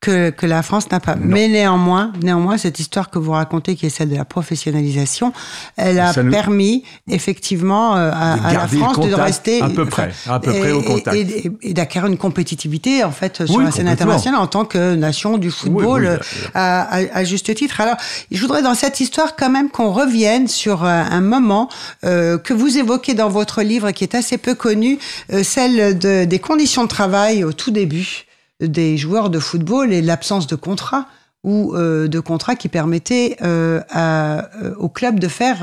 que, 0.00 0.30
que 0.30 0.46
la 0.46 0.62
France 0.62 0.90
n'a 0.90 1.00
pas. 1.00 1.16
Mais 1.16 1.48
néanmoins, 1.48 2.12
néanmoins, 2.22 2.56
cette 2.56 2.78
histoire 2.78 3.10
que 3.10 3.18
vous 3.18 3.32
racontez, 3.32 3.74
qui 3.74 3.86
est 3.86 3.90
celle 3.90 4.10
de 4.10 4.16
la 4.16 4.24
professionnalisation, 4.24 5.32
elle 5.76 5.98
a 5.98 6.14
permis 6.14 6.84
effectivement 7.08 7.96
euh, 7.96 8.10
à, 8.12 8.34
à, 8.34 8.52
la 8.52 8.68
France 8.68 9.00
de 9.00 9.12
rester 9.12 9.60
à 9.60 9.68
peu 9.68 9.86
près, 9.86 10.12
à 10.28 10.38
peu 10.38 10.52
près 10.52 10.70
au 10.70 10.82
contact. 10.82 11.16
et, 11.62 11.74
d'acquérir 11.74 12.08
une 12.08 12.16
compétitivité 12.16 13.04
en 13.04 13.10
fait 13.10 13.44
sur 13.46 13.60
la 13.60 13.70
scène 13.70 13.88
internationale 13.88 14.40
en 14.40 14.46
tant 14.46 14.64
que 14.64 14.94
nation 14.94 15.38
du 15.38 15.50
football 15.50 16.06
euh, 16.06 16.18
à, 16.54 16.96
à, 17.12 17.24
juste 17.24 17.52
titre. 17.54 17.80
Alors, 17.80 17.96
je 18.30 18.40
voudrais 18.40 18.62
dans 18.62 18.74
cette 18.74 19.00
histoire 19.00 19.36
quand 19.36 19.50
même 19.50 19.70
qu'on 19.70 19.90
revienne 19.90 20.48
sur 20.48 20.84
euh, 20.84 20.88
un 20.88 21.20
moment 21.20 21.68
euh, 22.04 22.38
que 22.38 22.54
vous 22.54 22.78
évoquez 22.78 23.14
dans 23.14 23.28
votre 23.28 23.62
livre, 23.62 23.90
qui 23.90 24.04
est 24.04 24.14
assez 24.14 24.38
peu 24.38 24.54
connu, 24.54 24.98
celle 25.42 25.98
de, 25.98 26.24
des 26.24 26.38
conditions 26.38 26.84
de 26.84 26.88
travail 26.88 27.44
au 27.44 27.52
tout 27.52 27.70
début 27.70 28.27
des 28.60 28.96
joueurs 28.96 29.30
de 29.30 29.38
football 29.38 29.92
et 29.92 30.02
l'absence 30.02 30.46
de 30.46 30.56
contrat 30.56 31.06
ou 31.44 31.74
euh, 31.74 32.08
de 32.08 32.20
contrat 32.20 32.56
qui 32.56 32.68
permettait 32.68 33.36
euh, 33.42 33.80
euh, 33.96 34.74
au 34.76 34.88
club 34.88 35.20
de 35.20 35.28
faire 35.28 35.60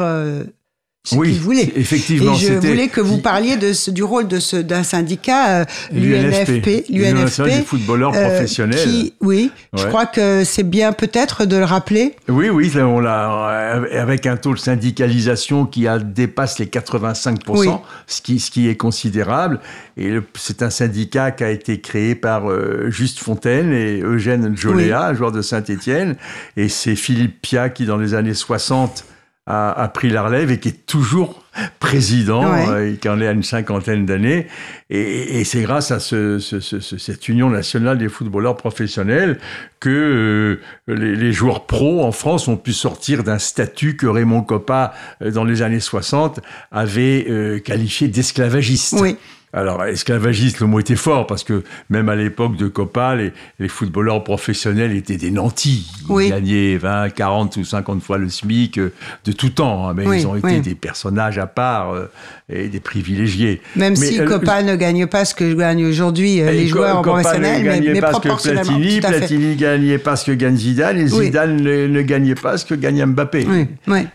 oui, 1.14 1.72
Effectivement. 1.76 2.34
Et 2.34 2.38
je 2.38 2.54
voulais 2.54 2.88
que 2.88 3.02
vous 3.02 3.20
parliez 3.20 3.58
de 3.58 3.74
ce, 3.74 3.92
du 3.92 4.04
rôle 4.04 4.28
de 4.28 4.40
ce, 4.40 4.58
d'un 4.58 4.84
syndicat, 4.84 5.62
euh, 5.62 5.66
l'UNFP, 5.92 6.86
l'UNFP, 6.90 7.44
des 7.44 7.62
footballeurs 7.62 8.14
euh, 8.16 8.30
professionnels. 8.30 8.80
Qui, 8.80 9.14
oui, 9.22 9.52
je 9.74 9.86
crois 9.86 10.06
que 10.06 10.44
c'est 10.44 10.68
bien 10.68 10.94
peut-être 10.94 11.46
de 11.46 11.58
le 11.58 11.66
rappeler. 11.66 12.16
Oui, 12.28 12.50
oui, 12.50 12.72
on 12.78 13.00
l'a 13.00 13.82
avec 13.92 14.26
un 14.26 14.38
taux 14.38 14.54
de 14.54 14.60
syndicalisation 14.60 15.66
qui 15.66 15.88
a, 15.88 16.00
dépasse 16.00 16.60
les 16.60 16.66
85%, 16.66 17.82
ce 18.08 18.22
qui, 18.22 18.40
ce 18.40 18.52
qui 18.52 18.68
est 18.68 18.76
considérable. 18.76 19.60
Et 19.98 20.16
c'est 20.36 20.62
un 20.62 20.70
syndicat 20.70 21.32
qui 21.32 21.44
a 21.44 21.52
été 21.52 21.80
créé 21.80 22.16
par 22.16 22.50
euh, 22.50 22.90
Juste 22.90 23.20
Fontaine 23.20 23.72
et 23.72 24.02
Eugène 24.02 24.58
Joléa, 24.58 25.14
joueur 25.14 25.32
de 25.32 25.42
Saint-Étienne, 25.42 26.16
et 26.58 26.68
c'est 26.68 26.96
Philippe 26.96 27.42
Pia 27.42 27.70
qui, 27.70 27.86
dans 27.86 27.98
les 27.98 28.14
années 28.14 28.34
60 28.34 29.06
a, 29.48 29.92
pris 29.94 30.10
la 30.10 30.24
relève 30.24 30.52
et 30.52 30.60
qui 30.60 30.70
est 30.70 30.86
toujours 30.86 31.44
président, 31.80 32.44
euh, 32.44 32.92
et 32.92 32.98
qui 32.98 33.08
en 33.08 33.22
est 33.22 33.28
à 33.28 33.32
une 33.32 33.44
cinquantaine 33.44 34.06
d'années. 34.06 34.48
Et, 34.90 35.44
c'est 35.44 35.62
grâce 35.62 35.92
à 35.92 36.00
ce, 36.00 36.40
cette 36.40 37.30
union 37.30 37.50
nationale 37.50 37.98
des 37.98 38.10
footballeurs 38.10 38.58
professionnels 38.58 39.40
que 39.80 40.60
euh, 40.90 40.94
les, 40.96 41.32
joueurs 41.32 41.66
pros 41.66 42.04
en 42.04 42.12
France 42.12 42.48
ont 42.48 42.58
pu 42.58 42.74
sortir 42.74 43.24
d'un 43.24 43.40
statut 43.40 43.96
que 43.96 44.08
Raymond 44.08 44.42
Coppa, 44.42 44.94
euh, 45.22 45.32
dans 45.32 45.44
les 45.44 45.62
années 45.62 45.80
60, 45.80 46.40
avait 46.72 47.62
qualifié 47.64 48.08
d'esclavagiste. 48.08 48.96
Oui. 49.00 49.18
Alors, 49.56 49.86
esclavagiste, 49.86 50.60
le 50.60 50.68
mot 50.68 50.82
était 50.82 50.98
fort, 50.98 51.28
parce 51.28 51.46
que 51.46 51.64
même 51.90 52.10
à 52.10 52.16
l'époque 52.16 52.58
de 52.58 52.68
Copa, 52.68 53.16
les, 53.16 53.32
les, 53.58 53.70
footballeurs 53.70 54.22
professionnels 54.22 54.94
étaient 54.94 55.16
des 55.16 55.32
nantis. 55.32 55.90
Ils 56.10 56.30
gagnaient 56.30 56.76
20, 56.76 57.12
40 57.12 57.56
ou 57.56 57.64
50 57.64 58.04
fois 58.04 58.18
le 58.18 58.28
SMIC 58.28 58.78
euh, 58.78 58.92
de 59.24 59.32
tout 59.32 59.52
temps. 59.52 59.88
Hein, 59.88 59.94
mais 59.96 60.20
ils 60.20 60.28
ont 60.28 60.36
été 60.36 60.60
des 60.60 60.76
personnages 60.76 61.38
à 61.38 61.48
part 61.48 61.94
euh, 61.94 62.12
et 62.48 62.68
des 62.68 62.80
privilégiés. 62.80 63.62
Même 63.76 63.96
si 63.96 64.20
euh, 64.20 64.28
Copa 64.28 64.62
ne 64.62 64.76
gagne 64.76 65.08
pas 65.08 65.26
ce 65.26 65.34
que 65.34 65.54
gagnent 65.54 65.86
aujourd'hui 65.86 66.36
les 66.36 66.68
joueurs 66.68 67.02
professionnels, 67.02 67.64
ne 67.64 67.70
mais, 67.70 67.94
mais 67.94 68.02
pas 68.02 68.14
ce 68.14 68.20
que 68.20 68.52
Platini, 68.52 69.00
Platini 69.00 69.48
ne 69.50 69.56
gagnait 69.56 69.98
pas 69.98 70.16
ce 70.16 70.26
que 70.26 70.32
gagne 70.32 70.56
Zidane, 70.56 70.98
et 71.00 71.08
Zidane 71.08 71.62
ne, 71.62 72.02
gagnait 72.02 72.36
pas 72.36 72.58
ce 72.58 72.66
que 72.66 72.76
gagne 72.76 73.04
Mbappé. 73.06 73.48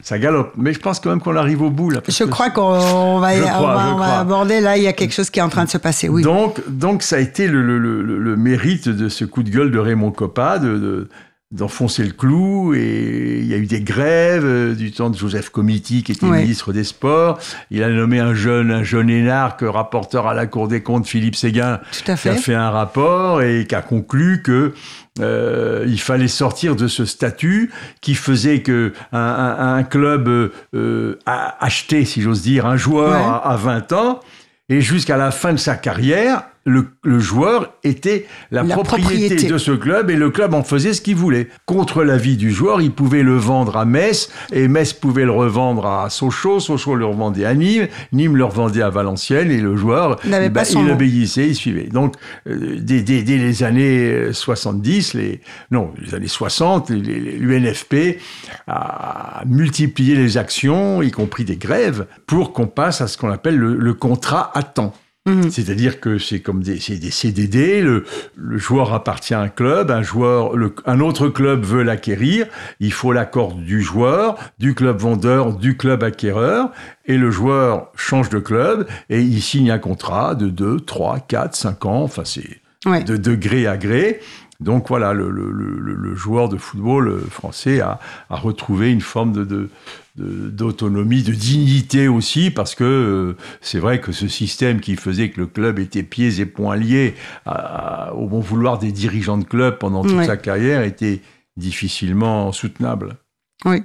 Ça 0.03 0.19
galope. 0.19 0.53
Mais 0.57 0.73
je 0.73 0.79
pense 0.79 1.01
quand 1.01 1.11
même 1.11 1.21
qu'on 1.21 1.37
arrive 1.37 1.63
au 1.63 1.71
bout. 1.71 1.91
Là, 1.91 2.01
je 2.07 2.25
crois 2.25 2.51
qu'on 2.51 3.19
va, 3.19 3.31
on 3.59 3.97
va 3.97 4.19
aborder, 4.21 4.61
là, 4.61 4.77
il 4.77 4.85
y 4.85 4.89
a 4.89 4.93
quelque 4.93 5.15
chose 5.15 5.31
qui 5.31 5.41
est 5.41 5.43
en 5.43 5.49
train 5.49 5.65
de 5.65 5.71
se 5.71 5.79
passer, 5.79 6.09
oui. 6.09 6.23
Donc, 6.23 6.61
donc 6.69 7.03
ça 7.03 7.17
a 7.17 7.21
été 7.21 7.49
le, 7.49 7.63
le, 7.63 8.03
le, 8.03 8.37
mérite 8.37 8.89
de 8.89 9.09
ce 9.09 9.25
coup 9.25 9.43
de 9.43 9.51
gueule 9.51 9.71
de 9.71 9.79
Raymond 9.79 10.13
Coppa 10.13 10.59
de, 10.59 11.09
d'enfoncer 11.53 12.05
le 12.05 12.13
clou 12.13 12.75
et 12.75 13.41
il 13.41 13.47
y 13.47 13.55
a 13.55 13.57
eu 13.57 13.67
des 13.67 13.81
grèves 13.81 14.45
euh, 14.45 14.75
du 14.77 14.93
temps 14.93 15.11
de 15.11 15.17
Joseph 15.17 15.49
Comiti 15.49 16.05
qui 16.05 16.13
était 16.13 16.27
ministre 16.27 16.73
des 16.73 16.85
Sports. 16.85 17.41
Il 17.73 17.83
a 17.83 17.89
nommé 17.89 18.21
un 18.21 18.35
jeune, 18.35 18.71
un 18.71 18.85
jeune 18.85 19.11
énarque 19.11 19.63
rapporteur 19.63 20.29
à 20.29 20.35
la 20.35 20.47
Cour 20.47 20.69
des 20.69 20.81
comptes, 20.81 21.09
Philippe 21.09 21.35
Séguin, 21.35 21.81
qui 21.91 22.09
a 22.09 22.17
fait. 22.17 22.55
un 22.55 22.71
rapport 22.71 23.43
et 23.43 23.67
qui 23.67 23.75
a 23.75 23.83
conclu 23.83 24.43
que 24.43 24.75
euh, 25.19 25.85
il 25.89 26.01
fallait 26.01 26.29
sortir 26.29 26.77
de 26.77 26.87
ce 26.87 27.05
statut 27.05 27.73
qui 28.01 28.15
faisait 28.15 28.63
que 28.63 28.93
un, 29.13 29.77
un, 29.77 29.83
club 29.83 30.53
euh, 30.75 31.19
a 31.27 31.65
acheté, 31.65 32.05
si 32.05 32.23
j'ose 32.23 32.43
dire, 32.43 32.65
un 32.65 32.77
joueur 32.77 33.13
à, 33.13 33.51
à 33.51 33.57
20 33.57 33.93
ans. 33.93 34.21
Et 34.69 34.81
jusqu'à 34.81 35.17
la 35.17 35.33
fin 35.33 35.53
de 35.53 35.59
sa 35.59 35.75
carrière, 35.75 36.45
le, 36.67 37.19
joueur 37.19 37.75
était 37.85 38.27
la, 38.51 38.65
propriété, 38.65 39.49
de 39.49 39.59
ce 39.59 39.73
club 39.73 40.11
et 40.11 40.17
le 40.17 40.31
club 40.31 40.53
en 40.53 40.63
faisait 40.63 40.93
ce 40.93 41.01
qu'il 41.01 41.17
voulait. 41.17 41.49
Contre 41.65 42.05
l'avis 42.05 42.37
du 42.37 42.51
joueur, 42.51 42.83
il 42.83 42.93
pouvait 42.93 43.23
le 43.23 43.37
vendre 43.37 43.77
à 43.77 43.85
Metz 43.85 44.31
et 44.53 44.69
Metz 44.69 44.93
pouvait 44.93 45.25
le 45.25 45.31
revendre 45.31 45.87
à 45.87 46.11
Sochaux, 46.11 46.61
Sochaux 46.61 46.95
le 46.95 47.07
revendait 47.07 47.47
à 47.47 47.55
Nîmes, 47.55 47.89
Nîmes 48.13 48.37
le 48.37 48.45
revendait 48.45 48.83
à 48.83 48.91
Valenciennes 48.91 49.51
et 49.51 49.61
le 49.61 49.75
joueur, 49.77 50.19
il, 50.25 50.51
bah, 50.51 50.63
il 50.71 50.91
obéissait, 50.91 51.49
il 51.49 51.55
suivait. 51.55 51.89
Donc, 51.89 52.15
euh, 52.47 52.77
dès, 52.79 53.03
dès, 53.03 53.23
dès, 53.23 53.39
les 53.39 53.63
années 53.63 54.33
70, 54.33 55.15
les, 55.15 55.41
non, 55.71 55.93
les 55.99 56.15
années 56.15 56.29
60, 56.29 56.91
l'UNFP 56.91 58.19
a 58.67 59.43
multiplié 59.47 60.15
les 60.15 60.37
actions, 60.37 61.01
y 61.03 61.11
compris 61.11 61.45
des 61.45 61.57
grèves, 61.57 62.07
pour 62.27 62.53
qu'on 62.53 62.67
passe 62.67 63.01
à 63.01 63.09
ce 63.09 63.17
qu'on 63.17 63.31
appelle 63.31 63.57
le, 63.57 63.77
le 63.77 63.95
contrat 63.95 64.51
à 64.55 64.63
temps. 64.63 64.95
Mhm. 65.27 65.51
C'est-à-dire 65.51 66.01
que 66.01 66.17
c'est 66.17 66.41
comme 66.41 66.63
des, 66.63 66.79
des 66.79 67.11
CDD, 67.11 67.83
le, 67.83 68.05
le, 68.37 68.57
joueur 68.57 68.95
appartient 68.95 69.35
à 69.35 69.41
un 69.41 69.51
club, 69.51 69.91
un, 69.91 70.03
joueur, 70.03 70.57
le, 70.57 70.75
un 70.87 71.01
autre 71.01 71.29
club 71.29 71.63
veut 71.63 71.83
l'acquérir, 71.83 72.47
il 72.81 72.91
faut 72.91 73.13
l'accord 73.13 73.53
du 73.53 73.83
joueur, 73.83 74.39
du 74.59 74.75
club 74.75 74.97
vendeur, 74.99 75.53
du 75.53 75.77
club 75.77 76.03
acquéreur, 76.03 76.71
et 77.05 77.19
le 77.19 77.31
joueur 77.31 77.93
change 77.97 78.31
de 78.31 78.39
club 78.39 78.89
et 79.11 79.21
il 79.21 79.43
signe 79.43 79.71
un 79.71 79.79
contrat 79.79 80.35
de 80.35 80.49
2, 80.49 80.81
3, 80.81 81.21
4, 81.21 81.55
5 81.55 81.85
ans, 81.85 82.03
enfin 82.03 82.23
c'est 82.25 82.63
de, 82.87 83.19
de 83.19 83.35
gré 83.35 83.67
à 83.67 83.77
gré. 83.77 84.21
Donc 84.61 84.89
voilà, 84.89 85.15
le, 85.15 85.31
le, 85.31 85.51
le, 85.51 86.15
joueur 86.15 86.49
de 86.51 86.59
football 86.59 87.23
français 87.31 87.81
a, 87.81 87.99
a 88.29 88.37
retrouvé 88.37 88.91
une 88.93 89.01
forme 89.01 89.33
de, 89.33 89.45
de, 89.45 89.71
d'autonomie, 90.17 91.23
de, 91.23 91.33
dignité 91.33 92.09
aussi, 92.09 92.51
parce 92.51 92.75
que 92.75 92.85
euh, 92.85 93.37
c'est 93.63 93.79
vrai 93.79 94.01
que 94.01 94.13
ce 94.13 94.29
système 94.29 94.81
qui 94.81 94.97
faisait 94.97 95.31
que 95.31 95.41
le 95.41 95.47
club 95.47 95.79
était 95.79 96.03
pieds 96.03 96.41
et 96.41 96.47
poings 96.47 96.77
liés 96.77 97.15
au 97.47 98.27
bon 98.27 98.41
vouloir 98.41 98.79
des 98.79 98.93
dirigeants 98.93 99.39
de 99.39 99.45
club 99.45 99.79
pendant 99.79 100.03
toute 100.03 100.25
sa 100.25 100.37
carrière 100.37 100.83
était 100.83 101.23
difficilement 101.57 102.53
soutenable. 102.53 103.17
Oui. 103.65 103.83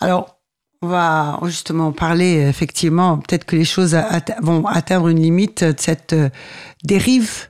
Alors, 0.00 0.40
on 0.82 0.88
va 0.88 1.38
justement 1.44 1.92
parler, 1.92 2.46
effectivement, 2.48 3.18
peut-être 3.18 3.44
que 3.44 3.56
les 3.56 3.66
choses 3.66 3.96
vont 4.40 4.66
atteindre 4.66 5.08
une 5.08 5.20
limite 5.20 5.62
de 5.62 5.74
cette 5.76 6.14
euh, 6.14 6.30
dérive. 6.84 7.48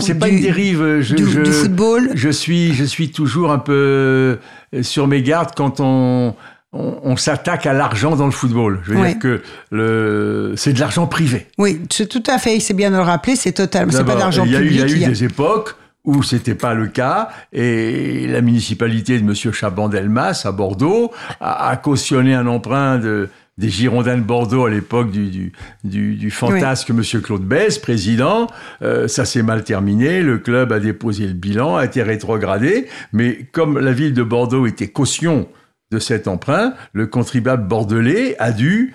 C'est 0.00 0.18
pas 0.18 0.28
une 0.28 0.40
dérive. 0.40 1.00
Je, 1.00 1.14
du, 1.14 1.24
du, 1.24 1.52
football. 1.52 2.10
Je 2.14 2.28
suis, 2.28 2.74
je 2.74 2.84
suis 2.84 3.10
toujours 3.10 3.52
un 3.52 3.58
peu 3.58 4.38
euh, 4.74 4.82
sur 4.82 5.06
mes 5.06 5.22
gardes 5.22 5.50
quand 5.54 5.80
on, 5.80 6.34
on, 6.72 7.16
s'attaque 7.16 7.66
à 7.66 7.72
l'argent 7.72 8.16
dans 8.16 8.26
le 8.26 8.32
football. 8.32 8.80
Je 8.84 8.92
veux 8.92 9.06
dire 9.06 9.18
que 9.18 9.42
le, 9.70 10.54
c'est 10.56 10.72
de 10.72 10.80
l'argent 10.80 11.06
privé. 11.06 11.46
Oui, 11.58 11.80
c'est 11.90 12.08
tout 12.08 12.22
à 12.26 12.38
fait. 12.38 12.60
C'est 12.60 12.74
bien 12.74 12.90
de 12.90 12.96
le 12.96 13.02
rappeler. 13.02 13.36
C'est 13.36 13.52
totalement. 13.52 13.92
C'est 13.92 14.04
pas 14.04 14.16
d'argent 14.16 14.44
public. 14.44 14.60
Il 14.62 14.76
y 14.76 14.82
a 14.82 14.86
eu, 14.86 15.10
des 15.10 15.24
époques 15.24 15.76
où 16.04 16.22
c'était 16.22 16.54
pas 16.54 16.74
le 16.74 16.86
cas 16.86 17.28
et 17.52 18.26
la 18.26 18.42
municipalité 18.42 19.18
de 19.18 19.24
Monsieur 19.24 19.52
Chaban-Delmas 19.52 20.42
à 20.44 20.52
Bordeaux 20.52 21.10
a, 21.40 21.74
cautionné 21.76 22.34
un 22.34 22.46
emprunt 22.46 22.98
de 22.98 23.30
des 23.56 23.68
Girondins 23.68 24.16
de 24.16 24.22
Bordeaux 24.22 24.64
à 24.66 24.70
l'époque 24.70 25.10
du, 25.12 25.52
du, 25.84 26.14
du, 26.16 26.30
fantasque 26.30 26.90
Monsieur 26.90 27.20
Claude 27.20 27.44
Besse, 27.44 27.78
président. 27.78 28.48
Euh, 28.82 29.06
ça 29.06 29.24
s'est 29.24 29.42
mal 29.42 29.62
terminé. 29.62 30.22
Le 30.22 30.38
club 30.38 30.72
a 30.72 30.80
déposé 30.80 31.26
le 31.26 31.34
bilan, 31.34 31.76
a 31.76 31.84
été 31.84 32.02
rétrogradé. 32.02 32.88
Mais 33.12 33.46
comme 33.52 33.78
la 33.78 33.92
ville 33.92 34.12
de 34.14 34.22
Bordeaux 34.24 34.66
était 34.66 34.88
caution 34.88 35.48
de 35.92 35.98
cet 36.00 36.26
emprunt, 36.26 36.74
le 36.92 37.06
contribuable 37.06 37.68
bordelais 37.68 38.34
a 38.40 38.50
dû 38.50 38.92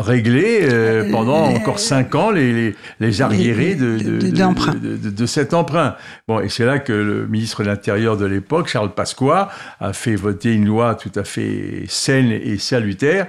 régler 0.00 0.60
euh, 0.62 1.10
pendant 1.10 1.46
encore 1.46 1.80
cinq 1.80 2.14
ans 2.14 2.30
les, 2.30 2.52
les, 2.52 2.74
les 3.00 3.20
arriérés 3.22 3.74
de- 3.74 3.98
de- 3.98 5.10
de 5.10 5.26
cet 5.26 5.54
emprunt. 5.54 5.96
Bon, 6.28 6.38
et 6.38 6.48
c'est 6.48 6.64
là 6.64 6.78
que 6.78 6.92
le 6.92 7.26
ministre 7.26 7.64
de 7.64 7.68
l'Intérieur 7.68 8.16
de 8.16 8.24
l'époque, 8.24 8.68
Charles 8.68 8.94
Pasqua, 8.94 9.50
a 9.80 9.92
fait 9.92 10.14
voter 10.14 10.52
une 10.54 10.66
loi 10.66 10.94
tout 10.94 11.10
à 11.16 11.24
fait 11.24 11.82
saine 11.88 12.30
et 12.30 12.58
salutaire 12.58 13.26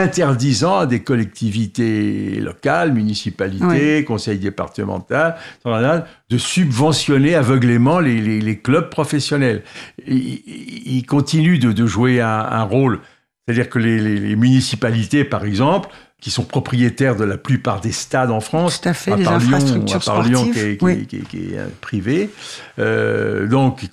interdisant 0.00 0.78
à 0.80 0.86
des 0.86 1.00
collectivités 1.00 2.40
locales, 2.40 2.92
municipalités, 2.92 4.04
conseils 4.04 4.38
départementaux, 4.38 5.14
de 5.64 6.38
subventionner 6.38 7.34
aveuglément 7.34 8.00
les, 8.00 8.20
les- 8.20 8.40
les 8.40 8.58
clubs 8.58 8.90
professionnels. 8.90 9.62
Ils 10.06 10.42
il 10.86 11.06
continue 11.06 11.58
de, 11.58 11.72
de 11.72 11.86
jouer 11.86 12.20
un, 12.20 12.28
un 12.28 12.62
rôle, 12.62 13.00
c'est-à-dire 13.46 13.68
que 13.68 13.78
les, 13.78 14.36
municipalités, 14.36 15.24
par 15.24 15.44
exemple, 15.44 15.88
qui 16.20 16.30
sont 16.30 16.44
propriétaires 16.44 17.16
de 17.16 17.24
la 17.24 17.36
plupart 17.36 17.80
des 17.80 17.92
stades 17.92 18.30
en 18.30 18.40
France, 18.40 18.80
Tout 18.80 18.88
à 18.88 18.94
fait, 18.94 19.12
à 19.12 19.16
des 19.16 19.24
part 19.24 19.38
Lyon, 19.38 19.54
infrastructures 19.56 19.96
à 19.96 20.00
part 20.00 20.22
Lyon 20.22 20.44
qui 20.44 20.50
est, 20.50 20.52
qui 20.54 20.60
est- 20.60 20.82
oui. 20.82 21.06
qui 21.06 21.16
est- 21.16 21.28
qui 21.28 21.36
est, 21.52 21.58
euh, 21.58 21.66
privé, 21.80 22.30
euh, 22.78 23.46
donc 23.46 23.82
ils 23.82 23.90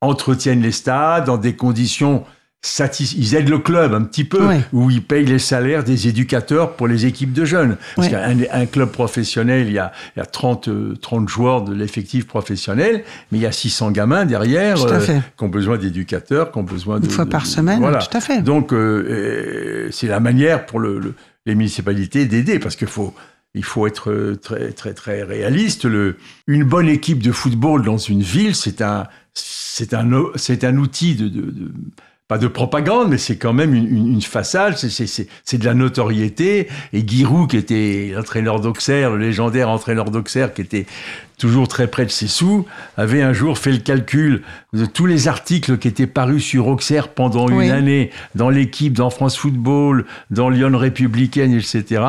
entretiennent 0.00 0.62
les 0.62 0.72
stades 0.72 1.24
dans 1.26 1.36
des 1.38 1.54
conditions 1.54 2.24
satis- 2.62 3.14
ils 3.16 3.34
aident 3.34 3.48
le 3.48 3.58
club 3.58 3.94
un 3.94 4.02
petit 4.02 4.24
peu, 4.24 4.40
où 4.72 4.90
ils 4.90 5.02
payent 5.02 5.24
les 5.24 5.38
salaires 5.38 5.82
des 5.82 6.08
éducateurs 6.08 6.76
pour 6.76 6.86
les 6.88 7.06
équipes 7.06 7.32
de 7.32 7.44
jeunes. 7.44 7.76
Parce 7.96 8.08
Oui. 8.08 8.12
qu'un 8.12 8.36
un 8.52 8.66
club 8.66 8.90
professionnel, 8.90 9.66
il 9.66 9.72
y 9.72 9.78
a, 9.78 9.92
il 10.14 10.18
y 10.18 10.22
a 10.22 10.26
30, 10.26 10.68
euh, 10.68 10.94
30 11.00 11.28
joueurs 11.28 11.62
de 11.62 11.72
l'effectif 11.74 12.26
professionnel, 12.26 13.02
mais 13.32 13.38
il 13.38 13.40
y 13.40 13.46
a 13.46 13.52
600 13.52 13.90
gamins 13.92 14.26
derrière 14.26 14.82
euh, 14.84 15.00
qui 15.36 15.44
ont 15.44 15.48
besoin 15.48 15.78
d'éducateurs, 15.78 16.52
qui 16.52 16.58
ont 16.58 16.62
besoin 16.62 17.00
de... 17.00 17.06
Une 17.06 17.10
fois 17.10 17.24
de- 17.24 17.30
par 17.30 17.42
de- 17.42 17.46
semaine, 17.46 17.80
Voilà. 17.80 17.98
tout 17.98 18.16
à 18.16 18.20
fait. 18.20 18.42
Donc, 18.42 18.72
euh, 18.72 19.88
c'est 19.90 20.06
la 20.08 20.20
manière 20.20 20.66
pour 20.66 20.80
le- 20.80 20.98
le- 20.98 21.14
les 21.46 21.54
municipalités 21.54 22.26
d'aider, 22.26 22.58
parce 22.58 22.76
qu'il 22.76 22.88
faut, 22.88 23.14
il 23.54 23.64
faut 23.64 23.86
être 23.86 24.36
très, 24.42 24.72
très, 24.72 24.92
très 24.92 25.22
réaliste. 25.22 25.86
Le, 25.86 26.16
une 26.46 26.64
bonne 26.64 26.88
équipe 26.88 27.22
de 27.22 27.32
football 27.32 27.82
dans 27.84 27.96
une 27.98 28.20
ville, 28.22 28.54
c'est 28.54 28.82
un, 28.82 29.06
c'est 29.32 29.94
un, 29.94 30.06
c'est 30.36 30.62
un 30.64 30.76
outil 30.76 31.14
de- 31.14 31.32
pas 32.30 32.38
de 32.38 32.46
propagande, 32.46 33.08
mais 33.10 33.18
c'est 33.18 33.36
quand 33.38 33.52
même 33.52 33.74
une, 33.74 33.88
une- 33.88 34.12
une 34.14 34.22
façade, 34.22 34.76
c'est- 34.76 35.58
de 35.58 35.64
la 35.64 35.74
notoriété. 35.74 36.68
Et 36.92 37.04
Giroud, 37.04 37.50
qui 37.50 37.56
était 37.56 38.12
l'entraîneur 38.14 38.60
d'Auxerre, 38.60 39.10
le 39.10 39.18
légendaire 39.18 39.68
entraîneur 39.68 40.12
d'Auxerre, 40.12 40.54
qui 40.54 40.62
était 40.62 40.86
toujours 41.38 41.66
très 41.66 41.88
près 41.88 42.04
de 42.06 42.10
ses 42.12 42.28
sous, 42.28 42.66
avait 42.96 43.22
un 43.22 43.32
jour 43.32 43.58
fait 43.58 43.72
le 43.72 43.78
calcul 43.78 44.42
de 44.72 44.84
tous 44.86 45.06
les 45.06 45.26
articles 45.26 45.76
qui 45.78 45.88
étaient 45.88 46.06
parus 46.06 46.44
sur 46.44 46.68
Auxerre 46.68 47.08
pendant 47.08 47.48
Oui. 47.48 47.64
une 47.64 47.72
année, 47.72 48.10
dans 48.36 48.48
l'équipe, 48.50 48.92
dans 48.92 49.10
France 49.10 49.36
Football, 49.36 50.04
dans 50.30 50.50
Lyon 50.50 50.78
Républicaine, 50.78 51.52
etc. 51.52 52.02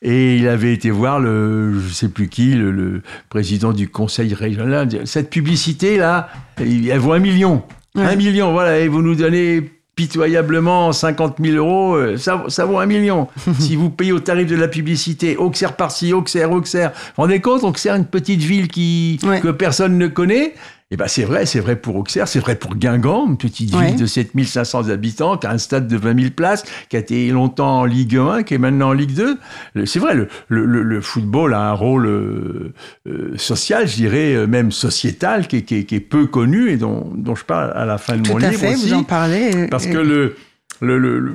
Et 0.00 0.36
il 0.38 0.48
avait 0.48 0.72
été 0.72 0.90
voir 0.90 1.20
le, 1.20 1.78
je 1.80 1.92
sais 1.92 2.08
plus 2.08 2.28
qui, 2.28 2.54
le, 2.54 2.70
le 2.70 3.02
président 3.28 3.74
du 3.74 3.90
conseil 3.90 4.32
régional. 4.32 4.88
Cette 5.04 5.28
publicité-là, 5.28 6.30
elle 6.56 6.96
vaut 6.98 7.12
un 7.12 7.18
million. 7.18 7.62
Ouais. 7.94 8.04
Un 8.04 8.16
million, 8.16 8.52
voilà, 8.52 8.78
et 8.78 8.88
vous 8.88 9.02
nous 9.02 9.14
donnez 9.14 9.70
pitoyablement 9.96 10.92
50 10.92 11.36
000 11.42 11.56
euros, 11.56 11.94
euh, 11.94 12.16
ça, 12.16 12.44
ça 12.48 12.64
vaut 12.64 12.78
un 12.78 12.86
million. 12.86 13.28
si 13.58 13.76
vous 13.76 13.90
payez 13.90 14.12
au 14.12 14.20
tarif 14.20 14.46
de 14.46 14.56
la 14.56 14.68
publicité, 14.68 15.36
Auxerre 15.36 15.76
par-ci, 15.76 16.12
Auxerre, 16.12 16.50
Auxerre, 16.52 16.90
vous 16.90 16.96
vous 17.16 17.22
rendez 17.22 17.40
compte, 17.40 17.64
Auxerre, 17.64 17.96
une 17.96 18.06
petite 18.06 18.40
ville 18.40 18.68
qui, 18.68 19.18
Ouais. 19.24 19.40
que 19.40 19.48
personne 19.48 19.98
ne 19.98 20.06
connaît, 20.06 20.54
et 20.92 20.96
ben 20.96 21.06
c'est 21.06 21.22
vrai, 21.24 21.46
c'est 21.46 21.60
vrai 21.60 21.76
pour 21.76 21.94
Auxerre, 21.96 22.26
c'est 22.26 22.40
vrai 22.40 22.56
pour 22.56 22.74
Guingamp, 22.74 23.26
une 23.28 23.36
petite 23.38 23.72
Ouais. 23.74 23.86
ville 23.92 23.96
de 24.00 24.06
7500 24.06 24.88
habitants, 24.88 25.36
qui 25.38 25.46
a 25.46 25.50
un 25.52 25.58
stade 25.58 25.86
de 25.86 25.96
20 25.96 26.18
000 26.18 26.30
places, 26.34 26.64
qui 26.88 26.96
a 26.96 26.98
été 26.98 27.28
longtemps 27.30 27.80
en 27.80 27.84
Ligue 27.84 28.16
1, 28.16 28.42
qui 28.42 28.54
est 28.54 28.58
maintenant 28.58 28.88
en 28.88 28.92
Ligue 28.92 29.14
2. 29.14 29.38
Le- 29.74 29.86
C'est 29.86 30.00
vrai, 30.00 30.14
le, 30.14 30.26
le- 30.48 30.64
le- 30.66 30.82
le 30.82 31.00
football 31.00 31.54
a 31.54 31.60
un 31.70 31.72
rôle 31.72 32.06
euh, 32.06 32.72
euh, 33.08 33.32
social, 33.36 33.86
je 33.86 33.94
dirais, 33.94 34.34
euh, 34.34 34.46
même 34.48 34.72
sociétal, 34.72 35.46
qui 35.46 35.58
est, 35.58 35.62
qui 35.62 35.84
qui 35.86 35.94
est 35.94 36.00
peu 36.00 36.26
connu 36.26 36.70
et 36.70 36.76
dont, 36.76 37.12
dont 37.16 37.34
je 37.36 37.44
parle 37.44 37.72
à 37.76 37.84
la 37.84 37.96
fin 37.98 38.16
de 38.16 38.22
Tout 38.22 38.32
mon 38.32 38.42
à 38.42 38.48
livre 38.50 38.60
fait, 38.60 38.74
aussi. 38.74 38.88
vous 38.88 38.94
en 38.94 39.04
parlez. 39.04 39.68
Parce 39.70 39.86
que 39.86 39.96
le, 39.98 40.34
le, 40.80 40.98
le- 40.98 41.20
le- 41.20 41.34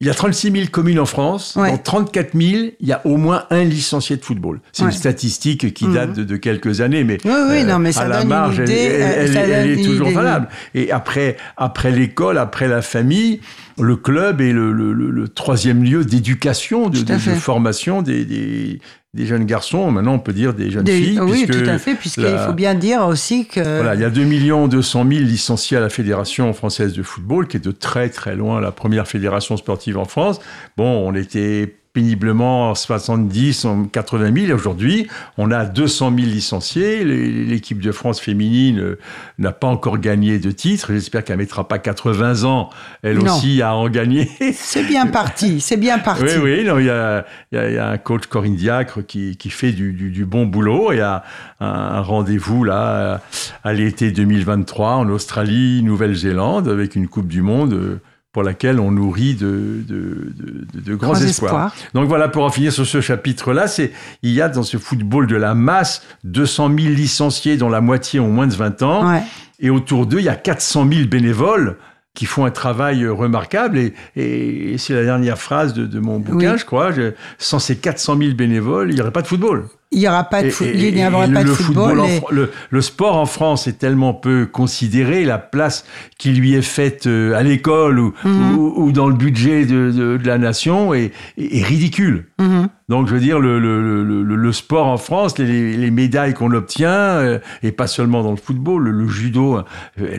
il 0.00 0.06
y 0.06 0.10
a 0.10 0.14
36 0.14 0.52
000 0.52 0.64
communes 0.70 1.00
en 1.00 1.06
France. 1.06 1.56
Ouais. 1.56 1.72
Dans 1.72 1.78
34 1.78 2.30
000, 2.38 2.70
il 2.78 2.86
y 2.88 2.92
a 2.92 3.00
au 3.04 3.16
moins 3.16 3.46
un 3.50 3.64
licencié 3.64 4.16
de 4.16 4.24
football. 4.24 4.60
C'est 4.72 4.84
Ouais. 4.84 4.90
une 4.90 4.96
statistique 4.96 5.74
qui 5.74 5.86
Mhm. 5.86 5.94
date 5.94 6.12
de, 6.12 6.22
de 6.24 6.36
quelques 6.36 6.80
années, 6.80 7.02
mais 7.02 7.18
Oui, 7.24 7.32
oui, 7.50 7.64
non, 7.64 7.80
mais 7.80 7.90
ça 7.90 8.02
à 8.02 8.08
la 8.08 8.14
donne 8.18 8.22
une 8.24 8.28
marge, 8.28 8.60
elle- 8.60 8.68
idée, 8.70 8.78
elle, 8.80 9.02
euh, 9.02 9.14
elle- 9.24 9.36
elle 9.36 9.48
donne 9.64 9.78
est 9.78 9.82
une 9.82 9.86
toujours 9.86 10.10
valable. 10.10 10.48
Et 10.74 10.92
après, 10.92 11.36
après 11.56 11.90
l'école, 11.90 12.38
après 12.38 12.68
la 12.68 12.80
famille, 12.80 13.40
le 13.80 13.96
club 13.96 14.40
est 14.40 14.52
le, 14.52 14.72
le- 14.72 14.92
le- 14.92 15.10
le 15.10 15.28
troisième 15.28 15.82
lieu 15.84 16.04
d'éducation, 16.04 16.88
de, 16.88 16.98
formation 17.38 18.02
des, 18.02 18.24
des, 18.24 18.80
des 19.14 19.26
jeunes 19.26 19.44
garçons. 19.44 19.90
Maintenant, 19.90 20.14
on 20.14 20.18
peut 20.18 20.32
dire 20.32 20.54
des 20.54 20.70
jeunes 20.70 20.84
des- 20.84 21.00
filles. 21.00 21.20
oui, 21.20 21.46
tout 21.46 21.58
à 21.68 21.78
fait, 21.78 21.94
puisqu'il 21.94 22.38
faut 22.46 22.52
bien 22.52 22.74
dire 22.74 23.06
aussi 23.06 23.46
que. 23.46 23.60
voilà, 23.60 23.94
il 23.94 24.00
y 24.00 24.04
a 24.04 24.10
2 24.10 24.24
200 24.68 25.06
000 25.08 25.24
licenciés 25.24 25.76
à 25.76 25.80
la 25.80 25.88
Fédération 25.88 26.52
française 26.52 26.92
de 26.92 27.02
football, 27.02 27.46
qui 27.48 27.56
est 27.56 27.64
de 27.64 27.70
très 27.72 28.08
très 28.10 28.36
loin 28.36 28.60
la 28.60 28.72
première 28.72 29.06
fédération 29.08 29.56
sportive 29.56 29.98
en 29.98 30.04
France. 30.04 30.40
Bon, 30.76 31.06
on 31.08 31.14
était 31.14 31.74
péniblement 32.02 32.70
en 32.70 32.74
70, 32.76 33.64
en 33.64 33.84
80 33.84 34.32
000. 34.46 34.54
Aujourd'hui, 34.56 35.08
on 35.36 35.50
a 35.50 35.64
200 35.64 36.12
000 36.16 36.28
licenciés. 36.28 37.04
L'équipe 37.04 37.80
de 37.80 37.90
France 37.90 38.20
féminine 38.20 38.78
euh, 38.78 38.98
n'a 39.38 39.50
pas 39.50 39.66
encore 39.66 39.98
gagné 39.98 40.38
de 40.38 40.52
titre. 40.52 40.92
J'espère 40.92 41.24
qu'elle 41.24 41.38
mettra 41.38 41.66
pas 41.66 41.78
80 41.80 42.44
ans, 42.44 42.70
elle 43.02 43.18
Non. 43.18 43.34
aussi, 43.36 43.62
à 43.62 43.74
en 43.74 43.88
gagner. 43.88 44.28
C'est 44.52 44.84
bien 44.84 45.06
parti, 45.06 45.60
c'est 45.60 45.76
bien 45.76 45.98
parti. 45.98 46.22
Oui, 46.22 46.30
oui, 46.40 46.66
il 46.78 46.84
y 46.84 46.90
a, 46.90 47.24
y 47.52 47.78
un 47.78 47.98
coach 47.98 48.26
Corinne 48.26 48.54
Diacre 48.54 49.04
qui, 49.04 49.36
qui 49.36 49.50
fait 49.50 49.72
du, 49.72 49.92
du- 49.92 50.10
du 50.10 50.24
bon 50.24 50.46
boulot. 50.46 50.92
Il 50.92 50.98
y 50.98 51.00
a 51.00 51.24
un, 51.58 51.66
un 51.66 52.00
rendez-vous 52.00 52.62
là 52.62 53.20
à 53.64 53.72
l'été 53.72 54.12
2023 54.12 54.92
en 54.94 55.08
Australie, 55.08 55.82
Nouvelle-Zélande, 55.82 56.68
avec 56.68 56.94
une 56.94 57.08
Coupe 57.08 57.26
du 57.28 57.42
Monde 57.42 57.72
euh, 57.72 58.00
pour 58.32 58.42
laquelle 58.42 58.78
on 58.78 58.90
nourrit 58.90 59.34
de, 59.34 59.82
de, 59.88 60.32
de- 60.36 60.66
de- 60.74 60.80
de 60.80 60.94
grands 60.94 61.12
Grands 61.12 61.20
espoirs. 61.22 61.50
espoirs. 61.72 61.74
Donc 61.94 62.08
voilà, 62.08 62.28
pour 62.28 62.44
en 62.44 62.50
finir 62.50 62.72
sur 62.72 62.86
ce 62.86 63.00
chapitre-là, 63.00 63.66
c'est 63.68 63.92
il 64.22 64.32
y 64.32 64.40
a 64.42 64.48
dans 64.48 64.62
ce 64.62 64.76
football 64.76 65.26
de 65.26 65.36
la 65.36 65.54
masse 65.54 66.02
200 66.24 66.68
000 66.78 66.94
licenciés, 66.94 67.56
dont 67.56 67.70
la 67.70 67.80
moitié 67.80 68.20
ont 68.20 68.28
moins 68.30 68.46
de 68.46 68.54
20 68.54 68.82
ans. 68.82 69.10
Ouais. 69.10 69.22
Et 69.60 69.70
autour 69.70 70.06
d'eux, 70.06 70.18
il 70.18 70.24
y 70.24 70.28
a 70.28 70.36
400 70.36 70.86
000 70.92 71.08
bénévoles 71.08 71.76
qui 72.14 72.26
font 72.26 72.44
un 72.44 72.50
travail 72.50 73.06
remarquable. 73.06 73.78
Et, 73.78 73.92
et 74.16 74.78
c'est 74.78 74.92
la 74.94 75.04
dernière 75.04 75.38
phrase 75.38 75.72
de, 75.72 75.86
de 75.86 75.98
mon 75.98 76.18
bouquin, 76.20 76.52
Oui. 76.52 76.58
je 76.58 76.64
crois. 76.64 76.92
Je- 76.92 77.12
sans 77.38 77.58
ces 77.58 77.76
400 77.76 78.18
000 78.18 78.34
bénévoles, 78.34 78.90
il 78.90 78.94
n'y 78.96 79.00
aurait 79.00 79.10
pas 79.12 79.22
de 79.22 79.26
football. 79.26 79.66
Il 79.90 80.00
n'y 80.00 80.06
aura 80.08 80.24
pas 80.24 80.42
de 80.42 80.48
Et- 80.48 80.50
foot- 80.50 80.66
et- 80.66 80.88
il 80.88 80.94
n'y 80.94 81.06
aura 81.06 81.26
et 81.26 81.32
pas 81.32 81.42
de 81.42 81.48
le 81.48 81.54
football. 81.54 82.00
en 82.00 82.06
le, 82.30 82.50
le 82.68 82.80
sport 82.82 83.16
en 83.16 83.24
France 83.24 83.66
est 83.66 83.78
tellement 83.78 84.12
peu 84.12 84.44
considéré, 84.44 85.24
la 85.24 85.38
place 85.38 85.86
qui 86.18 86.32
lui 86.32 86.52
est 86.52 86.60
faite 86.62 87.06
euh, 87.06 87.34
à 87.34 87.42
l'école 87.42 87.98
ou, 87.98 88.12
Mhm. 88.22 88.58
ou, 88.58 88.72
ou 88.76 88.92
dans 88.92 89.08
le 89.08 89.14
budget 89.14 89.64
de, 89.64 89.90
de- 89.90 90.16
de 90.18 90.26
la 90.26 90.36
nation 90.36 90.92
est, 90.92 91.12
ridicule. 91.38 92.26
Mhm. 92.38 92.68
Donc, 92.90 93.06
je 93.08 93.14
veux 93.14 93.20
dire, 93.20 93.38
le, 93.38 93.58
le, 93.58 94.52
sport 94.52 94.86
en 94.86 94.96
France, 94.98 95.38
les, 95.38 95.76
les 95.76 95.90
médailles 95.90 96.32
qu'on 96.34 96.52
obtient, 96.52 96.90
euh, 96.90 97.38
et 97.62 97.70
pas 97.72 97.86
seulement 97.86 98.22
dans 98.22 98.30
le 98.30 98.36
football, 98.38 98.88
le, 98.88 99.08
judo, 99.08 99.56
euh, 99.58 99.62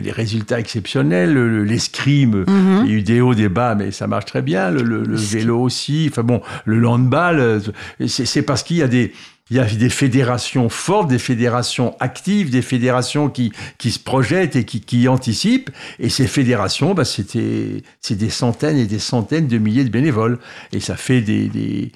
les 0.00 0.10
résultats 0.12 0.58
exceptionnels, 0.60 1.32
le- 1.32 1.48
le- 1.48 1.64
l'escrime, 1.64 2.44
Mhm. 2.46 2.82
il 2.86 2.90
y 2.90 2.94
a 2.94 2.98
eu 2.98 3.02
des 3.02 3.20
hauts, 3.20 3.34
des 3.34 3.48
bas, 3.48 3.74
mais 3.76 3.90
ça 3.92 4.06
marche 4.08 4.24
très 4.26 4.42
bien, 4.42 4.70
le, 4.70 4.82
vélo 5.14 5.60
aussi, 5.60 6.08
enfin 6.10 6.22
bon, 6.24 6.40
le 6.64 6.86
handball, 6.88 7.60
c'est 8.06 8.42
parce 8.42 8.62
qu'il 8.64 8.76
y 8.78 8.82
a 8.82 8.88
des... 8.88 9.12
Il 9.50 9.56
y 9.56 9.60
a 9.60 9.64
des 9.64 9.90
fédérations 9.90 10.68
fortes, 10.68 11.08
des 11.08 11.18
fédérations 11.18 11.96
actives, 11.98 12.50
des 12.50 12.62
fédérations 12.62 13.28
qui, 13.28 13.52
qui 13.78 13.90
se 13.90 13.98
projettent 13.98 14.54
et 14.54 14.64
qui, 14.64 14.80
qui 14.80 15.08
anticipent. 15.08 15.70
Et 15.98 16.08
ces 16.08 16.28
fédérations, 16.28 16.94
bah, 16.94 17.04
c'était, 17.04 17.82
c'est 18.00 18.14
des 18.14 18.30
centaines 18.30 18.78
et 18.78 18.86
des 18.86 19.00
centaines 19.00 19.48
de 19.48 19.58
milliers 19.58 19.84
de 19.84 19.90
bénévoles. 19.90 20.38
Et 20.72 20.78
ça 20.78 20.96
fait 20.96 21.20
des, 21.20 21.90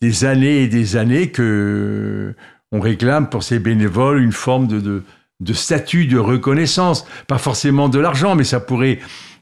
des, 0.00 0.24
années 0.24 0.64
et 0.64 0.68
des 0.68 0.96
années 0.96 1.30
que 1.30 2.34
on 2.72 2.80
réclame 2.80 3.30
pour 3.30 3.42
ces 3.42 3.58
bénévoles 3.58 4.20
une 4.20 4.32
forme 4.32 4.66
de, 4.66 5.02
de 5.40 5.52
statut 5.54 6.06
de 6.06 6.18
reconnaissance. 6.18 7.06
Pas 7.26 7.38
forcément 7.38 7.88
de 7.88 7.98
l'argent, 7.98 8.34
mais 8.34 8.44
ça 8.44 8.60
pourrait, 8.60 8.98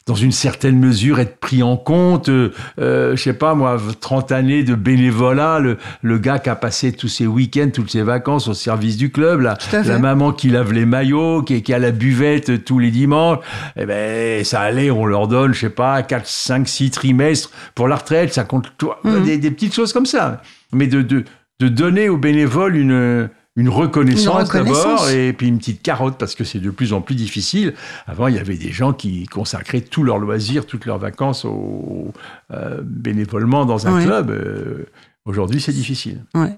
dans 0.06 0.14
une 0.14 0.30
certaine 0.30 0.78
mesure, 0.78 1.18
être 1.18 1.38
pris 1.40 1.64
en 1.64 1.76
compte. 1.76 2.28
Euh, 2.28 2.52
euh, 2.78 3.16
je 3.16 3.22
sais 3.22 3.32
pas, 3.32 3.54
moi, 3.54 3.76
30 4.00 4.30
années 4.30 4.62
de 4.62 4.76
bénévolat, 4.76 5.58
le, 5.58 5.78
le 6.02 6.18
gars 6.18 6.38
qui 6.38 6.48
a 6.48 6.54
passé 6.54 6.92
tous 6.92 7.08
ses 7.08 7.26
week-ends, 7.26 7.70
toutes 7.74 7.90
ses 7.90 8.02
vacances 8.02 8.46
au 8.46 8.54
service 8.54 8.96
du 8.96 9.10
club, 9.10 9.40
la, 9.40 9.58
la 9.72 9.98
maman 9.98 10.32
qui 10.32 10.48
lave 10.48 10.72
les 10.72 10.86
maillots, 10.86 11.42
qui, 11.42 11.60
qui 11.62 11.74
a 11.74 11.80
la 11.80 11.90
buvette 11.90 12.64
tous 12.64 12.78
les 12.78 12.92
dimanches, 12.92 13.40
eh 13.76 13.84
ben, 13.84 14.44
ça 14.44 14.60
allait, 14.60 14.92
on 14.92 15.06
leur 15.06 15.26
donne, 15.26 15.52
je 15.54 15.60
sais 15.60 15.70
pas, 15.70 16.00
4, 16.04 16.24
5, 16.24 16.68
6 16.68 16.90
trimestres 16.92 17.50
pour 17.74 17.88
la 17.88 17.96
retraite, 17.96 18.32
ça 18.32 18.44
compte, 18.44 18.72
Mhm. 19.02 19.24
des, 19.24 19.38
des 19.38 19.50
petites 19.50 19.74
choses 19.74 19.92
comme 19.92 20.06
ça. 20.06 20.40
Mais 20.72 20.86
de, 20.86 21.02
de, 21.02 21.24
de 21.58 21.68
donner 21.68 22.08
aux 22.08 22.16
bénévoles 22.16 22.76
une, 22.76 23.28
Une 23.56 23.68
reconnaissance. 23.70 24.50
d'abord 24.50 25.08
et 25.08 25.32
puis 25.32 25.48
une 25.48 25.58
petite 25.58 25.82
carotte 25.82 26.18
parce 26.18 26.34
que 26.34 26.44
c'est 26.44 26.60
de 26.60 26.70
plus 26.70 26.92
en 26.92 27.00
plus 27.00 27.14
difficile. 27.14 27.74
Avant, 28.06 28.28
il 28.28 28.36
y 28.36 28.38
avait 28.38 28.58
des 28.58 28.70
gens 28.70 28.92
qui 28.92 29.26
consacraient 29.26 29.80
tous 29.80 30.02
leurs 30.02 30.18
loisirs, 30.18 30.66
toutes 30.66 30.84
leurs 30.84 30.98
vacances 30.98 31.44
au, 31.44 32.12
euh, 32.52 32.82
bénévolement 32.84 33.64
dans 33.64 33.86
un 33.86 34.02
club. 34.02 34.30
Euh, 34.30 34.86
Aujourd'hui, 35.26 35.60
c'est 35.60 35.72
difficile. 35.72 36.24
Ouais. 36.34 36.56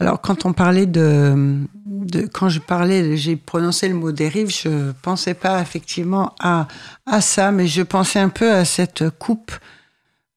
Alors, 0.00 0.20
quand 0.20 0.44
on 0.44 0.52
parlait 0.52 0.86
de, 0.86 1.60
de 1.86 2.26
quand 2.26 2.48
je 2.48 2.58
parlais, 2.58 3.16
j'ai 3.16 3.36
prononcé 3.36 3.88
le 3.88 3.94
mot 3.94 4.10
dérive, 4.10 4.50
je 4.50 4.90
pensais 5.02 5.34
pas 5.34 5.60
effectivement 5.62 6.34
à, 6.40 6.66
à 7.06 7.20
ça, 7.20 7.52
mais 7.52 7.68
je 7.68 7.82
pensais 7.82 8.18
un 8.18 8.28
peu 8.28 8.52
à 8.52 8.64
cette 8.64 9.08
coupe 9.10 9.52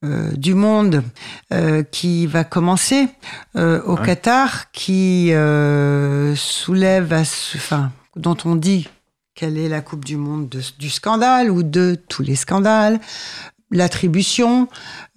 euh, 0.05 0.31
du 0.33 0.53
monde 0.53 1.03
euh, 1.53 1.83
qui 1.83 2.27
va 2.27 2.43
commencer 2.43 3.07
euh, 3.55 3.81
au 3.83 3.97
Ouais. 3.97 4.05
Qatar, 4.05 4.71
qui 4.71 5.33
euh, 5.33 6.35
soulève, 6.35 7.13
à 7.13 7.25
ce- 7.25 7.57
enfin, 7.57 7.91
dont 8.15 8.37
on 8.45 8.55
dit 8.55 8.87
quelle 9.35 9.57
est 9.57 9.69
la 9.69 9.81
Coupe 9.81 10.05
du 10.05 10.17
Monde 10.17 10.49
de- 10.49 10.61
du 10.79 10.89
scandale 10.89 11.49
ou 11.51 11.63
de 11.63 11.95
tous 12.09 12.21
les 12.23 12.35
scandales. 12.35 12.99
L'attribution, 13.69 14.69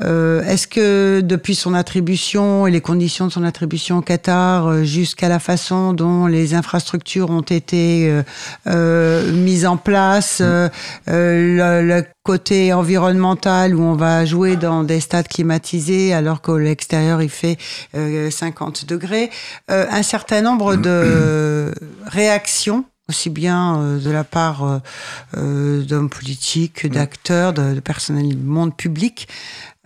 euh, 0.03 0.43
est-ce 0.43 0.67
que 0.67 1.21
depuis 1.21 1.55
son 1.55 1.73
attribution 1.73 2.67
et 2.67 2.73
les 2.73 2.81
conditions 2.81 3.29
de 3.29 3.33
son 3.33 3.45
attribution 3.45 3.99
au 3.99 4.03
Qatar, 4.03 4.67
euh, 4.67 4.83
jusqu'à 4.83 5.29
la 5.29 5.39
façon 5.39 5.93
dont 5.93 6.27
les 6.27 6.55
infrastructures 6.55 7.31
ont 7.31 7.43
été 7.43 8.09
euh, 8.11 8.23
euh, 8.67 9.31
mises 9.31 9.67
en 9.67 9.77
place, 9.77 10.39
euh, 10.41 10.69
euh, 11.07 11.83
le, 11.83 11.87
le 11.87 12.05
côté 12.25 12.73
environnemental 12.73 13.77
où 13.77 13.83
on 13.83 13.95
va 13.95 14.25
jouer 14.25 14.57
dans 14.57 14.83
des 14.83 14.99
stades 14.99 15.29
climatisés 15.29 16.13
alors 16.13 16.43
qu'à 16.43 16.59
l'extérieur 16.59 17.23
il 17.23 17.31
fait 17.31 17.57
euh, 17.95 18.31
50 18.31 18.85
degrés, 18.85 19.31
euh, 19.71 19.87
un 19.91 20.03
certain 20.03 20.41
nombre 20.41 20.75
de 20.75 21.73
réactions 22.07 22.85
aussi 23.11 23.29
bien 23.31 23.77
euh, 23.79 23.99
de 23.99 24.11
la 24.11 24.25
part 24.25 24.65
euh, 24.65 24.79
euh, 25.37 25.83
d'hommes 25.83 26.09
politiques, 26.11 26.91
d'acteurs, 26.91 27.53
de, 27.53 27.75
de 27.75 27.81
personnels 27.81 28.29
du 28.29 28.37
monde 28.37 28.75
public, 28.77 29.29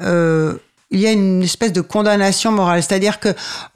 euh, 0.01 0.55
il 0.91 1.01
y 1.01 1.07
a 1.09 1.13
une 1.13 1.43
espèce 1.43 1.73
de 1.73 1.81
condamnation 1.81 2.53
morale. 2.53 2.81
C'est-à-dire 2.83 3.19
que 3.19 3.31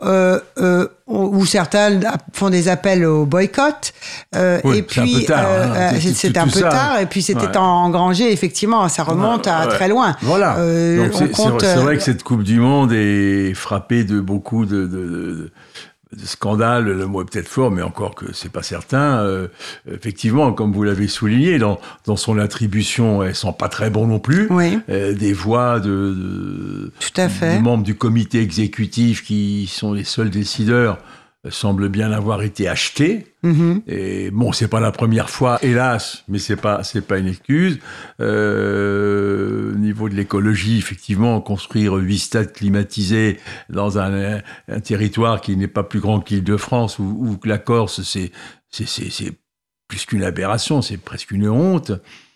euh, 0.05 0.39
euh, 0.59 0.87
où 1.09 1.45
certains 1.47 1.99
font 2.33 2.49
des 2.51 2.69
appels 2.69 3.05
au 3.05 3.25
boycott, 3.27 3.93
euh, 4.37 4.61
Oui, 4.63 4.79
et 4.79 4.87
c'est 4.89 5.01
un 5.01 5.03
puis 5.05 5.15
peu 5.21 5.25
tard, 5.25 5.47
hein. 5.51 5.91
Tout- 5.95 5.99
tout- 6.31 6.39
un 6.39 6.45
peu 6.45 6.61
ça. 6.61 6.69
tard, 6.69 7.01
et 7.01 7.07
puis 7.07 7.23
c'était 7.23 7.47
Ouais. 7.49 7.57
engrangé. 7.57 8.31
Effectivement, 8.31 8.89
ça 8.89 9.03
remonte 9.03 9.49
à 9.49 9.63
Ouais. 9.67 9.69
très 9.75 9.89
loin. 9.89 10.15
Voilà. 10.23 10.57
C'est- 10.59 11.31
compte, 11.33 11.65
vrai 11.65 11.97
que 11.97 12.03
cette 12.05 12.23
Coupe 12.23 12.45
du 12.45 12.61
Monde 12.61 12.93
est 12.93 13.53
frappée 13.55 14.05
de 14.05 14.21
beaucoup 14.21 14.65
de, 14.65 14.83
de- 14.83 14.87
de- 14.87 15.51
de 16.17 16.25
scandales. 16.27 16.85
Le 16.87 17.07
mot 17.07 17.23
est 17.23 17.25
peut-être 17.31 17.49
fort, 17.49 17.71
mais 17.71 17.83
encore 17.83 18.15
que 18.15 18.33
c'est 18.33 18.51
pas 18.51 18.63
certain. 18.63 19.19
Euh, 19.21 19.49
effectivement, 19.93 20.53
comme 20.53 20.73
vous 20.73 20.83
l'avez 20.83 21.09
souligné, 21.09 21.59
dans, 21.59 21.79
dans 22.07 22.17
son 22.17 22.39
attribution, 22.39 23.23
elles 23.23 23.35
sont 23.35 23.53
pas 23.53 23.69
très 23.69 23.91
bons 23.91 24.07
non 24.07 24.19
plus. 24.19 24.47
Oui, 24.51 24.79
Euh, 24.89 25.13
des 25.15 25.33
voix 25.33 25.81
de, 25.81 25.89
de- 25.89 26.93
tout 27.01 27.21
à 27.21 27.29
fait. 27.29 27.57
des 27.57 27.61
membres 27.63 27.85
du 27.85 27.95
comité 27.95 28.41
exécutif 28.41 29.25
qui 29.25 29.67
sont 29.71 29.93
les 29.93 30.05
seuls 30.05 30.31
décideurs 30.31 30.99
euh, 31.49 31.51
semblent 31.51 31.89
bien 31.89 32.13
avoir 32.13 32.43
été 32.43 32.69
achetés. 32.69 33.27
Mhm. 33.43 33.83
Et 33.87 34.31
bon, 34.31 34.53
c'est 34.53 34.69
pas 34.69 34.81
la 34.81 34.93
première 34.93 35.31
fois, 35.31 35.59
hélas, 35.63 36.25
mais 36.29 36.39
c'est 36.39 36.57
pas 36.57 36.83
c'est 36.83 37.07
pas 37.07 37.19
une 37.19 37.29
excuse. 37.29 37.79
Euh, 38.21 39.73
au 39.73 39.79
niveau 39.79 40.09
de 40.09 40.15
l'écologie, 40.15 40.79
effectivement, 40.79 41.41
construire 41.41 41.95
huit 41.95 42.19
stades 42.19 42.53
climatisés 42.53 43.39
dans 43.69 43.99
un, 43.99 44.41
un 44.69 44.81
territoire 44.81 45.41
qui 45.41 45.57
n'est 45.57 45.69
pas 45.69 45.83
plus 45.83 46.01
grand 46.01 46.21
que 46.21 46.35
l'Île-de-France 46.35 46.99
ou, 46.99 47.05
ou 47.05 47.37
que 47.37 47.49
la 47.49 47.59
Corse, 47.59 48.03
c'est 48.03 48.33
c'est 48.71 49.33
plus 49.89 50.05
qu'une 50.05 50.23
aberration, 50.23 50.83
c'est 50.83 50.99
presque 50.99 51.31
une 51.31 51.49
honte. 51.49 51.93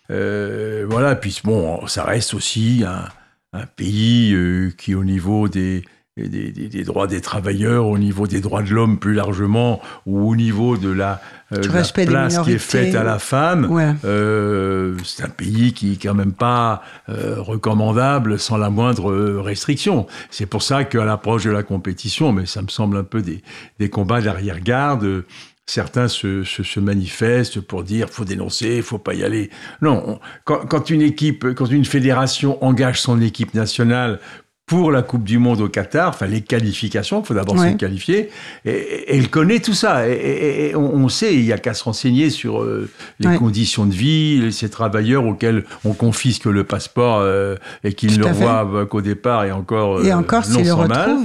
Euh, 0.09 0.85
voilà, 0.89 1.15
puis 1.15 1.39
bon, 1.43 1.85
ça 1.87 2.03
reste 2.03 2.33
aussi 2.33 2.83
un, 2.85 3.07
un 3.53 3.65
pays 3.65 4.33
euh, 4.33 4.71
qui, 4.77 4.95
au 4.95 5.03
niveau 5.03 5.47
des, 5.47 5.83
des, 6.15 6.51
des- 6.51 6.69
des 6.69 6.83
droits 6.83 7.07
des 7.07 7.21
travailleurs, 7.21 7.87
au 7.87 7.97
niveau 7.97 8.27
des 8.27 8.39
droits 8.39 8.61
de 8.61 8.69
l'homme 8.69 8.99
plus 8.99 9.13
largement, 9.15 9.81
ou 10.05 10.29
au 10.29 10.35
niveau 10.35 10.77
de 10.77 10.91
la, 10.91 11.19
euh, 11.53 11.57
la 11.57 11.83
place 12.05 12.37
qui 12.39 12.51
est 12.51 12.57
faite 12.59 12.93
à 12.93 13.03
la 13.03 13.17
femme, 13.17 13.65
Ouais. 13.71 13.93
euh, 14.05 14.95
c'est 15.03 15.23
un 15.23 15.29
pays 15.29 15.73
qui 15.73 15.93
est 15.93 16.01
quand 16.01 16.13
même 16.13 16.33
pas 16.33 16.83
euh, 17.09 17.35
recommandable 17.39 18.37
sans 18.37 18.57
la 18.57 18.69
moindre 18.69 19.11
restriction. 19.41 20.05
C'est 20.29 20.45
pour 20.45 20.61
ça 20.61 20.83
qu'à 20.83 21.03
l'approche 21.03 21.45
de 21.45 21.51
la 21.51 21.63
compétition, 21.63 22.31
mais 22.31 22.45
ça 22.45 22.61
me 22.61 22.67
semble 22.67 22.97
un 22.97 23.03
peu 23.03 23.21
des, 23.23 23.41
des 23.79 23.89
combats 23.89 24.21
d'arrière-garde, 24.21 25.23
certains 25.65 26.09
se, 26.09 26.43
se, 26.43 26.61
se 26.61 26.79
manifestent 26.81 27.61
pour 27.61 27.83
dire 27.83 28.09
faut 28.09 28.25
dénoncer, 28.25 28.81
faut 28.81 28.97
pas 28.97 29.13
y 29.13 29.23
aller. 29.23 29.49
Non, 29.81 30.03
on- 30.05 30.19
quand, 30.43 30.65
quand 30.67 30.89
une 30.89 31.01
équipe, 31.01 31.53
quand 31.55 31.65
une 31.67 31.85
fédération 31.85 32.63
engage 32.63 33.01
son 33.01 33.21
équipe 33.21 33.53
nationale 33.53 34.19
pour 34.65 34.91
la 34.91 35.01
Coupe 35.01 35.25
du 35.25 35.39
Monde 35.39 35.59
au 35.59 35.67
Qatar, 35.67 36.09
enfin 36.09 36.25
les 36.25 36.39
qualifications, 36.41 37.21
il 37.21 37.25
faut 37.25 37.33
d'abord 37.33 37.55
Ouais. 37.57 37.73
se 37.73 37.75
qualifier, 37.77 38.29
et, 38.65 38.71
et 38.71 39.17
elle 39.17 39.29
connaît 39.29 39.59
tout 39.59 39.73
ça. 39.73 40.07
Et, 40.07 40.13
et- 40.13 40.69
et 40.69 40.75
on, 40.75 40.95
on 40.95 41.09
sait, 41.09 41.35
il 41.35 41.43
n'y 41.43 41.51
a 41.51 41.57
qu'à 41.57 41.73
se 41.73 41.83
renseigner 41.83 42.29
sur 42.29 42.61
euh, 42.61 42.89
les 43.19 43.27
Ouais. 43.27 43.37
conditions 43.37 43.85
de 43.85 43.93
vie, 43.93 44.51
ces 44.53 44.69
travailleurs 44.69 45.25
auxels 45.25 45.65
on 45.83 45.93
confisque 45.93 46.45
le 46.45 46.63
passeport 46.63 47.19
euh, 47.21 47.55
et 47.83 47.93
qu'ils 47.93 48.17
ne 48.19 48.25
voient 48.31 48.85
qu'au 48.89 49.01
départ 49.01 49.43
et 49.43 49.51
encore, 49.51 50.01
Et 50.03 50.11
euh, 50.11 50.17
encore, 50.17 50.43
non 50.49 50.59
le 50.81 50.87
mal. 50.87 51.17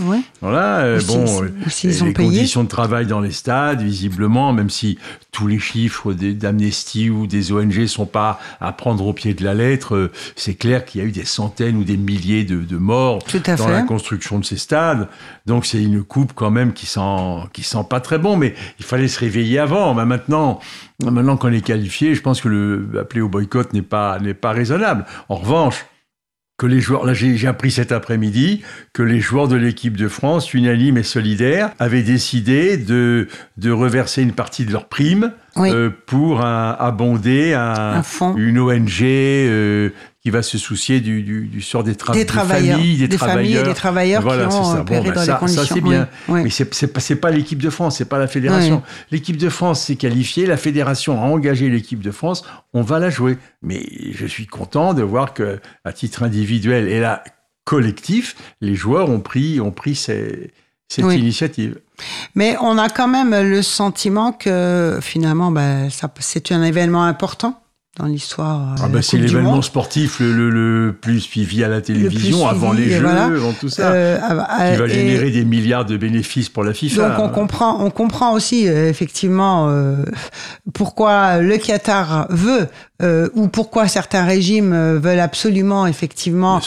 Voilà, 0.43 0.78
euh, 0.80 1.01
bon, 1.07 1.24
euh, 1.43 1.49
ont 2.03 2.05
les 2.07 2.12
conditions 2.12 2.64
de 2.64 2.68
travail 2.68 3.07
dans 3.07 3.20
les 3.20 3.30
stades, 3.30 3.82
visiblement, 3.82 4.53
même 4.53 4.68
si 4.70 4.99
tous 5.30 5.47
les 5.47 5.59
chiffres 5.61 6.12
d'Amnesty 6.12 7.11
ou 7.11 7.26
des 7.26 7.53
ONG 7.53 7.86
sont 7.86 8.07
pas 8.07 8.41
à 8.61 8.72
prendre 8.72 9.07
au 9.07 9.12
pied 9.12 9.34
de 9.34 9.45
la 9.45 9.55
lettre, 9.55 9.95
euh, 9.95 10.11
c'est 10.36 10.55
clair 10.55 10.84
qu'il 10.84 11.01
y 11.01 11.05
a 11.05 11.07
eu 11.07 11.12
des 11.12 11.24
centaines 11.24 11.76
ou 11.76 11.84
des 11.84 11.97
milliers 11.97 12.45
de, 12.45 12.57
de 12.57 12.76
morts 12.76 13.20
Tout 13.29 13.43
à 13.47 13.55
dans 13.57 13.66
fait. 13.66 13.72
la 13.72 13.83
construction 13.83 14.39
de 14.39 14.45
ces 14.45 14.57
stades. 14.57 15.09
Donc 15.47 15.66
c'est 15.66 15.83
une 15.83 16.03
coupe 16.03 16.33
quand 16.35 16.51
même 16.51 16.72
qui 16.72 16.87
sent, 16.87 17.01
qui 17.53 17.62
sent 17.62 17.85
pas 17.89 18.01
très 18.01 18.18
bon, 18.18 18.37
mais 18.37 18.55
il 18.79 18.85
fallait 18.85 19.09
se 19.09 19.20
réveiller 19.20 19.59
avant. 19.59 19.95
Mais 19.95 20.05
maintenant, 20.05 20.59
maintenant 21.03 21.37
qu'on 21.37 21.53
est 21.53 21.61
qualifié, 21.64 22.14
je 22.14 22.22
pense 22.22 22.41
que 22.41 22.49
le 22.49 22.89
appeler 23.01 23.20
au 23.20 23.29
boycott 23.29 23.72
n'est 23.72 23.83
pas, 23.83 24.18
n'est 24.18 24.35
pas 24.35 24.53
raisonnable. 24.53 25.05
En 25.29 25.37
revanche, 25.37 25.87
que 26.61 26.66
les 26.66 26.81
joueurs, 26.81 27.07
là 27.07 27.14
j'ai 27.14 27.47
appris 27.47 27.70
cet 27.70 27.93
après-midi 27.93 28.62
que 28.93 29.05
les 29.05 29.20
joueurs 29.20 29.47
de 29.47 29.55
l'équipe 29.55 29.97
de 29.97 30.09
France, 30.09 30.53
unanimes 30.55 30.99
et 30.99 31.05
solidaires, 31.05 31.70
avaient 31.79 32.03
décidé 32.03 32.76
de, 32.76 33.29
de 33.59 33.70
reverser 33.70 34.22
une 34.22 34.33
partie 34.33 34.64
de 34.64 34.72
leur 34.72 34.89
prime 34.89 35.31
Oui. 35.55 35.70
euh, 35.72 35.89
pour 36.07 36.45
un- 36.45 36.76
abonder 36.81 37.55
un, 37.55 38.03
Un 38.03 38.35
une 38.37 38.59
ONG 38.59 39.03
euh, 39.05 39.91
qui 40.29 40.33
va 40.33 40.43
se 40.43 40.59
soucier 40.59 41.01
du, 41.01 41.22
du, 41.22 41.47
du 41.47 41.62
sort 41.62 41.83
des, 41.83 41.95
tra- 41.95 42.12
des 42.12 42.18
des 42.18 42.26
travailleurs, 42.26 42.76
familles, 42.76 43.09
des, 43.09 43.16
familles 43.16 43.57
et 43.57 43.62
des 43.62 43.72
travailleurs 43.72 44.20
Voilà, 44.20 44.47
qui 44.47 44.55
ont 44.57 44.62
ça. 44.64 44.83
Bon, 44.83 45.03
ben 45.03 45.11
dans 45.14 45.22
ça- 45.24 45.33
les 45.33 45.39
conditions. 45.39 45.62
Ça, 45.64 45.74
c'est 45.74 45.81
bien. 45.81 46.07
Oui, 46.29 46.35
oui. 46.35 46.43
Mais 46.45 46.51
c'est 46.51 46.87
pas, 46.93 47.01
pas 47.29 47.31
l'équipe 47.35 47.62
de 47.62 47.70
France, 47.70 47.97
c'est 47.97 48.05
pas 48.05 48.18
la 48.18 48.26
fédération. 48.29 48.83
Oui. 48.85 49.07
L'équipe 49.11 49.39
de 49.39 49.49
France 49.49 49.85
s'est 49.85 49.97
qualifiée, 49.97 50.45
la 50.45 50.59
fédération 50.59 51.18
a 51.22 51.24
engagé 51.24 51.70
l'équipe 51.70 52.03
de 52.03 52.11
France, 52.11 52.45
on 52.74 52.83
va 52.83 52.99
la 52.99 53.09
jouer. 53.09 53.39
Mais 53.62 53.83
je 54.12 54.26
suis 54.26 54.47
content 54.47 54.93
de 54.93 55.03
voir 55.03 55.33
que, 55.33 55.61
à 55.87 55.95
titre 55.95 56.22
individuel 56.24 56.89
et 56.89 57.01
là, 57.01 57.24
collectif, 57.64 58.37
les 58.61 58.74
joueurs 58.74 59.09
ont 59.09 59.20
pris, 59.20 59.61
ont 59.62 59.70
pris 59.72 59.95
ces- 59.95 60.51
cette 60.89 61.07
Oui. 61.07 61.16
initiative. 61.18 61.79
Mais 62.35 62.57
on 62.61 62.76
a 62.76 62.91
quand 62.91 63.09
même 63.09 63.35
le 63.51 63.62
sentiment 63.62 64.33
que 64.33 64.99
finalement, 65.01 65.51
ben, 65.51 65.89
c'est 66.20 66.53
un 66.53 66.62
événement 66.62 67.05
important 67.05 67.61
dans 67.99 68.07
l'histoire. 68.07 68.61
euh, 68.72 68.82
Ah 68.84 68.88
bah, 68.88 69.03
c'est 69.03 69.18
l'événement 69.18 69.62
sportif 69.62 70.20
le, 70.20 70.32
le- 70.32 70.51
le 70.86 70.92
plus 70.92 71.20
suivi 71.20 71.64
à 71.64 71.68
la 71.68 71.80
télévision, 71.80 72.46
avant 72.46 72.72
suivi, 72.72 72.88
les 72.90 72.96
Jeux, 72.96 73.03
voilà. 73.03 73.24
avant 73.24 73.53
tout 73.53 73.68
ça, 73.68 73.90
Euh, 73.90 74.16
qui 74.18 74.34
va 74.78 74.84
euh, 74.84 74.88
générer 74.88 75.30
des 75.30 75.44
milliards 75.44 75.84
de 75.84 75.96
bénéfices 75.96 76.49
pour 76.49 76.64
la 76.64 76.72
FIFA. 76.74 77.09
Donc 77.11 77.18
on 77.18 77.28
comprend, 77.28 77.84
on 77.84 77.90
comprend 77.90 78.32
aussi 78.32 78.66
effectivement 78.66 79.68
euh, 79.68 79.96
pourquoi 80.74 81.38
le 81.38 81.57
Qatar 81.59 82.26
veut 82.30 82.66
euh, 83.01 83.28
ou 83.34 83.46
pourquoi 83.49 83.86
certains 83.86 84.24
régimes 84.24 84.74
veulent 84.96 85.20
absolument 85.20 85.86
effectivement 85.86 86.61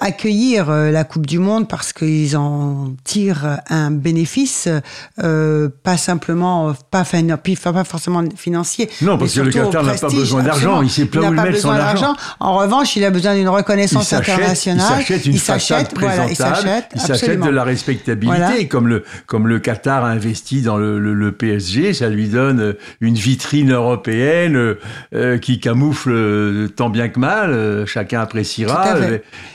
accueillir 0.00 0.70
la 0.70 1.04
Coupe 1.04 1.26
du 1.26 1.38
Monde 1.38 1.68
parce 1.68 1.92
qu'ils 1.92 2.36
en 2.36 2.92
tirent 3.04 3.58
un 3.68 3.90
bénéfice, 3.90 4.68
pas 5.16 5.96
simplement, 5.96 6.72
pas, 6.90 7.04
pas 7.04 7.84
forcément 7.84 8.22
financier. 8.36 8.88
Non, 9.02 9.18
parce 9.18 9.34
mais 9.36 9.42
que 9.42 9.46
le 9.46 9.52
Qatar 9.52 9.82
n'a 9.82 9.92
pas 9.94 9.98
prestige, 9.98 10.23
besoin 10.24 10.42
d'argent, 10.42 10.82
il 10.82 10.90
sait 10.90 11.06
pas 11.06 11.18
où 11.18 11.22
n'a 11.22 11.30
le 11.30 11.36
pas 11.36 11.42
mettre 11.44 11.58
son 11.58 11.68
besoin 11.70 11.84
argent. 11.84 12.14
En 12.40 12.54
revanche, 12.58 12.96
il 12.96 13.04
a 13.04 13.10
besoin 13.10 13.34
d'une 13.34 13.42
il 13.42 13.48
reconnaissance 13.48 14.08
s'achète, 14.08 14.26
il 14.28 14.32
internationale. 14.32 14.80
s'achète 14.98 15.26
une 15.26 15.32
Il 15.34 15.38
façade 15.40 15.60
s'achète, 15.86 15.98
voilà, 15.98 16.14
il 16.14 16.36
présentable, 16.36 16.56
s'achète, 16.56 16.84
il 16.94 17.00
s'achète 17.00 17.16
absolument. 17.16 17.46
de 17.46 17.50
la 17.50 17.64
respectabilité. 17.64 18.36
Voilà. 18.38 18.64
Comme 18.64 18.88
le, 18.88 19.04
comme 19.26 19.46
le 19.48 19.58
Qatar 19.58 20.04
a 20.04 20.08
investi 20.10 20.62
dans 20.62 20.76
le, 20.76 20.98
le- 20.98 21.14
le 21.14 21.32
PSG, 21.32 21.94
ça 21.94 22.08
lui 22.08 22.28
donne 22.28 22.60
euh, 22.60 22.72
une 23.00 23.14
vitrine 23.14 23.72
européenne 23.72 24.56
euh, 24.56 24.78
euh, 25.14 25.38
qui 25.38 25.60
camoufle 25.60 26.10
euh, 26.12 26.68
tant 26.68 26.90
bien 26.90 27.08
que 27.08 27.18
mal. 27.20 27.50
euh, 27.50 27.86
chacun 27.86 28.20
appréciera 28.20 28.94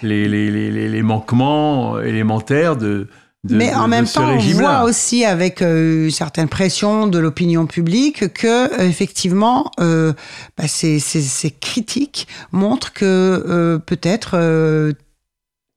les 0.03 1.01
manquements 1.03 1.99
élémentaires 1.99 2.75
de, 2.75 3.07
de, 3.45 3.55
Mais 3.55 3.71
de- 3.71 3.75
en 3.75 3.87
même 3.87 4.05
temps, 4.07 4.27
on 4.27 4.37
voit 4.37 4.83
aussi 4.83 5.23
avec 5.23 5.61
euh, 5.61 6.09
certaines 6.09 6.49
pressions 6.49 7.07
de 7.07 7.19
l'opinion 7.19 7.65
publique 7.67 8.33
que 8.33 8.47
euh, 8.81 8.87
effectivement, 8.87 9.71
euh, 9.79 10.13
bah, 10.57 10.67
ces, 10.67 10.99
ces- 10.99 11.21
ces 11.21 11.51
critiques 11.51 12.27
montrent 12.51 12.91
que 12.93 13.05
euh, 13.05 13.77
peut-être 13.79 14.35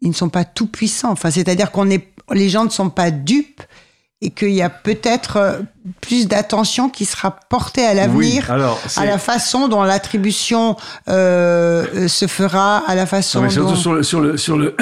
ils 0.00 0.08
ne 0.08 0.14
sont 0.14 0.28
pas 0.28 0.44
tout 0.44 0.66
puissants. 0.66 1.12
Enfin, 1.12 1.30
c'est-à-dire 1.30 1.70
qu'on 1.70 1.88
est, 1.88 2.08
les 2.32 2.48
gens 2.48 2.64
ne 2.64 2.70
sont 2.70 2.90
pas 2.90 3.12
dupes 3.12 3.62
et 4.20 4.30
qu'il 4.30 4.50
y 4.50 4.62
a 4.62 4.70
peut-être 4.70 5.62
plus 6.00 6.26
d'attention 6.26 6.88
qui 6.88 7.04
sera 7.04 7.30
portée 7.48 7.84
à 7.84 7.94
l'avenir. 7.94 8.46
Oui, 8.48 8.62
à 8.96 9.04
la 9.06 9.18
façon 9.18 9.68
dont 9.68 9.82
l'attribution 9.84 10.76
euh, 11.08 12.08
se 12.08 12.26
fera, 12.26 12.78
à 12.88 12.94
la 12.96 13.06
façon 13.06 13.38
Non, 13.38 13.44
mais 13.46 13.50
surtout 13.50 13.70
dont... 13.70 13.76
sur 13.76 13.92
le, 13.92 14.02
sur 14.02 14.20
le, 14.20 14.36
sur 14.36 14.56
le 14.56 14.74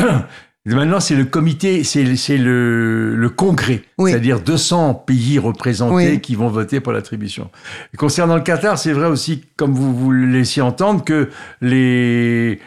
Maintenant, 0.66 1.01
c'est 1.01 1.15
le 1.15 1.24
comité, 1.24 1.85
c'est 1.85 2.05
le, 2.37 3.15
le 3.16 3.28
congrès, 3.31 3.82
Oui. 3.97 4.11
c'est-à-dire 4.11 4.41
200 4.41 4.93
pays 4.95 5.39
représentés 5.39 5.95
Oui. 6.12 6.20
qui 6.20 6.35
vont 6.35 6.49
voter 6.49 6.81
pour 6.81 6.93
l'attribution. 6.93 7.51
Concernant 7.97 8.37
le 8.37 8.43
Qatar, 8.43 8.78
c'est 8.78 8.93
vrai 8.93 9.07
aussi, 9.07 9.43
comme 9.57 9.73
vous 9.73 9.95
vous 9.97 10.11
le 10.11 10.27
laissiez 10.27 10.61
entendre, 10.61 11.03
que 11.03 11.31
les, 11.62 12.61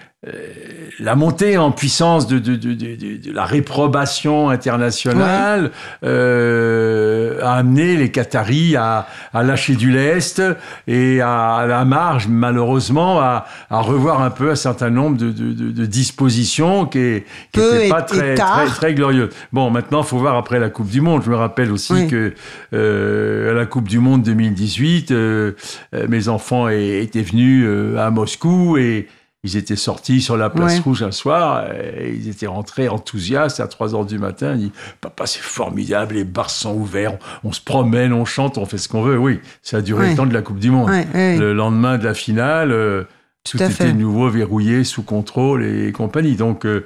la 0.99 1.15
montée 1.15 1.57
en 1.57 1.71
puissance 1.71 2.27
de, 2.27 2.39
de, 2.39 2.55
de, 2.55 2.73
de- 2.73 2.95
de- 2.95 3.17
de 3.17 3.31
la 3.33 3.43
réprobation 3.45 4.49
internationale 4.49 5.71
euh, 6.03 7.39
a 7.41 7.55
amené 7.55 7.97
les 7.97 8.09
Qataris 8.11 8.75
à, 8.75 9.07
à 9.33 9.43
lâcher 9.43 9.75
du 9.75 9.91
lest 9.91 10.41
et 10.87 11.19
à, 11.21 11.55
à 11.55 11.65
la 11.67 11.83
marge, 11.85 12.27
malheureusement, 12.27 13.19
à, 13.19 13.45
à 13.69 13.79
revoir 13.81 14.21
un 14.21 14.29
peu 14.29 14.51
un 14.51 14.55
certain 14.55 14.89
nombre 14.89 15.17
de, 15.17 15.31
de, 15.31 15.51
de- 15.53 15.71
de 15.71 15.85
dispositions 15.85 16.85
qui 16.85 17.23
n'étaient 17.55 17.89
pas 17.89 18.01
très, 18.01 18.35
très, 18.35 18.65
très 18.67 18.93
glorieuses. 18.93 19.29
Bon, 19.51 19.69
maintenant, 19.69 20.01
il 20.03 20.07
faut 20.07 20.17
voir 20.19 20.37
après 20.37 20.59
la 20.59 20.69
Coupe 20.69 20.87
du 20.89 21.01
Monde. 21.01 21.23
Je 21.25 21.29
me 21.29 21.35
rappelle 21.35 21.71
aussi 21.71 21.93
Oui. 21.93 22.07
que 22.07 22.33
euh, 22.73 23.51
à 23.51 23.53
la 23.53 23.65
Coupe 23.65 23.89
du 23.89 23.99
Monde 23.99 24.23
2018, 24.23 25.11
euh, 25.11 25.51
euh, 25.95 26.05
mes 26.07 26.27
enfants 26.29 26.69
étaient 26.69 27.21
venus 27.21 27.65
euh, 27.67 27.97
à 27.97 28.09
Moscou 28.09 28.77
et 28.77 29.07
ils 29.43 29.57
étaient 29.57 29.75
sortis 29.75 30.21
sur 30.21 30.37
la 30.37 30.49
place 30.49 30.75
Ouais. 30.75 30.79
rouge 30.79 31.03
un 31.03 31.11
soir, 31.11 31.65
et 31.73 32.13
ils 32.15 32.29
étaient 32.29 32.47
rentrés 32.47 32.87
enthousiastes 32.87 33.59
à 33.59 33.67
3 33.67 33.93
heures 33.93 34.05
du 34.05 34.17
matin. 34.17 34.53
Ils 34.53 34.59
disent 34.59 34.71
Papa, 35.01 35.25
c'est 35.25 35.41
formidable, 35.41 36.15
les 36.15 36.23
bars 36.23 36.49
sont 36.49 36.73
ouverts, 36.73 37.17
on, 37.43 37.51
se 37.51 37.59
promène, 37.61 38.13
on 38.13 38.23
chante, 38.25 38.57
on 38.57 38.65
fait 38.65 38.77
ce 38.77 38.87
qu'on 38.87 39.01
veut. 39.01 39.17
Oui, 39.17 39.39
ça 39.61 39.77
a 39.77 39.81
duré 39.81 40.03
Ouais. 40.03 40.09
le 40.11 40.15
temps 40.15 40.25
de 40.25 40.33
la 40.33 40.41
Coupe 40.41 40.59
du 40.59 40.71
Monde. 40.71 40.89
Ouais. 40.89 41.37
Le 41.37 41.53
lendemain 41.53 41.97
de 41.97 42.05
la 42.05 42.13
finale, 42.13 42.71
euh, 42.71 43.03
Tout 43.43 43.61
était 43.61 43.91
de 43.91 43.97
nouveau 43.97 44.29
verrouillé, 44.29 44.85
sous 44.85 45.03
contrôle 45.03 45.65
et 45.65 45.91
compagnie. 45.91 46.35
Donc, 46.37 46.65
euh, 46.65 46.85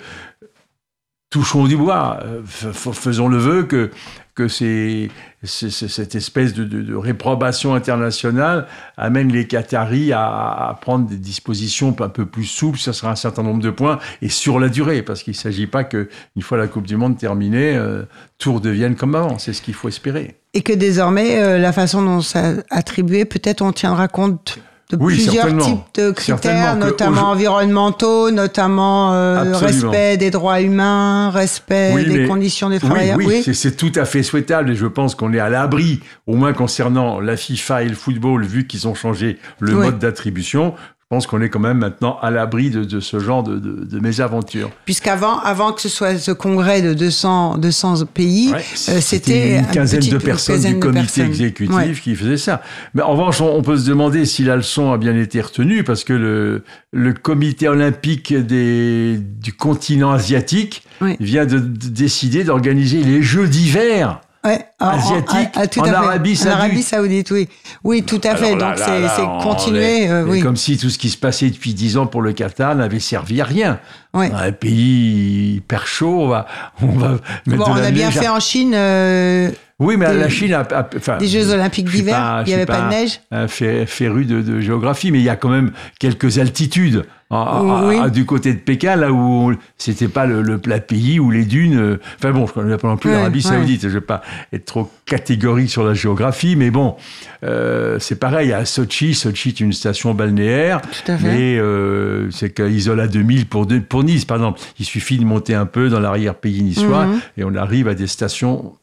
touchons 1.30 1.66
du 1.68 1.78
bois, 1.78 2.20
euh, 2.24 2.42
faisons 2.46 3.28
le 3.28 3.38
vœu 3.38 3.64
que, 3.64 3.92
que 4.38 4.47
cette 4.47 6.15
espèce 6.15 6.53
de, 6.53 6.95
réprobation 6.95 7.73
internationale 7.73 8.68
amène 8.95 9.31
les 9.31 9.47
Qataris 9.47 10.14
à, 10.14 10.77
prendre 10.80 11.07
des 11.07 11.15
dispositions 11.15 11.95
un 11.99 12.09
peu 12.09 12.27
plus 12.27 12.45
souples 12.45 12.77
sur 12.77 13.07
un 13.07 13.15
certain 13.15 13.41
nombre 13.41 13.64
de 13.64 13.72
points 13.72 13.97
et 14.22 14.30
sur 14.30 14.59
la 14.59 14.69
durée, 14.69 15.01
parce 15.01 15.23
qu'il 15.23 15.31
ne 15.31 15.38
s'agit 15.38 15.65
pas 15.65 15.84
que 15.84 16.07
une 16.35 16.43
fois 16.43 16.59
la 16.59 16.68
Coupe 16.68 16.85
du 16.85 16.97
Monde 16.97 17.18
terminée, 17.18 17.76
euh, 17.76 18.03
tout 18.38 18.53
redevienne 18.53 18.95
comme 18.95 19.15
avant. 19.15 19.39
C'est 19.39 19.53
ce 19.53 19.64
qu'il 19.64 19.73
faut 19.73 19.88
espérer. 19.88 20.35
Et 20.53 20.61
que 20.61 20.73
désormais, 20.73 21.41
euh, 21.41 21.57
la 21.57 21.73
façon 21.73 22.03
dont 22.03 22.22
ça 22.22 22.53
attribué, 22.69 23.26
peut-être 23.26 23.64
on 23.64 23.72
tiendra 23.72 24.07
compte 24.07 24.59
de 24.89 24.95
Oui, 24.99 25.15
plusieurs 25.15 25.47
types 25.57 25.80
de 25.95 26.11
critères, 26.11 26.77
notamment 26.77 27.30
au- 27.30 27.34
environnementaux, 27.34 28.31
notamment 28.31 29.14
euh, 29.14 29.53
respect 29.57 30.15
des 30.15 30.31
droits 30.31 30.61
humains, 30.61 31.30
respect 31.30 31.91
Oui, 31.93 32.05
des 32.05 32.19
mais- 32.22 32.27
conditions 32.27 32.69
des 32.69 32.76
Oui, 32.77 32.89
travailleurs. 32.89 33.18
oui, 33.18 33.41
c'est- 33.43 33.53
c'est 33.53 33.76
tout 33.76 33.91
à 33.95 34.05
fait 34.05 34.23
souhaitable 34.23 34.72
et 34.72 34.76
je 34.76 34.85
pense 34.88 35.14
qu'on 35.15 35.34
est 35.34 35.39
à 35.39 35.49
l'abri, 35.49 35.99
au 36.26 36.35
moins 36.35 36.53
concernant 36.53 37.19
la 37.19 37.35
FIFA 37.35 37.84
et 37.84 37.89
le 37.89 37.95
football, 37.95 38.45
vu 38.45 38.65
qu'ils 38.65 38.88
ont 38.88 38.95
changé 38.95 39.39
le 39.59 39.73
Oui. 39.76 39.85
mode 39.88 39.99
d'attribution. 39.99 40.73
Je 41.10 41.16
pense 41.16 41.26
qu'on 41.26 41.40
est 41.42 41.48
quand 41.48 41.62
même 41.62 41.78
maintenant 41.78 42.18
à 42.22 42.30
l'abri 42.32 42.70
de, 42.70 42.84
de 42.84 43.00
ce 43.00 43.18
genre 43.20 43.42
de, 43.42 43.60
de, 43.60 43.86
de 43.86 44.00
mésaventures. 44.02 44.70
Puisqu'avant 44.84 45.40
avant 45.40 45.72
que 45.72 45.80
ce 45.80 45.88
soit 45.88 46.18
ce 46.18 46.32
congrès 46.32 46.82
de 46.82 46.94
200, 46.94 47.60
200 47.60 48.06
pays, 48.14 48.52
Ouais, 48.52 48.58
euh, 48.90 49.00
c'était 49.00 49.60
une 49.60 49.68
quinzaine 49.68 50.02
de 50.02 50.18
personnes 50.18 50.56
quinzaine 50.58 50.74
du 50.74 50.80
comité 50.82 51.00
personnes. 51.04 51.26
exécutif 51.28 51.74
Ouais. 51.74 51.94
qui 51.94 52.14
faisaient 52.14 52.36
ça. 52.36 52.62
Mais 52.94 53.04
en 53.04 53.12
revanche, 53.14 53.40
on, 53.40 53.56
on 53.56 53.62
peut 53.62 53.78
se 53.78 53.88
demander 53.88 54.26
si 54.26 54.44
la 54.44 54.58
leçon 54.58 54.92
a 54.92 54.98
bien 54.98 55.16
été 55.16 55.40
retenue, 55.40 55.86
parce 55.86 56.04
que 56.04 56.12
le, 56.12 56.64
le 56.92 57.14
comité 57.14 57.70
olympique 57.70 58.34
des, 58.36 59.18
du 59.18 59.54
continent 59.54 60.12
asiatique 60.12 60.84
vient 61.22 61.46
de 61.46 61.60
décider 61.60 62.44
d'organiser 62.44 63.02
les 63.02 63.22
Jeux 63.22 63.48
d'hiver. 63.48 64.20
Ouais, 64.48 64.65
en- 64.80 64.86
en- 64.86 64.90
Asiatique, 64.91 65.49
ah, 65.56 65.61
ah, 65.78 65.82
en. 65.82 65.94
Arabie 65.94 66.36
Saoudite. 66.36 66.53
Arabie 66.57 66.84
Saoudite, 66.84 67.32
oui. 67.32 67.49
Oui, 67.84 68.03
tout 68.03 68.22
à 68.24 68.36
fait. 68.36 68.56
Là, 68.56 68.76
Donc 68.76 68.86
c'est 69.15 69.44
continuer. 69.44 70.03
est- 70.03 70.10
euh, 70.10 70.26
oui. 70.26 70.40
Comme 70.41 70.56
si 70.56 70.78
tout 70.78 70.90
ce 70.90 70.98
qui 70.98 71.10
se 71.10 71.18
passait 71.18 71.49
depuis 71.49 71.74
dix 71.74 71.98
ans 71.98 72.06
pour 72.07 72.22
le 72.22 72.32
Qatar 72.34 72.76
n'avait 72.76 72.99
servi 72.99 73.41
à 73.41 73.45
rien. 73.45 73.80
Ouais. 74.14 74.32
Un 74.34 74.52
pays 74.53 75.56
hyper 75.57 75.86
chaud, 75.86 76.22
on 76.22 76.28
va, 76.28 76.45
on 76.82 76.88
va 76.88 77.10
mettre 77.45 77.57
Bon, 77.57 77.65
de 77.65 77.72
on 77.72 77.76
la 77.76 77.88
a 77.88 77.91
bien 77.91 78.06
neige 78.07 78.18
à- 78.18 78.22
fait 78.22 78.28
en 78.30 78.40
Chine 78.40 78.74
euh, 78.74 79.49
Oui, 79.80 79.98
mais 79.98 80.07
des- 80.11 80.18
la 80.19 80.30
Chine 80.30 80.53
a, 80.53 80.61
a- 80.61 80.88
enfin, 80.95 81.18
des 81.18 81.28
Jeux 81.28 81.52
Olympiques 81.52 81.90
d'hiver. 81.90 82.44
Il 82.45 82.49
n'y 82.49 82.53
avait 82.53 82.65
pas 82.65 82.82
de 82.82 82.90
neige. 82.90 83.19
un 83.32 83.48
fé- 83.48 83.86
féru 83.86 84.26
de, 84.26 84.41
de 84.41 84.60
géographie, 84.61 85.11
mais 85.11 85.19
il 85.19 85.26
y 85.26 85.30
a 85.30 85.36
quand 85.36 85.49
même 85.49 85.72
quelques 85.99 86.40
altitudes. 86.40 87.06
À- 87.30 87.62
Oui. 87.86 87.98
à- 87.98 88.10
du 88.10 88.26
côté 88.26 88.54
de 88.54 88.60
Pékin, 88.60 88.95
là 88.95 89.12
où 89.12 89.54
c'était 89.78 90.08
pas 90.08 90.26
le, 90.26 90.41
le 90.41 90.58
plat 90.60 90.80
pays 90.80 91.20
où 91.20 91.30
les 91.30 91.44
dunes. 91.44 91.78
euh, 91.78 91.99
Enfin 92.18 92.32
bon, 92.32 92.48
je 92.48 92.54
connais 92.54 92.78
pas 92.78 92.88
non 92.88 92.95
plus 92.95 93.10
Ouais, 93.10 93.18
l'Arabie 93.18 93.44
ouais. 93.45 93.52
Saoudite. 93.52 93.82
Je 93.82 93.88
vais 93.90 93.99
pas 94.02 94.22
être 94.54 94.64
trop 94.66 94.90
catégorique 95.06 95.70
sur 95.70 95.84
la 95.84 95.94
géographie, 95.94 96.56
mais 96.56 96.72
bon, 96.72 96.95
euh, 97.44 97.99
c'est 97.99 98.16
pareil 98.18 98.54
à 98.54 98.64
Sochi. 98.64 99.14
Sochi 99.14 99.49
est 99.49 99.60
une 99.60 99.74
station 99.74 100.14
balnéaire, 100.14 100.82
mais 101.22 101.58
euh, 101.60 102.32
c'est 102.32 102.52
qu'Isola 102.54 103.08
2000 103.08 103.45
pour, 103.48 103.66
de- 103.66 103.80
pour 103.80 104.06
Nice, 104.06 104.24
par 104.24 104.38
exemple. 104.38 104.62
Il 104.80 104.86
suffit 104.86 105.18
de 105.18 105.26
monter 105.26 105.54
un 105.54 105.66
peu 105.66 105.90
dans 105.90 105.99
l'arrière-pays 105.99 106.64
niçois 106.64 107.08
Mhm. 107.08 107.20
et 107.38 107.44
on 107.44 107.56
arrive 107.56 107.88
à 107.90 107.94
des 107.94 108.08
stations 108.08 108.74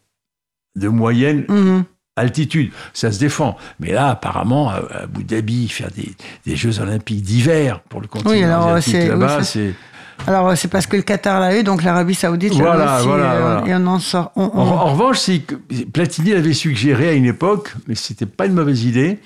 de 0.76 0.88
moyenne 0.88 1.44
Mhm. 1.48 1.84
Altitude, 2.16 2.70
ça 2.92 3.10
se 3.12 3.18
défend. 3.18 3.56
Mais 3.80 3.92
là, 3.92 4.08
apparemment, 4.10 4.70
à 4.70 4.80
Abu 5.02 5.24
Dhabi, 5.24 5.68
faire 5.68 5.90
des, 5.90 6.12
des 6.46 6.56
Jeux 6.56 6.78
Olympiques 6.80 7.22
d'hiver 7.22 7.80
pour 7.88 8.00
le 8.00 8.06
continent 8.06 8.30
Oui, 8.30 8.42
alors, 8.44 8.80
c'est- 8.82 9.08
là-bas, 9.08 9.38
oui, 9.38 9.44
c'est... 9.44 9.74
Alors 10.28 10.56
c'est 10.56 10.68
parce 10.68 10.86
que 10.86 10.96
le 10.96 11.02
Qatar 11.02 11.40
l'a 11.40 11.58
eu, 11.58 11.64
donc 11.64 11.82
l'Arabie 11.82 12.14
Saoudite 12.14 12.52
l'a 12.56 12.58
Voilà, 12.64 12.96
aussi, 12.98 13.06
voilà, 13.08 13.32
euh, 13.32 13.40
voilà. 13.58 13.66
et 13.68 13.74
on 13.82 13.86
en 13.88 13.98
sort. 13.98 14.30
on- 14.36 14.48
on- 14.54 14.60
En, 14.60 14.66
en 14.68 14.92
revanche, 14.92 15.28
Platini 15.92 16.32
avait 16.34 16.52
suggéré 16.52 17.08
à 17.08 17.12
une 17.14 17.24
époque, 17.24 17.74
mais 17.88 17.96
c'était 17.96 18.24
pas 18.24 18.46
une 18.46 18.52
mauvaise 18.54 18.84
idée. 18.84 19.18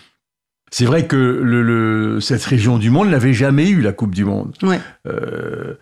C'est 0.70 0.86
vrai 0.86 1.06
que 1.06 1.16
le, 1.16 1.62
le- 1.62 2.20
cette 2.20 2.43
région 2.44 2.78
du 2.78 2.89
monde 2.90 3.10
n'avait 3.10 3.35
jamais 3.35 3.69
eu 3.69 3.82
la 3.82 3.93
Coupe 3.93 4.15
du 4.15 4.24
Monde. 4.24 4.55
Ouais. 4.62 4.81
Euh, 5.06 5.74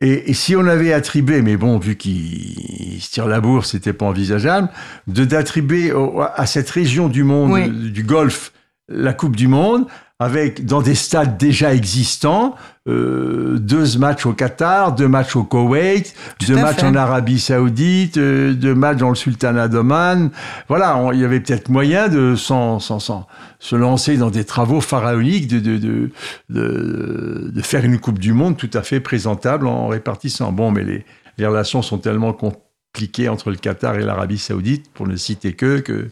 et, 0.00 0.30
et 0.30 0.34
si 0.34 0.54
on 0.56 0.66
avait 0.66 0.92
attribué, 0.92 1.42
mais 1.42 1.56
bon, 1.56 1.78
vu 1.78 1.96
qu'il 1.96 3.00
se 3.00 3.10
tire 3.10 3.26
la 3.26 3.40
bourse, 3.40 3.70
c'était 3.70 3.92
pas 3.92 4.06
envisageable, 4.06 4.68
de 5.06 5.24
d'attribuer 5.24 5.92
à 6.34 6.46
cette 6.46 6.68
région 6.70 7.08
du 7.08 7.24
monde, 7.24 7.52
Oui. 7.52 7.90
du 7.90 8.02
Golfe, 8.02 8.52
la 8.88 9.12
Coupe 9.12 9.36
du 9.36 9.48
Monde, 9.48 9.86
avec 10.18 10.64
dans 10.64 10.80
des 10.80 10.94
stades 10.94 11.36
déjà 11.36 11.74
existants, 11.74 12.54
euh, 12.88 13.58
deux 13.58 13.98
matchs 13.98 14.24
au 14.24 14.32
Qatar, 14.32 14.94
deux 14.94 15.08
matchs 15.08 15.36
au 15.36 15.44
Koweït, 15.44 16.14
Tout 16.38 16.46
deux 16.46 16.54
matchs 16.54 16.76
fait. 16.80 16.86
en 16.86 16.94
Arabie 16.94 17.38
Saoudite, 17.38 18.16
euh, 18.16 18.54
deux 18.54 18.74
matchs 18.74 18.96
dans 18.96 19.10
le 19.10 19.14
Sultanat 19.14 19.68
d'Oman. 19.68 20.30
Voilà, 20.68 21.06
il 21.12 21.20
y 21.20 21.24
avait 21.24 21.40
peut-être 21.40 21.68
moyen 21.68 22.08
de 22.08 22.34
sans, 22.34 22.80
sans, 22.80 22.98
sans, 22.98 23.26
se 23.58 23.76
lancer 23.76 24.16
dans 24.16 24.30
des 24.30 24.44
travaux 24.44 24.80
pharaoniques, 24.80 25.48
de, 25.48 25.58
de, 25.60 25.76
de, 25.76 26.10
de, 26.48 27.50
de 27.52 27.62
faire 27.62 27.84
une 27.84 27.98
Coupe 27.98 28.18
du 28.18 28.32
Monde 28.32 28.56
tout 28.56 28.70
à 28.72 28.82
fait 28.82 29.00
présentable 29.00 29.66
en 29.66 29.88
répartissant. 29.88 30.50
Bon, 30.50 30.70
mais 30.70 30.84
les, 30.84 31.04
les 31.36 31.46
relations 31.46 31.82
sont 31.82 31.98
tellement 31.98 32.32
compliquées 32.32 33.28
entre 33.28 33.50
le 33.50 33.56
Qatar 33.56 33.96
et 33.96 34.02
l'Arabie 34.02 34.38
Saoudite, 34.38 34.90
pour 34.94 35.06
ne 35.06 35.16
citer 35.16 35.52
que, 35.52 35.80
que 35.80 36.08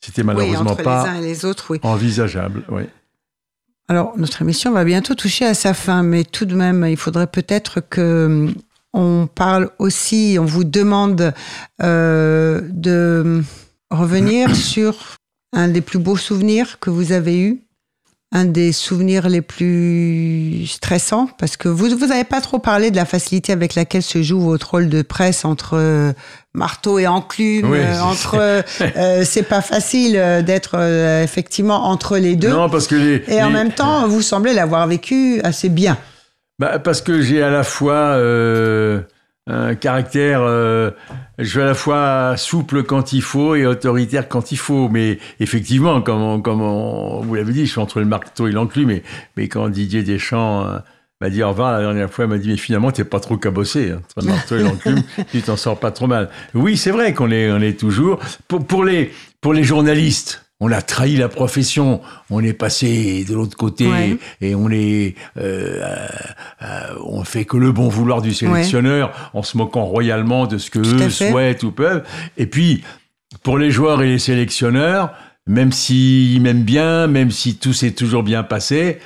c'était 0.00 0.22
oui, 0.22 0.28
malheureusement 0.28 0.70
entre 0.70 0.82
pas 0.82 1.04
les 1.04 1.10
uns 1.10 1.14
et 1.16 1.26
les 1.26 1.44
autres, 1.44 1.66
oui. 1.72 1.80
envisageable. 1.82 2.62
Oui. 2.70 2.84
Alors, 3.88 4.16
notre 4.16 4.42
émission 4.42 4.72
va 4.72 4.84
bientôt 4.84 5.14
toucher 5.14 5.44
à 5.44 5.54
sa 5.54 5.74
fin, 5.74 6.02
mais 6.02 6.24
tout 6.24 6.44
de 6.44 6.54
même, 6.54 6.86
il 6.88 6.96
faudrait 6.96 7.26
peut-être 7.26 7.80
que 7.80 8.26
hum, 8.26 8.54
on 8.94 9.26
parle 9.26 9.70
aussi, 9.78 10.36
on 10.38 10.44
vous 10.44 10.64
demande 10.64 11.32
euh, 11.82 12.60
de 12.70 13.42
revenir 13.90 14.54
sur 14.56 15.16
un 15.52 15.68
des 15.68 15.80
plus 15.80 15.98
beaux 15.98 16.16
souvenirs 16.16 16.78
que 16.78 16.90
vous 16.90 17.12
avez 17.12 17.40
eu, 17.40 17.62
un 18.32 18.46
des 18.46 18.72
souvenirs 18.72 19.28
les 19.28 19.42
plus 19.42 20.66
stressants, 20.66 21.28
parce 21.38 21.56
que 21.56 21.68
vous 21.68 21.88
vous 21.90 22.06
n'avez 22.06 22.24
pas 22.24 22.40
trop 22.40 22.58
parlé 22.58 22.90
de 22.90 22.96
la 22.96 23.04
facilité 23.04 23.52
avec 23.52 23.74
laquelle 23.74 24.02
se 24.02 24.22
joue 24.22 24.40
votre 24.40 24.70
rôle 24.70 24.88
de 24.88 25.02
presse 25.02 25.44
entre 25.44 25.74
euh, 25.74 26.12
marteau 26.54 26.98
et 26.98 27.06
enclume, 27.06 27.70
Oui, 27.70 27.78
euh, 27.78 28.00
entre 28.00 28.36
euh, 28.38 29.22
c'est 29.24 29.42
pas 29.42 29.60
facile 29.60 30.12
d'être 30.44 30.76
euh, 30.76 31.22
effectivement 31.22 31.88
entre 31.88 32.18
les 32.18 32.36
deux. 32.36 32.50
Non, 32.50 32.68
parce 32.68 32.86
que 32.86 32.94
les, 32.94 33.22
Et 33.28 33.42
en 33.42 33.50
même 33.50 33.72
temps, 33.72 34.08
vous 34.08 34.22
semblez 34.22 34.54
l'avoir 34.54 34.86
vécu 34.86 35.40
assez 35.44 35.68
bien. 35.68 35.98
Bah, 36.58 36.78
parce 36.78 37.00
que 37.00 37.20
j'ai 37.20 37.42
à 37.42 37.50
la 37.50 37.64
fois 37.64 38.16
un 39.48 39.74
caractère, 39.74 40.40
euh, 40.42 40.90
je 41.38 41.44
suis 41.48 41.60
à 41.60 41.64
la 41.64 41.74
fois 41.74 42.36
souple 42.36 42.84
quand 42.84 43.12
il 43.12 43.22
faut 43.22 43.54
et 43.56 43.66
autoritaire 43.66 44.28
quand 44.28 44.52
il 44.52 44.56
faut. 44.58 44.88
Mais 44.88 45.18
effectivement, 45.40 46.00
comme, 46.00 46.22
on- 46.22 46.40
comme 46.40 46.62
on- 46.62 47.20
vous 47.22 47.34
l'avez 47.34 47.52
dit, 47.52 47.66
je 47.66 47.72
suis 47.72 47.80
entre 47.80 47.98
le 48.00 48.06
marteau 48.06 48.46
et 48.46 48.52
l'enclume. 48.52 48.88
Mais, 48.88 49.02
mais 49.36 49.48
quand 49.48 49.68
Didier 49.68 50.02
Deschamps 50.04 50.66
euh, 50.66 50.78
m'a 51.20 51.28
dit 51.30 51.42
au 51.42 51.48
revoir 51.48 51.72
la 51.72 51.80
dernière 51.80 52.10
fois, 52.10 52.24
il 52.26 52.28
m'a 52.30 52.38
dit 52.38 52.48
mais 52.50 52.56
finalement 52.56 52.90
t'es 52.92 53.04
pas 53.04 53.20
trop 53.20 53.36
cabossé 53.36 53.90
hein, 53.90 54.00
entre 54.16 54.26
le 54.26 54.32
marteau 54.32 54.56
et 54.58 54.62
l'enclume, 54.62 55.02
tu 55.30 55.42
t'en 55.42 55.56
sors 55.56 55.78
pas 55.78 55.90
trop 55.90 56.06
mal. 56.06 56.30
Oui, 56.54 56.76
c'est 56.76 56.90
vrai 56.92 57.12
qu'on 57.12 57.30
est, 57.30 57.50
on 57.50 57.60
est 57.60 57.78
toujours 57.78 58.20
pour, 58.48 58.64
pour 58.66 58.84
les 58.84 59.12
pour 59.40 59.54
les 59.54 59.64
journalistes. 59.64 60.44
On 60.64 60.70
a 60.70 60.80
trahi 60.80 61.16
la 61.16 61.28
profession, 61.28 62.00
on 62.30 62.38
est 62.40 62.52
passé 62.52 63.24
de 63.28 63.34
l'autre 63.34 63.56
côté 63.56 63.88
Ouais. 63.88 64.16
et 64.40 64.54
on 64.54 64.70
est, 64.70 65.16
euh, 65.36 65.80
euh, 65.82 66.06
euh, 66.62 66.94
on 67.04 67.24
fait 67.24 67.44
que 67.44 67.56
le 67.56 67.72
bon 67.72 67.88
vouloir 67.88 68.22
du 68.22 68.32
sélectionneur 68.32 69.30
en 69.34 69.42
se 69.42 69.56
moquant 69.56 69.84
royalement 69.84 70.46
de 70.46 70.58
ce 70.58 70.70
que 70.70 70.78
Tout 70.78 71.02
eux 71.02 71.10
souhaitent 71.10 71.64
ou 71.64 71.72
peuvent. 71.72 72.04
Et 72.36 72.46
puis, 72.46 72.84
pour 73.42 73.58
les 73.58 73.72
joueurs 73.72 74.02
et 74.02 74.08
les 74.08 74.20
sélectionneurs, 74.20 75.10
même 75.48 75.72
s'ils 75.72 76.40
m'aiment 76.40 76.62
bien, 76.62 77.08
même 77.08 77.32
si 77.32 77.56
tout 77.56 77.72
s'est 77.72 77.90
toujours 77.90 78.22
bien 78.22 78.44
passé, 78.44 78.98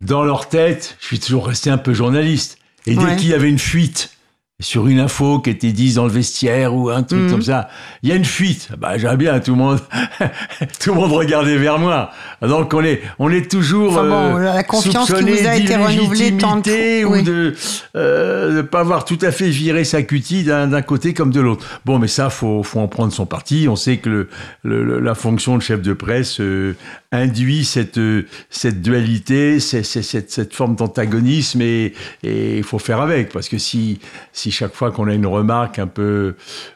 dans 0.00 0.22
leur 0.22 0.48
tête, 0.48 0.96
je 1.00 1.06
suis 1.06 1.18
toujours 1.18 1.48
resté 1.48 1.68
un 1.68 1.78
peu 1.78 1.94
journaliste. 1.94 2.58
Et 2.86 2.94
dès 2.94 3.02
Ouais. 3.02 3.16
qu'il 3.16 3.30
y 3.30 3.34
avait 3.34 3.48
une 3.50 3.58
fuite 3.58 4.10
sur 4.58 4.86
une 4.86 5.00
info 5.00 5.40
qui 5.40 5.50
était 5.50 5.72
dite 5.72 5.96
dans 5.96 6.06
le 6.06 6.10
vestiaire 6.10 6.74
ou 6.74 6.88
un 6.88 7.02
truc 7.02 7.20
Mhm. 7.20 7.30
comme 7.30 7.42
ça, 7.42 7.68
il 8.02 8.08
y 8.08 8.12
a 8.12 8.14
une 8.14 8.24
fuite. 8.24 8.70
Bah, 8.78 8.96
j'aime 8.96 9.16
bien, 9.16 9.38
tout 9.40 9.50
le 9.50 9.58
monde, 9.58 9.80
tout 10.80 10.94
le 10.94 10.96
monde 11.00 11.12
regardait 11.12 11.58
vers 11.58 11.78
moi. 11.78 12.10
Donc 12.40 12.72
on 12.72 12.82
est, 12.82 13.02
on 13.18 13.30
est 13.30 13.50
toujours 13.50 13.92
Enfin 13.92 14.08
bon, 14.08 14.36
euh, 14.38 14.54
la 14.54 14.62
confiance 14.64 15.12
qui 15.12 15.20
vous 15.22 15.46
a 15.46 15.56
été 15.56 15.76
renouvelée 15.76 16.38
tant 16.38 16.56
de 16.56 17.04
ou 17.04 17.12
Oui. 17.12 17.22
de 17.22 17.54
ne 17.94 18.62
pas 18.62 18.80
avoir 18.80 19.04
tout 19.04 19.18
à 19.20 19.30
fait 19.30 19.50
viré 19.50 19.84
sa 19.84 20.02
cutie 20.02 20.42
d'un 20.44 20.80
côté 20.82 21.12
comme 21.12 21.32
de 21.32 21.40
l'autre. 21.40 21.66
Bon, 21.84 21.98
mais 21.98 22.08
ça, 22.08 22.30
faut, 22.30 22.62
faut 22.62 22.80
en 22.80 22.88
prendre 22.88 23.12
son 23.12 23.26
parti. 23.26 23.66
On 23.68 23.76
sait 23.76 23.98
que 23.98 24.08
le, 24.08 24.28
le- 24.62 24.84
le- 24.84 25.00
la 25.00 25.14
fonction 25.14 25.58
de 25.58 25.62
chef 25.62 25.82
de 25.82 25.92
presse 25.92 26.40
euh, 26.40 26.74
induit 27.12 27.66
cette, 27.66 27.98
euh, 27.98 28.26
cette 28.48 28.80
dualité, 28.80 29.60
c'est- 29.60 29.82
cette, 29.82 30.30
cette 30.30 30.54
forme 30.54 30.76
d'antagonisme 30.76 31.60
et 31.60 31.92
et 32.22 32.56
il 32.56 32.64
faut 32.64 32.78
faire 32.78 33.02
avec. 33.02 33.28
Parce 33.32 33.50
que 33.50 33.58
si, 33.58 33.98
si 34.32 34.45
chaque 34.50 34.74
fois 34.74 34.90
qu'on 34.90 35.08
a 35.08 35.14
une 35.14 35.26
remarque 35.26 35.78
un 35.78 35.86
peu... 35.86 36.34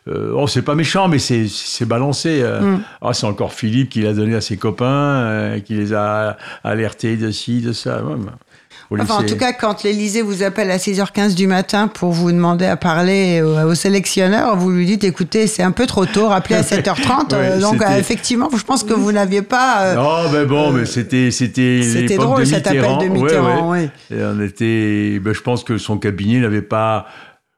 euh, 0.09 0.33
oh, 0.35 0.47
c'est 0.47 0.63
pas 0.63 0.75
méchant, 0.75 1.09
mais 1.09 1.19
c'est 1.19 1.47
c'est 1.49 1.87
balancé. 1.87 2.41
euh, 2.43 2.61
Mm. 2.61 2.81
Ah, 3.03 3.13
c'est 3.15 3.27
encore 3.27 3.53
Philippe 3.53 3.89
qui 3.91 4.03
l'a 4.03 4.13
donné 4.13 4.35
à 4.35 4.41
ses 4.41 4.57
copains, 4.57 4.87
euh, 4.87 5.61
qui 5.61 5.75
les 5.75 5.93
a 5.95 6.37
alertés 6.65 7.17
de 7.17 7.31
ci, 7.31 7.61
de 7.61 7.73
ça. 7.73 8.03
Ouais, 8.03 8.15
bah, 8.21 8.33
Enfin, 9.03 9.19
en 9.19 9.23
tout 9.23 9.37
cas, 9.37 9.53
quand 9.53 9.85
l'Élysée 9.85 10.21
vous 10.21 10.43
appelle 10.43 10.69
à 10.71 10.77
6h15 10.79 11.37
du 11.37 11.47
matin 11.47 11.87
pour 11.87 12.11
vous 12.11 12.33
demander 12.33 12.67
à 12.67 12.77
parler 12.77 13.41
au, 13.41 13.57
au 13.71 13.75
sélectionneur, 13.77 14.57
vous 14.57 14.71
lui 14.71 14.85
dites 14.85 15.05
écoutez, 15.05 15.47
c'est 15.47 15.63
un 15.63 15.71
peu 15.71 15.87
trop 15.87 16.07
tôt, 16.07 16.27
rappelez 16.27 16.57
à 16.57 16.63
7h30. 16.63 17.33
Ouais, 17.33 17.35
Euh, 17.35 17.61
donc, 17.61 17.81
effectivement, 17.99 18.49
je 18.57 18.65
pense 18.65 18.83
que 18.83 18.93
vous 18.93 19.13
n'aviez 19.13 19.43
pas. 19.43 19.95
Non, 19.95 20.29
mais 20.33 20.45
bon, 20.45 20.73
mais 20.73 20.87
c'était 20.87 21.31
c'était 21.31 22.17
drôle 22.17 22.41
de 22.41 22.45
cet 22.47 22.67
appel 22.67 22.99
de 23.01 23.07
Mitterrand. 23.09 23.71
ouais. 23.71 23.91
oui. 24.11 24.17
Et 24.17 24.21
on 24.25 24.41
était, 24.43 25.21
ben, 25.21 25.33
je 25.35 25.41
pense 25.41 25.63
que 25.63 25.79
son 25.79 25.97
cabinet 25.99 26.41
n'avait 26.41 26.61
pas, 26.63 27.07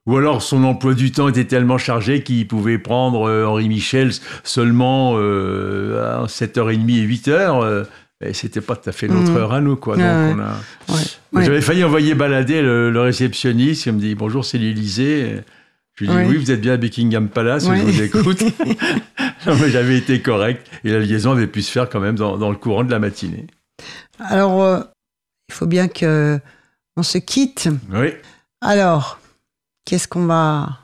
ou 0.06 0.16
alors 0.16 0.42
son 0.42 0.64
emploi 0.64 0.94
du 0.94 1.12
temps 1.12 1.28
était 1.28 1.44
tellement 1.44 1.78
chargé 1.78 2.22
qu'il 2.22 2.46
pouvait 2.48 2.78
prendre 2.78 3.28
euh, 3.28 3.44
Henri 3.46 3.68
Michel 3.68 4.10
seulement 4.44 5.14
euh, 5.16 6.22
à 6.22 6.26
7h30 6.26 6.90
et 6.98 7.06
8h. 7.06 7.30
euh, 7.64 7.84
et 8.24 8.34
c'était 8.34 8.60
pas 8.60 8.76
tout 8.76 8.88
à 8.88 8.92
fait 8.92 9.08
notre 9.08 9.32
Mhm. 9.32 9.36
heure 9.36 9.52
à 9.52 9.60
nous, 9.60 9.74
quoi. 9.74 9.96
Donc 9.96 10.04
Ouais, 10.04 10.32
on 10.36 10.38
a. 10.38 10.52
Ouais. 10.94 11.00
Mais 11.32 11.38
Ouais. 11.40 11.44
J'avais 11.46 11.60
failli 11.60 11.82
envoyer 11.82 12.14
balader 12.14 12.62
le, 12.62 12.90
le 12.92 13.00
réceptionniste. 13.00 13.86
Il 13.86 13.94
me 13.94 13.98
dit 14.00 14.14
bonjour, 14.14 14.44
c'est 14.44 14.58
l'Élysée. 14.58 15.40
Je 15.94 16.04
lui 16.04 16.10
dis 16.10 16.16
Ouais. 16.16 16.26
oui, 16.28 16.36
vous 16.36 16.50
êtes 16.52 16.60
bien 16.60 16.74
à 16.74 16.76
Buckingham 16.76 17.28
Palace, 17.28 17.66
je 17.66 17.72
vous 17.82 18.00
écoute. 18.02 18.42
non, 19.46 19.56
mais 19.60 19.70
j'avais 19.70 19.96
été 19.98 20.20
correct 20.22 20.64
et 20.84 20.90
la 20.92 21.00
liaison 21.00 21.32
avait 21.32 21.48
pu 21.48 21.62
se 21.62 21.70
faire 21.72 21.88
quand 21.88 21.98
même 22.00 22.14
dans, 22.14 22.36
dans 22.38 22.50
le 22.50 22.56
courant 22.56 22.84
de 22.84 22.90
la 22.92 22.98
matinée. 23.00 23.46
Alors, 24.20 24.62
euh, 24.62 24.80
il 25.48 25.54
faut 25.54 25.66
bien 25.66 25.88
que 25.88 26.38
on 26.96 27.02
se 27.02 27.18
quitte. 27.18 27.68
Oui. 27.92 28.12
Alors, 28.60 29.18
qu'est-ce 29.84 30.08
qu'on 30.08 30.26
va, 30.26 30.81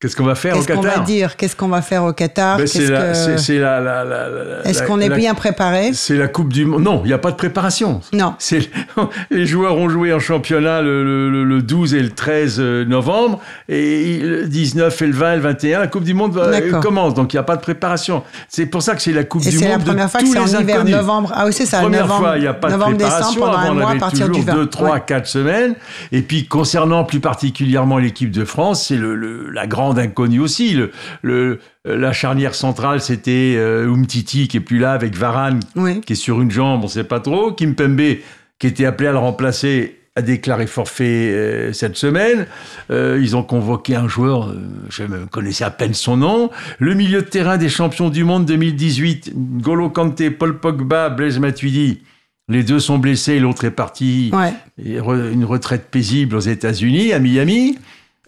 Qu'est-ce 0.00 0.14
qu'on 0.14 0.22
va 0.24 0.36
faire 0.36 0.54
au 0.54 0.58
qu'est-ce 0.58 0.68
qu'on 0.76 0.80
Qatar 0.82 0.98
va 1.00 1.04
dire? 1.04 1.36
Qu'est-ce 1.36 1.56
qu'on 1.56 1.66
va 1.66 1.82
faire 1.82 2.04
au 2.04 2.12
Qatar? 2.12 2.58
Ben, 2.58 2.68
c'est 2.68 2.86
la, 2.88 3.00
que- 3.08 3.14
c'est- 3.14 3.38
c'est 3.38 3.58
la, 3.58 3.80
la- 3.80 4.04
la- 4.04 4.28
la- 4.28 4.62
Est-ce 4.64 4.84
qu'on 4.84 5.00
est 5.00 5.08
bien 5.10 5.34
préparé? 5.34 5.90
C'est 5.92 6.14
la 6.14 6.28
Coupe 6.28 6.52
du 6.52 6.64
Monde. 6.66 6.84
Non, 6.84 7.00
il 7.04 7.08
n'y 7.08 7.12
a 7.12 7.18
pas 7.18 7.32
de 7.32 7.36
préparation. 7.36 8.00
Non. 8.12 8.34
C'est 8.38 8.70
les 9.32 9.44
joueurs 9.44 9.76
ont 9.76 9.88
joué 9.88 10.12
en 10.12 10.20
championnat 10.20 10.82
le, 10.82 11.02
le- 11.28 11.42
le 11.42 11.62
12 11.62 11.94
et 11.94 12.00
le 12.00 12.10
13 12.10 12.60
novembre 12.60 13.40
et 13.68 14.20
le 14.22 14.44
19 14.46 15.02
et 15.02 15.06
le 15.08 15.12
20 15.14 15.32
et 15.32 15.36
le 15.36 15.42
21 15.42 15.80
la 15.80 15.86
Coupe 15.88 16.04
du 16.04 16.14
Monde 16.14 16.32
D'accord. 16.48 16.80
commence 16.80 17.14
donc 17.14 17.32
il 17.32 17.36
n'y 17.36 17.40
a 17.40 17.42
pas 17.44 17.56
de 17.56 17.60
préparation. 17.62 18.22
C'est 18.48 18.66
pour 18.66 18.82
ça 18.82 18.94
que 18.94 19.02
c'est 19.02 19.12
la 19.12 19.24
Coupe 19.24 19.42
Et 19.46 19.50
du 19.50 19.58
c'est 19.58 19.64
Monde 19.68 19.78
la 19.80 19.84
première 19.84 20.06
de 20.06 20.10
fois 20.12 20.20
que 20.20 20.26
c'est 20.28 20.38
en 20.38 20.60
hiver, 20.60 20.84
novembre. 20.84 21.32
Ah 21.34 21.42
oui, 21.44 21.52
c'est 21.52 21.66
ça. 21.66 21.80
Première 21.80 22.02
novembre, 22.02 22.20
fois, 22.20 22.36
il 22.36 22.42
n'y 22.42 22.46
a 22.46 22.54
pas 22.54 22.68
de 22.68 22.72
novembre, 22.74 22.98
préparation. 22.98 23.30
décembre, 23.32 23.46
pendant 23.46 23.58
Avant, 23.58 23.68
un 23.68 23.72
on 23.72 23.80
mois 23.80 23.90
à 23.90 23.96
partir 23.96 24.26
toujours 24.28 24.44
20. 24.44 24.54
2, 24.54 24.66
3, 24.68 24.92
Ouais. 24.92 25.02
4 25.04 25.26
semaines. 25.26 25.74
Et 26.12 26.22
puis, 26.22 26.46
concernant 26.46 27.02
plus 27.02 27.18
particulièrement 27.18 27.98
l'équipe 27.98 28.30
de 28.30 28.44
France, 28.44 28.86
c'est 28.86 28.94
le- 28.96 29.16
la 29.50 29.66
grande 29.66 29.87
inconnue 29.96 30.40
aussi. 30.40 30.74
Le, 30.74 30.90
le- 31.22 31.60
la 31.84 32.12
charnière 32.12 32.54
centrale, 32.54 33.00
c'était 33.00 33.54
euh, 33.56 33.86
Umtiti 33.90 34.48
qui 34.48 34.58
est 34.58 34.60
plus 34.60 34.78
là 34.78 34.92
avec 34.92 35.16
Varane 35.16 35.60
Oui. 35.76 36.00
qui 36.02 36.12
est 36.12 36.16
sur 36.16 36.42
une 36.42 36.50
jambe, 36.50 36.80
on 36.80 36.84
ne 36.86 36.90
sait 36.90 37.04
pas 37.04 37.20
trop. 37.20 37.52
Kimpembe, 37.52 38.16
qui 38.58 38.66
était 38.66 38.84
appelé 38.84 39.08
à 39.08 39.12
le 39.12 39.18
remplacer, 39.18 39.94
a 40.16 40.20
déclaré 40.20 40.66
forfait 40.66 41.30
euh, 41.32 41.72
cette 41.72 41.96
semaine. 41.96 42.46
Euh, 42.90 43.18
ils 43.22 43.36
ont 43.36 43.44
convoqué 43.44 43.94
un 43.94 44.08
joueur, 44.08 44.48
euh, 44.48 44.56
je 44.90 45.04
connaissais 45.30 45.62
à 45.64 45.70
peine 45.70 45.94
son 45.94 46.16
nom. 46.16 46.50
Le 46.80 46.94
milieu 46.94 47.22
de 47.22 47.26
terrain 47.28 47.56
des 47.56 47.68
champions 47.68 48.10
du 48.10 48.24
monde 48.24 48.44
2018, 48.44 49.32
Golo 49.62 49.88
Kanté, 49.90 50.30
Paul 50.30 50.58
Pogba, 50.58 51.08
Blaise 51.08 51.38
Matuidi. 51.38 52.02
Les 52.50 52.64
deux 52.64 52.80
sont 52.80 52.98
blessés, 52.98 53.38
l'autre 53.38 53.64
est 53.64 53.70
parti. 53.70 54.30
Ouais. 54.32 54.52
Une 54.84 55.44
retraite 55.44 55.86
paisible 55.90 56.34
aux 56.34 56.40
États-Unis, 56.40 57.12
à 57.12 57.18
Miami. 57.20 57.78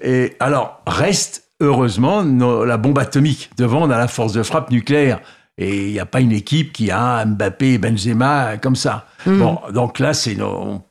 Et 0.02 0.34
alors, 0.40 0.80
reste 0.86 1.44
heureusement 1.60 2.22
la 2.64 2.76
bombe 2.76 2.98
atomique. 2.98 3.50
Devant, 3.58 3.82
on 3.82 3.90
a 3.90 3.98
la 3.98 4.08
force 4.08 4.32
de 4.32 4.42
frappe 4.42 4.70
nucléaire. 4.70 5.20
Et 5.58 5.86
il 5.88 5.92
n'y 5.92 6.00
a 6.00 6.06
pas 6.06 6.20
une 6.20 6.32
équipe 6.32 6.72
qui 6.72 6.90
a 6.90 7.24
Mbappé 7.26 7.76
Benzema 7.78 8.56
comme 8.56 8.76
ça. 8.76 9.06
Mhm. 9.26 9.38
Bon, 9.38 9.58
donc 9.74 9.98
là, 9.98 10.14
c'est 10.14 10.40
en 10.40 10.82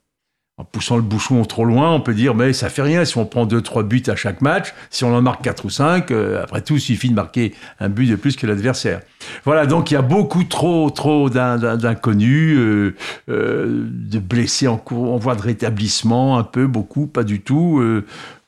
poussant 0.74 0.98
le 0.98 1.02
bouchon 1.02 1.44
trop 1.46 1.64
loin, 1.64 1.92
on 1.94 2.02
peut 2.02 2.14
dire, 2.14 2.36
mais 2.36 2.52
ça 2.52 2.70
fait 2.70 2.82
rien 2.82 3.06
si 3.06 3.18
on 3.18 3.26
prend 3.26 3.46
deux, 3.46 3.62
trois 3.62 3.82
buts 3.82 4.04
à 4.08 4.16
chaque 4.18 4.42
match. 4.42 4.74
Si 4.90 5.06
on 5.06 5.16
en 5.16 5.22
marque 5.22 5.42
quatre 5.42 5.64
ou 5.66 5.70
cinq, 5.70 6.12
euh, 6.12 6.44
après 6.44 6.62
tout, 6.62 6.76
il 6.76 6.82
suffit 6.82 7.10
de 7.10 7.16
marquer 7.16 7.56
un 7.80 7.88
but 7.88 8.06
de 8.08 8.16
plus 8.18 8.36
que 8.36 8.46
l'adversaire. 8.46 9.00
Voilà, 9.46 9.66
donc 9.66 9.90
il 9.90 9.94
y 9.94 9.98
a 9.98 10.02
beaucoup 10.02 10.44
trop, 10.44 10.90
trop 10.90 11.30
d'in- 11.30 11.58
d'in- 11.58 11.78
d'inconnus, 11.78 12.58
euh, 12.60 12.96
euh, 13.30 13.88
de 13.90 14.20
blessés 14.20 14.68
en, 14.68 14.76
cours, 14.78 15.14
en 15.14 15.18
voie 15.18 15.36
de 15.36 15.42
rétablissement, 15.42 16.38
un 16.38 16.44
peu, 16.44 16.68
beaucoup, 16.68 17.08
pas 17.08 17.24
du 17.24 17.40
tout, 17.42 17.82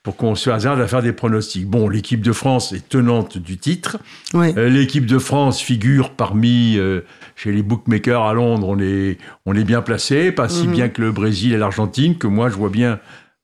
pour 0.03 0.15
qu'on 0.18 0.34
se 0.36 0.49
hasarde 0.49 0.82
à 0.82 0.88
faire 0.88 1.03
des 1.03 1.11
pronostics. 1.14 1.68
Bon, 1.68 1.88
l'équipe 1.88 2.22
de 2.22 2.32
France 2.32 2.72
est 2.73 2.90
tenante 2.90 3.38
du 3.38 3.57
titre. 3.57 3.98
Oui. 4.34 4.52
Euh, 4.57 4.68
L'équipe 4.69 5.06
de 5.06 5.19
France 5.19 5.61
figure 5.61 6.10
parmi, 6.11 6.76
euh, 6.78 7.02
chez 7.36 7.52
les 7.52 7.61
bookmakers 7.61 8.23
à 8.23 8.34
Londres, 8.34 8.68
on 8.68 8.80
est, 8.80 9.18
on 9.45 9.56
est 9.56 9.64
bien 9.64 9.82
placé, 9.84 10.32
pas 10.32 10.49
si 10.49 10.68
Mhm. 10.68 10.73
bien 10.73 10.90
que 10.90 11.02
le 11.02 11.11
Brésil 11.11 11.53
et 11.53 11.57
l'Argentine, 11.57 12.18
que 12.18 12.26
moi 12.28 12.49
je 12.49 12.56
vois 12.56 12.69
bien, 12.69 12.99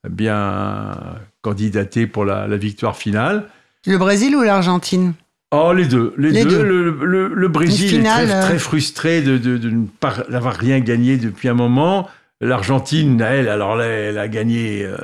bien 0.10 0.98
candidater 1.42 2.08
pour 2.08 2.26
la, 2.26 2.48
la 2.48 2.58
victoire 2.58 2.98
finale. 2.98 3.46
Le 3.86 3.98
Brésil 3.98 4.36
ou 4.36 4.42
l'Argentine? 4.42 5.14
Oh, 5.52 5.72
les 5.74 5.86
deux. 5.86 6.14
Les, 6.18 6.32
Les 6.32 6.44
deux. 6.44 6.50
deux. 6.50 6.64
Le, 6.64 7.06
le- 7.06 7.34
le 7.34 7.48
Brésil 7.48 7.88
finale, 7.90 8.24
est 8.26 8.28
très, 8.28 8.36
euh, 8.36 8.42
très 8.42 8.60
frustré 8.60 9.22
de, 9.22 9.38
de, 9.38 9.58
de 9.58 9.70
ne 9.70 9.86
pas 9.86 10.16
d'avoir 10.30 10.56
rien 10.56 10.80
gagné 10.80 11.18
depuis 11.18 11.48
un 11.48 11.54
moment. 11.54 12.10
L'Argentine, 12.42 13.22
elle, 13.22 13.48
alors 13.48 13.76
là, 13.76 13.86
elle 13.86 14.18
a 14.18 14.28
gagné 14.28 14.84
euh, 14.86 14.98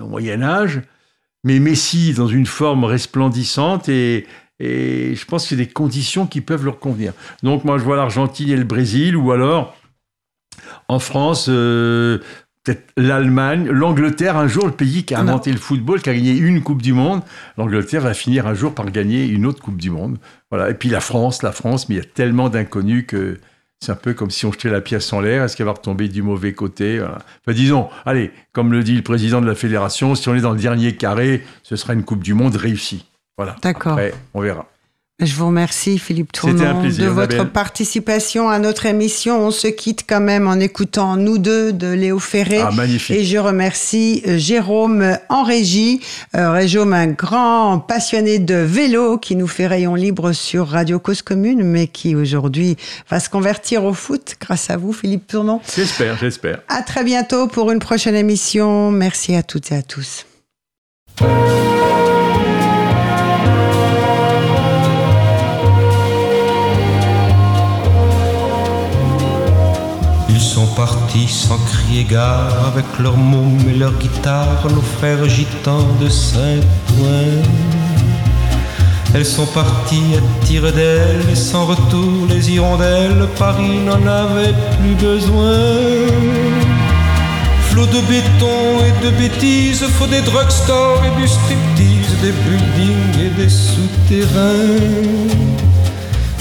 au 0.00 0.08
Moyen 0.08 0.42
Âge. 0.42 0.82
Mais 1.44 1.60
Messi, 1.60 2.14
dans 2.14 2.26
une 2.26 2.46
forme 2.46 2.84
resplendissante, 2.84 3.88
et, 3.88 4.26
et 4.58 5.14
je 5.14 5.24
pense 5.24 5.50
y 5.50 5.54
a 5.54 5.56
des 5.56 5.66
conditions 5.66 6.26
qui 6.26 6.40
peuvent 6.40 6.64
leur 6.64 6.78
convenir. 6.78 7.12
Donc 7.42 7.64
moi, 7.64 7.78
je 7.78 7.84
vois 7.84 7.96
l'Argentine 7.96 8.50
et 8.50 8.56
le 8.56 8.64
Brésil, 8.64 9.16
ou 9.16 9.30
alors, 9.30 9.76
en 10.88 10.98
France, 10.98 11.46
euh, 11.48 12.18
peut-être 12.64 12.92
l'Allemagne, 12.96 13.68
l'Angleterre, 13.68 14.36
un 14.36 14.48
jour, 14.48 14.66
le 14.66 14.72
pays 14.72 15.04
qui 15.04 15.14
a 15.14 15.20
inventé 15.20 15.52
le 15.52 15.58
football, 15.58 16.02
qui 16.02 16.10
a 16.10 16.14
gagné 16.14 16.36
une 16.36 16.62
Coupe 16.62 16.82
du 16.82 16.92
Monde, 16.92 17.22
l'Angleterre 17.56 18.02
va 18.02 18.14
finir 18.14 18.46
un 18.46 18.54
jour 18.54 18.74
par 18.74 18.90
gagner 18.90 19.26
une 19.26 19.46
autre 19.46 19.62
Coupe 19.62 19.78
du 19.78 19.90
Monde. 19.90 20.18
Voilà. 20.50 20.70
Et 20.70 20.74
puis 20.74 20.88
la 20.88 21.00
France, 21.00 21.42
la 21.42 21.52
France, 21.52 21.88
mais 21.88 21.96
il 21.96 21.98
y 21.98 22.02
a 22.02 22.04
tellement 22.04 22.48
d'inconnus 22.48 23.04
que 23.06 23.38
c'est 23.80 23.92
un 23.92 23.96
peu 23.96 24.14
comme 24.14 24.30
si 24.30 24.44
on 24.46 24.52
jetait 24.52 24.70
la 24.70 24.80
pièce 24.80 25.12
en 25.12 25.20
l'air. 25.20 25.44
Est-ce 25.44 25.56
qu'elle 25.56 25.66
va 25.66 25.72
retomber 25.72 26.08
du 26.08 26.22
mauvais 26.22 26.52
côté 26.52 26.98
Voilà. 26.98 27.18
Enfin, 27.18 27.52
disons, 27.52 27.88
allez, 28.04 28.32
comme 28.52 28.72
le 28.72 28.82
dit 28.82 28.96
le 28.96 29.02
président 29.02 29.40
de 29.40 29.46
la 29.46 29.54
fédération, 29.54 30.14
si 30.14 30.28
on 30.28 30.34
est 30.34 30.40
dans 30.40 30.52
le 30.52 30.60
dernier 30.60 30.96
carré, 30.96 31.44
ce 31.62 31.76
sera 31.76 31.92
une 31.94 32.04
Coupe 32.04 32.22
du 32.22 32.34
Monde 32.34 32.56
réussie. 32.56 33.06
Voilà. 33.36 33.56
D'accord. 33.62 33.98
On 34.34 34.40
verra. 34.40 34.66
Je 35.20 35.34
vous 35.34 35.48
remercie 35.48 35.98
Philippe 35.98 36.30
Tournon 36.30 36.84
de 36.84 37.06
votre 37.06 37.42
participation 37.42 38.48
à 38.50 38.60
notre 38.60 38.86
émission. 38.86 39.40
On 39.40 39.50
se 39.50 39.66
quitte 39.66 40.04
quand 40.08 40.20
même 40.20 40.46
en 40.46 40.60
écoutant 40.60 41.16
Nous 41.16 41.38
deux 41.38 41.72
de 41.72 41.88
Léo 41.88 42.20
Ferré. 42.20 42.60
Ah, 42.60 42.70
magnifique. 42.70 43.16
Et 43.16 43.24
je 43.24 43.36
remercie 43.36 44.22
euh, 44.28 44.38
Jérôme 44.38 45.18
en 45.28 45.42
régie. 45.42 46.00
Euh, 46.36 46.64
Jérôme, 46.68 46.92
un 46.92 47.08
grand 47.08 47.80
passionné 47.80 48.38
de 48.38 48.54
vélo 48.54 49.18
qui 49.18 49.34
nous 49.34 49.48
fait 49.48 49.66
rayon 49.66 49.96
libre 49.96 50.30
sur 50.30 50.68
Radio 50.68 51.00
Cause 51.00 51.22
Commune, 51.22 51.64
mais 51.64 51.88
qui 51.88 52.14
aujourd'hui 52.14 52.76
va 53.10 53.18
se 53.18 53.28
convertir 53.28 53.82
au 53.82 53.94
foot 53.94 54.36
grâce 54.40 54.70
à 54.70 54.76
vous 54.76 54.92
Philippe 54.92 55.26
Tournon. 55.26 55.60
J'espère, 55.74 56.16
j'espère. 56.16 56.60
À 56.68 56.82
très 56.82 57.02
bientôt 57.02 57.48
pour 57.48 57.72
une 57.72 57.80
prochaine 57.80 58.14
émission. 58.14 58.92
Merci 58.92 59.34
à 59.34 59.42
toutes 59.42 59.72
et 59.72 59.74
à 59.74 59.82
tous. 59.82 60.26
Partis 70.76 71.28
sans 71.28 71.58
crier 71.58 72.04
gare 72.04 72.66
avec 72.66 72.84
leurs 72.98 73.16
mômes 73.16 73.58
et 73.68 73.76
leurs 73.76 73.98
guitares, 73.98 74.66
nos 74.74 74.82
frères 74.98 75.28
gitans 75.28 75.86
de 76.00 76.08
Saint-Ouen. 76.08 77.42
Elles 79.14 79.26
sont 79.26 79.46
parties 79.46 80.14
à 80.16 80.46
tire 80.46 80.72
d'elles 80.72 81.28
et 81.32 81.34
sans 81.34 81.66
retour 81.66 82.26
les 82.28 82.50
hirondelles, 82.52 83.26
Paris 83.38 83.78
n'en 83.84 84.06
avait 84.06 84.54
plus 84.78 84.94
besoin. 84.94 85.56
De 87.78 88.00
béton 88.08 88.84
et 88.84 89.04
de 89.06 89.10
bêtises, 89.16 89.84
faut 89.84 90.08
des 90.08 90.20
drugstores 90.20 91.00
et 91.04 91.20
du 91.20 91.28
striptease, 91.28 92.20
des 92.20 92.32
buildings 92.32 93.26
et 93.26 93.30
des 93.40 93.48
souterrains 93.48 94.58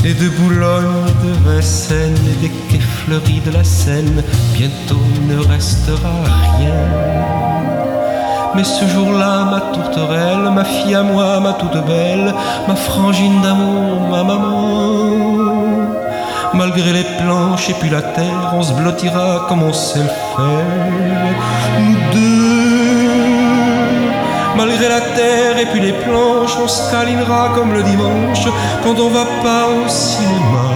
et 0.04 0.14
de 0.14 0.30
Boulogne, 0.30 1.06
de 1.24 1.50
Vincennes 1.50 2.18
et 2.32 2.42
des 2.42 2.52
quais 2.70 2.80
fleuris 2.80 3.42
de 3.46 3.52
la 3.52 3.64
Seine, 3.64 4.24
bientôt 4.54 4.96
ne 5.28 5.38
restera 5.48 6.12
rien. 6.58 7.48
Mais 8.56 8.64
ce 8.64 8.86
jour-là, 8.88 9.46
ma 9.46 9.62
tourterelle, 9.74 10.50
ma 10.54 10.64
fille 10.64 10.96
à 10.96 11.04
moi, 11.04 11.40
ma 11.40 11.54
toute 11.54 11.86
belle, 11.86 12.34
ma 12.68 12.76
frangine 12.76 13.42
d'amour, 13.42 14.10
ma 14.10 14.24
maman, 14.24 15.68
malgré 16.54 16.94
les 16.94 17.06
planches 17.20 17.70
et 17.70 17.74
puis 17.74 17.90
la 17.90 18.02
terre, 18.02 18.54
on 18.54 18.64
se 18.64 18.74
blottira 18.74 19.46
comme 19.48 19.64
on 19.64 19.74
sait 19.74 20.00
le 20.00 20.06
faire, 20.06 20.66
nous 21.80 21.98
deux 22.14 22.47
malgré 24.58 24.90
la 24.90 25.02
terre 25.02 25.58
et 25.60 25.68
puis 25.68 25.80
les 25.80 25.94
planches, 25.94 26.58
on 26.62 26.68
se 26.68 26.92
câlinera 26.92 27.50
comme 27.54 27.74
le 27.74 27.84
dimanche 27.84 28.48
quand 28.84 29.00
on 29.00 29.10
va 29.10 29.26
pas 29.44 29.68
au 29.68 29.88
cinéma, 29.88 30.70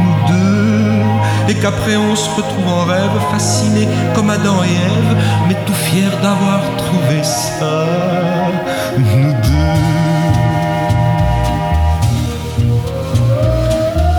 nous 0.00 0.32
deux, 0.32 1.50
et 1.50 1.54
qu'après 1.60 1.96
on 1.96 2.14
se 2.14 2.30
retrouve 2.36 2.68
en 2.68 2.84
rêve, 2.84 3.18
fascinés 3.32 3.88
comme 4.14 4.30
Adam 4.30 4.62
et 4.62 4.68
Ève, 4.68 5.16
mais 5.48 5.56
tout 5.66 5.74
fiers 5.74 6.16
d'avoir 6.22 6.60
trouvé 6.76 7.22
ça, 7.24 7.86
nous 8.96 9.32
deux. 9.32 9.88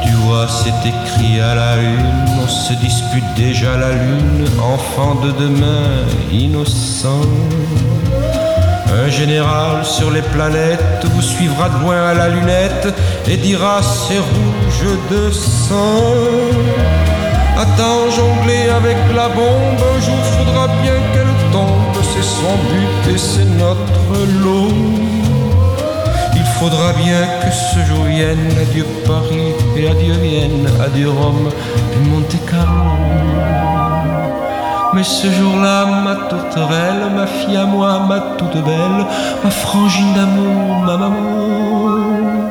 Tu 0.04 0.12
vois, 0.24 0.48
c'est 0.50 0.90
écrit 0.90 1.40
à 1.40 1.56
la 1.56 1.78
une, 1.78 2.42
on 2.44 2.48
se 2.48 2.74
dispute 2.74 3.34
déjà 3.38 3.78
la 3.78 3.92
lune, 3.94 4.46
enfant 4.76 5.16
de 5.16 5.32
demain, 5.32 6.06
innocent. 6.32 7.22
Un 8.92 9.10
général 9.10 9.86
sur 9.86 10.10
les 10.10 10.22
planètes 10.22 11.06
vous 11.06 11.22
suivra 11.22 11.70
de 11.70 11.80
loin 11.84 12.08
à 12.08 12.14
la 12.14 12.30
lunette 12.30 12.88
et 13.28 13.38
dira 13.38 13.82
c'est 13.82 14.18
rouge 14.18 14.98
de 15.12 15.32
sang. 15.32 16.04
Attends, 17.58 18.10
jongler 18.10 18.70
avec 18.70 18.98
la 19.16 19.30
bombe, 19.30 19.80
un 19.96 20.02
jour 20.02 20.18
faudra 20.38 20.68
bien 20.82 20.96
qu'elle 21.14 21.52
tombe, 21.52 22.04
c'est 22.04 22.24
son 22.24 22.56
but 22.72 23.14
et 23.14 23.18
c'est 23.18 23.50
notre 23.58 24.26
lot. 24.44 24.72
Il 26.36 26.46
faudra 26.60 26.94
bien 26.94 27.22
que 27.42 27.52
ce 27.52 27.86
jour 27.88 28.06
vienne, 28.06 28.52
adieu 28.62 28.86
Paris 29.06 29.54
et 29.78 29.88
adieu 29.88 30.14
Vienne, 30.14 30.68
adieu 30.84 31.10
Rome, 31.10 31.50
puis 31.92 32.10
Monte 32.10 32.36
Carlo. 32.50 33.89
Mais 34.94 35.04
ce 35.04 35.28
jour-là, 35.30 35.86
ma 36.04 36.16
tourterelle, 36.16 37.12
ma 37.16 37.28
fille 37.28 37.58
à 37.58 37.66
moi, 37.66 38.00
ma 38.08 38.20
toute 38.38 38.58
belle, 38.64 39.06
ma 39.44 39.52
frangine 39.52 40.14
d'amour, 40.14 40.78
ma 40.86 40.98
maman. 40.98 42.50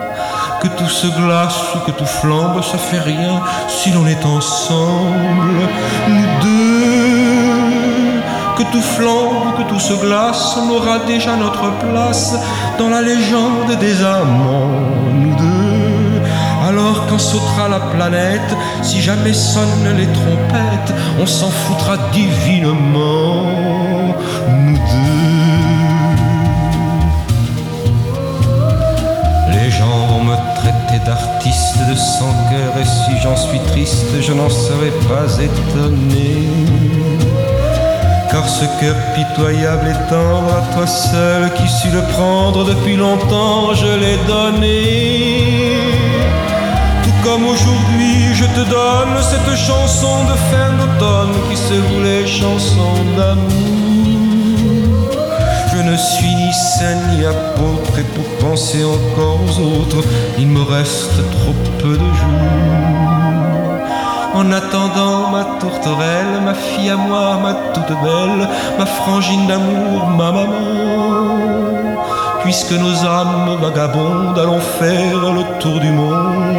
Que 0.60 0.68
tout 0.68 0.88
se 0.88 1.08
glace 1.08 1.74
ou 1.74 1.78
que 1.80 1.90
tout 1.90 2.06
flambe, 2.06 2.62
ça 2.62 2.78
fait 2.78 3.00
rien 3.00 3.40
si 3.66 3.90
l'on 3.90 4.06
est 4.06 4.24
ensemble, 4.24 5.68
nous 6.08 6.28
deux. 6.42 8.22
Que 8.56 8.62
tout 8.72 8.82
flambe 8.82 9.56
que 9.56 9.62
tout 9.68 9.80
se 9.80 9.94
glace, 9.94 10.56
on 10.60 10.70
aura 10.70 11.00
déjà 11.00 11.34
notre 11.36 11.70
place 11.78 12.36
dans 12.78 12.88
la 12.88 13.02
légende 13.02 13.76
des 13.80 14.04
amants, 14.04 14.70
nous 15.12 15.34
deux. 15.34 15.67
Quand 17.08 17.18
sautera 17.18 17.68
la 17.68 17.80
planète, 17.80 18.54
si 18.82 19.00
jamais 19.00 19.32
sonnent 19.32 19.96
les 19.96 20.06
trompettes, 20.08 20.94
on 21.18 21.26
s'en 21.26 21.48
foutra 21.48 21.96
divinement, 22.12 23.44
nous 24.50 24.74
deux. 24.74 25.38
Les 29.52 29.70
gens 29.70 30.06
vont 30.10 30.24
me 30.24 30.36
traiter 30.56 31.04
d'artiste 31.06 31.78
de 31.88 31.94
sans 31.94 32.34
cœur, 32.50 32.72
et 32.78 32.84
si 32.84 33.18
j'en 33.22 33.36
suis 33.36 33.60
triste, 33.72 34.20
je 34.20 34.32
n'en 34.32 34.50
serais 34.50 34.92
pas 35.08 35.32
étonné. 35.42 36.46
Car 38.30 38.46
ce 38.46 38.66
cœur 38.80 38.96
pitoyable 39.14 39.88
et 39.88 40.10
tendre 40.10 40.52
à 40.54 40.74
toi 40.74 40.86
seul 40.86 41.50
qui 41.54 41.66
suis 41.68 41.90
le 41.90 42.02
prendre 42.02 42.64
depuis 42.66 42.96
longtemps, 42.96 43.72
je 43.74 43.86
l'ai 43.86 44.18
donné 44.26 45.87
comme 47.28 47.46
aujourd'hui 47.46 48.34
je 48.34 48.44
te 48.44 48.64
donne 48.70 49.16
cette 49.20 49.54
chanson 49.56 50.24
de 50.30 50.36
fin 50.50 50.68
d'automne 50.78 51.34
qui 51.48 51.56
se 51.56 51.74
voulait 51.88 52.26
chanson 52.26 52.92
d'amour. 53.16 55.10
Je 55.72 55.80
ne 55.90 55.96
suis 55.96 56.34
ni 56.34 56.52
saint 56.52 57.00
ni 57.10 57.26
apôtre 57.26 57.98
et 57.98 58.06
pour 58.14 58.28
penser 58.48 58.82
encore 58.82 59.38
aux 59.46 59.56
autres, 59.76 60.02
il 60.38 60.46
me 60.46 60.62
reste 60.62 61.18
trop 61.36 61.56
peu 61.80 61.94
de 62.04 62.10
jours. 62.20 62.48
En 64.34 64.50
attendant 64.52 65.30
ma 65.30 65.44
tourterelle, 65.60 66.34
ma 66.44 66.54
fille 66.54 66.90
à 66.90 66.96
moi, 66.96 67.38
ma 67.42 67.54
toute 67.74 67.94
belle, 68.04 68.48
ma 68.78 68.86
frangine 68.86 69.46
d'amour, 69.46 70.06
ma 70.16 70.32
maman 70.32 71.17
puisque 72.48 72.72
nos 72.72 73.04
âmes 73.04 73.58
vagabondes 73.60 74.38
allons 74.38 74.64
faire 74.80 75.20
le 75.38 75.44
tour 75.60 75.78
du 75.80 75.90
monde. 75.90 76.56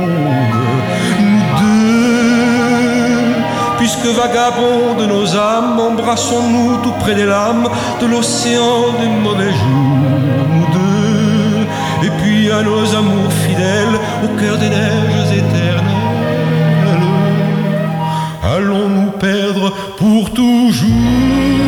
Nous 1.20 1.45
deux, 1.61 3.34
puisque 3.80 4.06
vagabondes 4.06 5.07
nos 5.10 5.36
âmes, 5.36 5.80
embrassons-nous 5.80 6.78
tout 6.84 6.94
près 6.99 7.16
des 7.16 7.26
lames 7.26 7.68
de 7.99 8.06
l'océan 8.06 8.94
des 8.99 9.10
mauvais 9.26 9.52
jours. 9.61 10.45
Nous 10.53 10.68
deux, 10.78 11.66
et 12.06 12.11
puis 12.20 12.52
à 12.52 12.61
nos 12.61 12.86
amours 12.95 13.34
fidèles, 13.48 13.98
au 14.26 14.28
cœur 14.40 14.60
des 14.60 14.70
neiges 14.70 15.32
éternelles, 15.41 17.07
allons 18.56 18.90
nous 18.90 19.11
perdre 19.28 19.74
pour 19.98 20.30
toujours? 20.34 21.59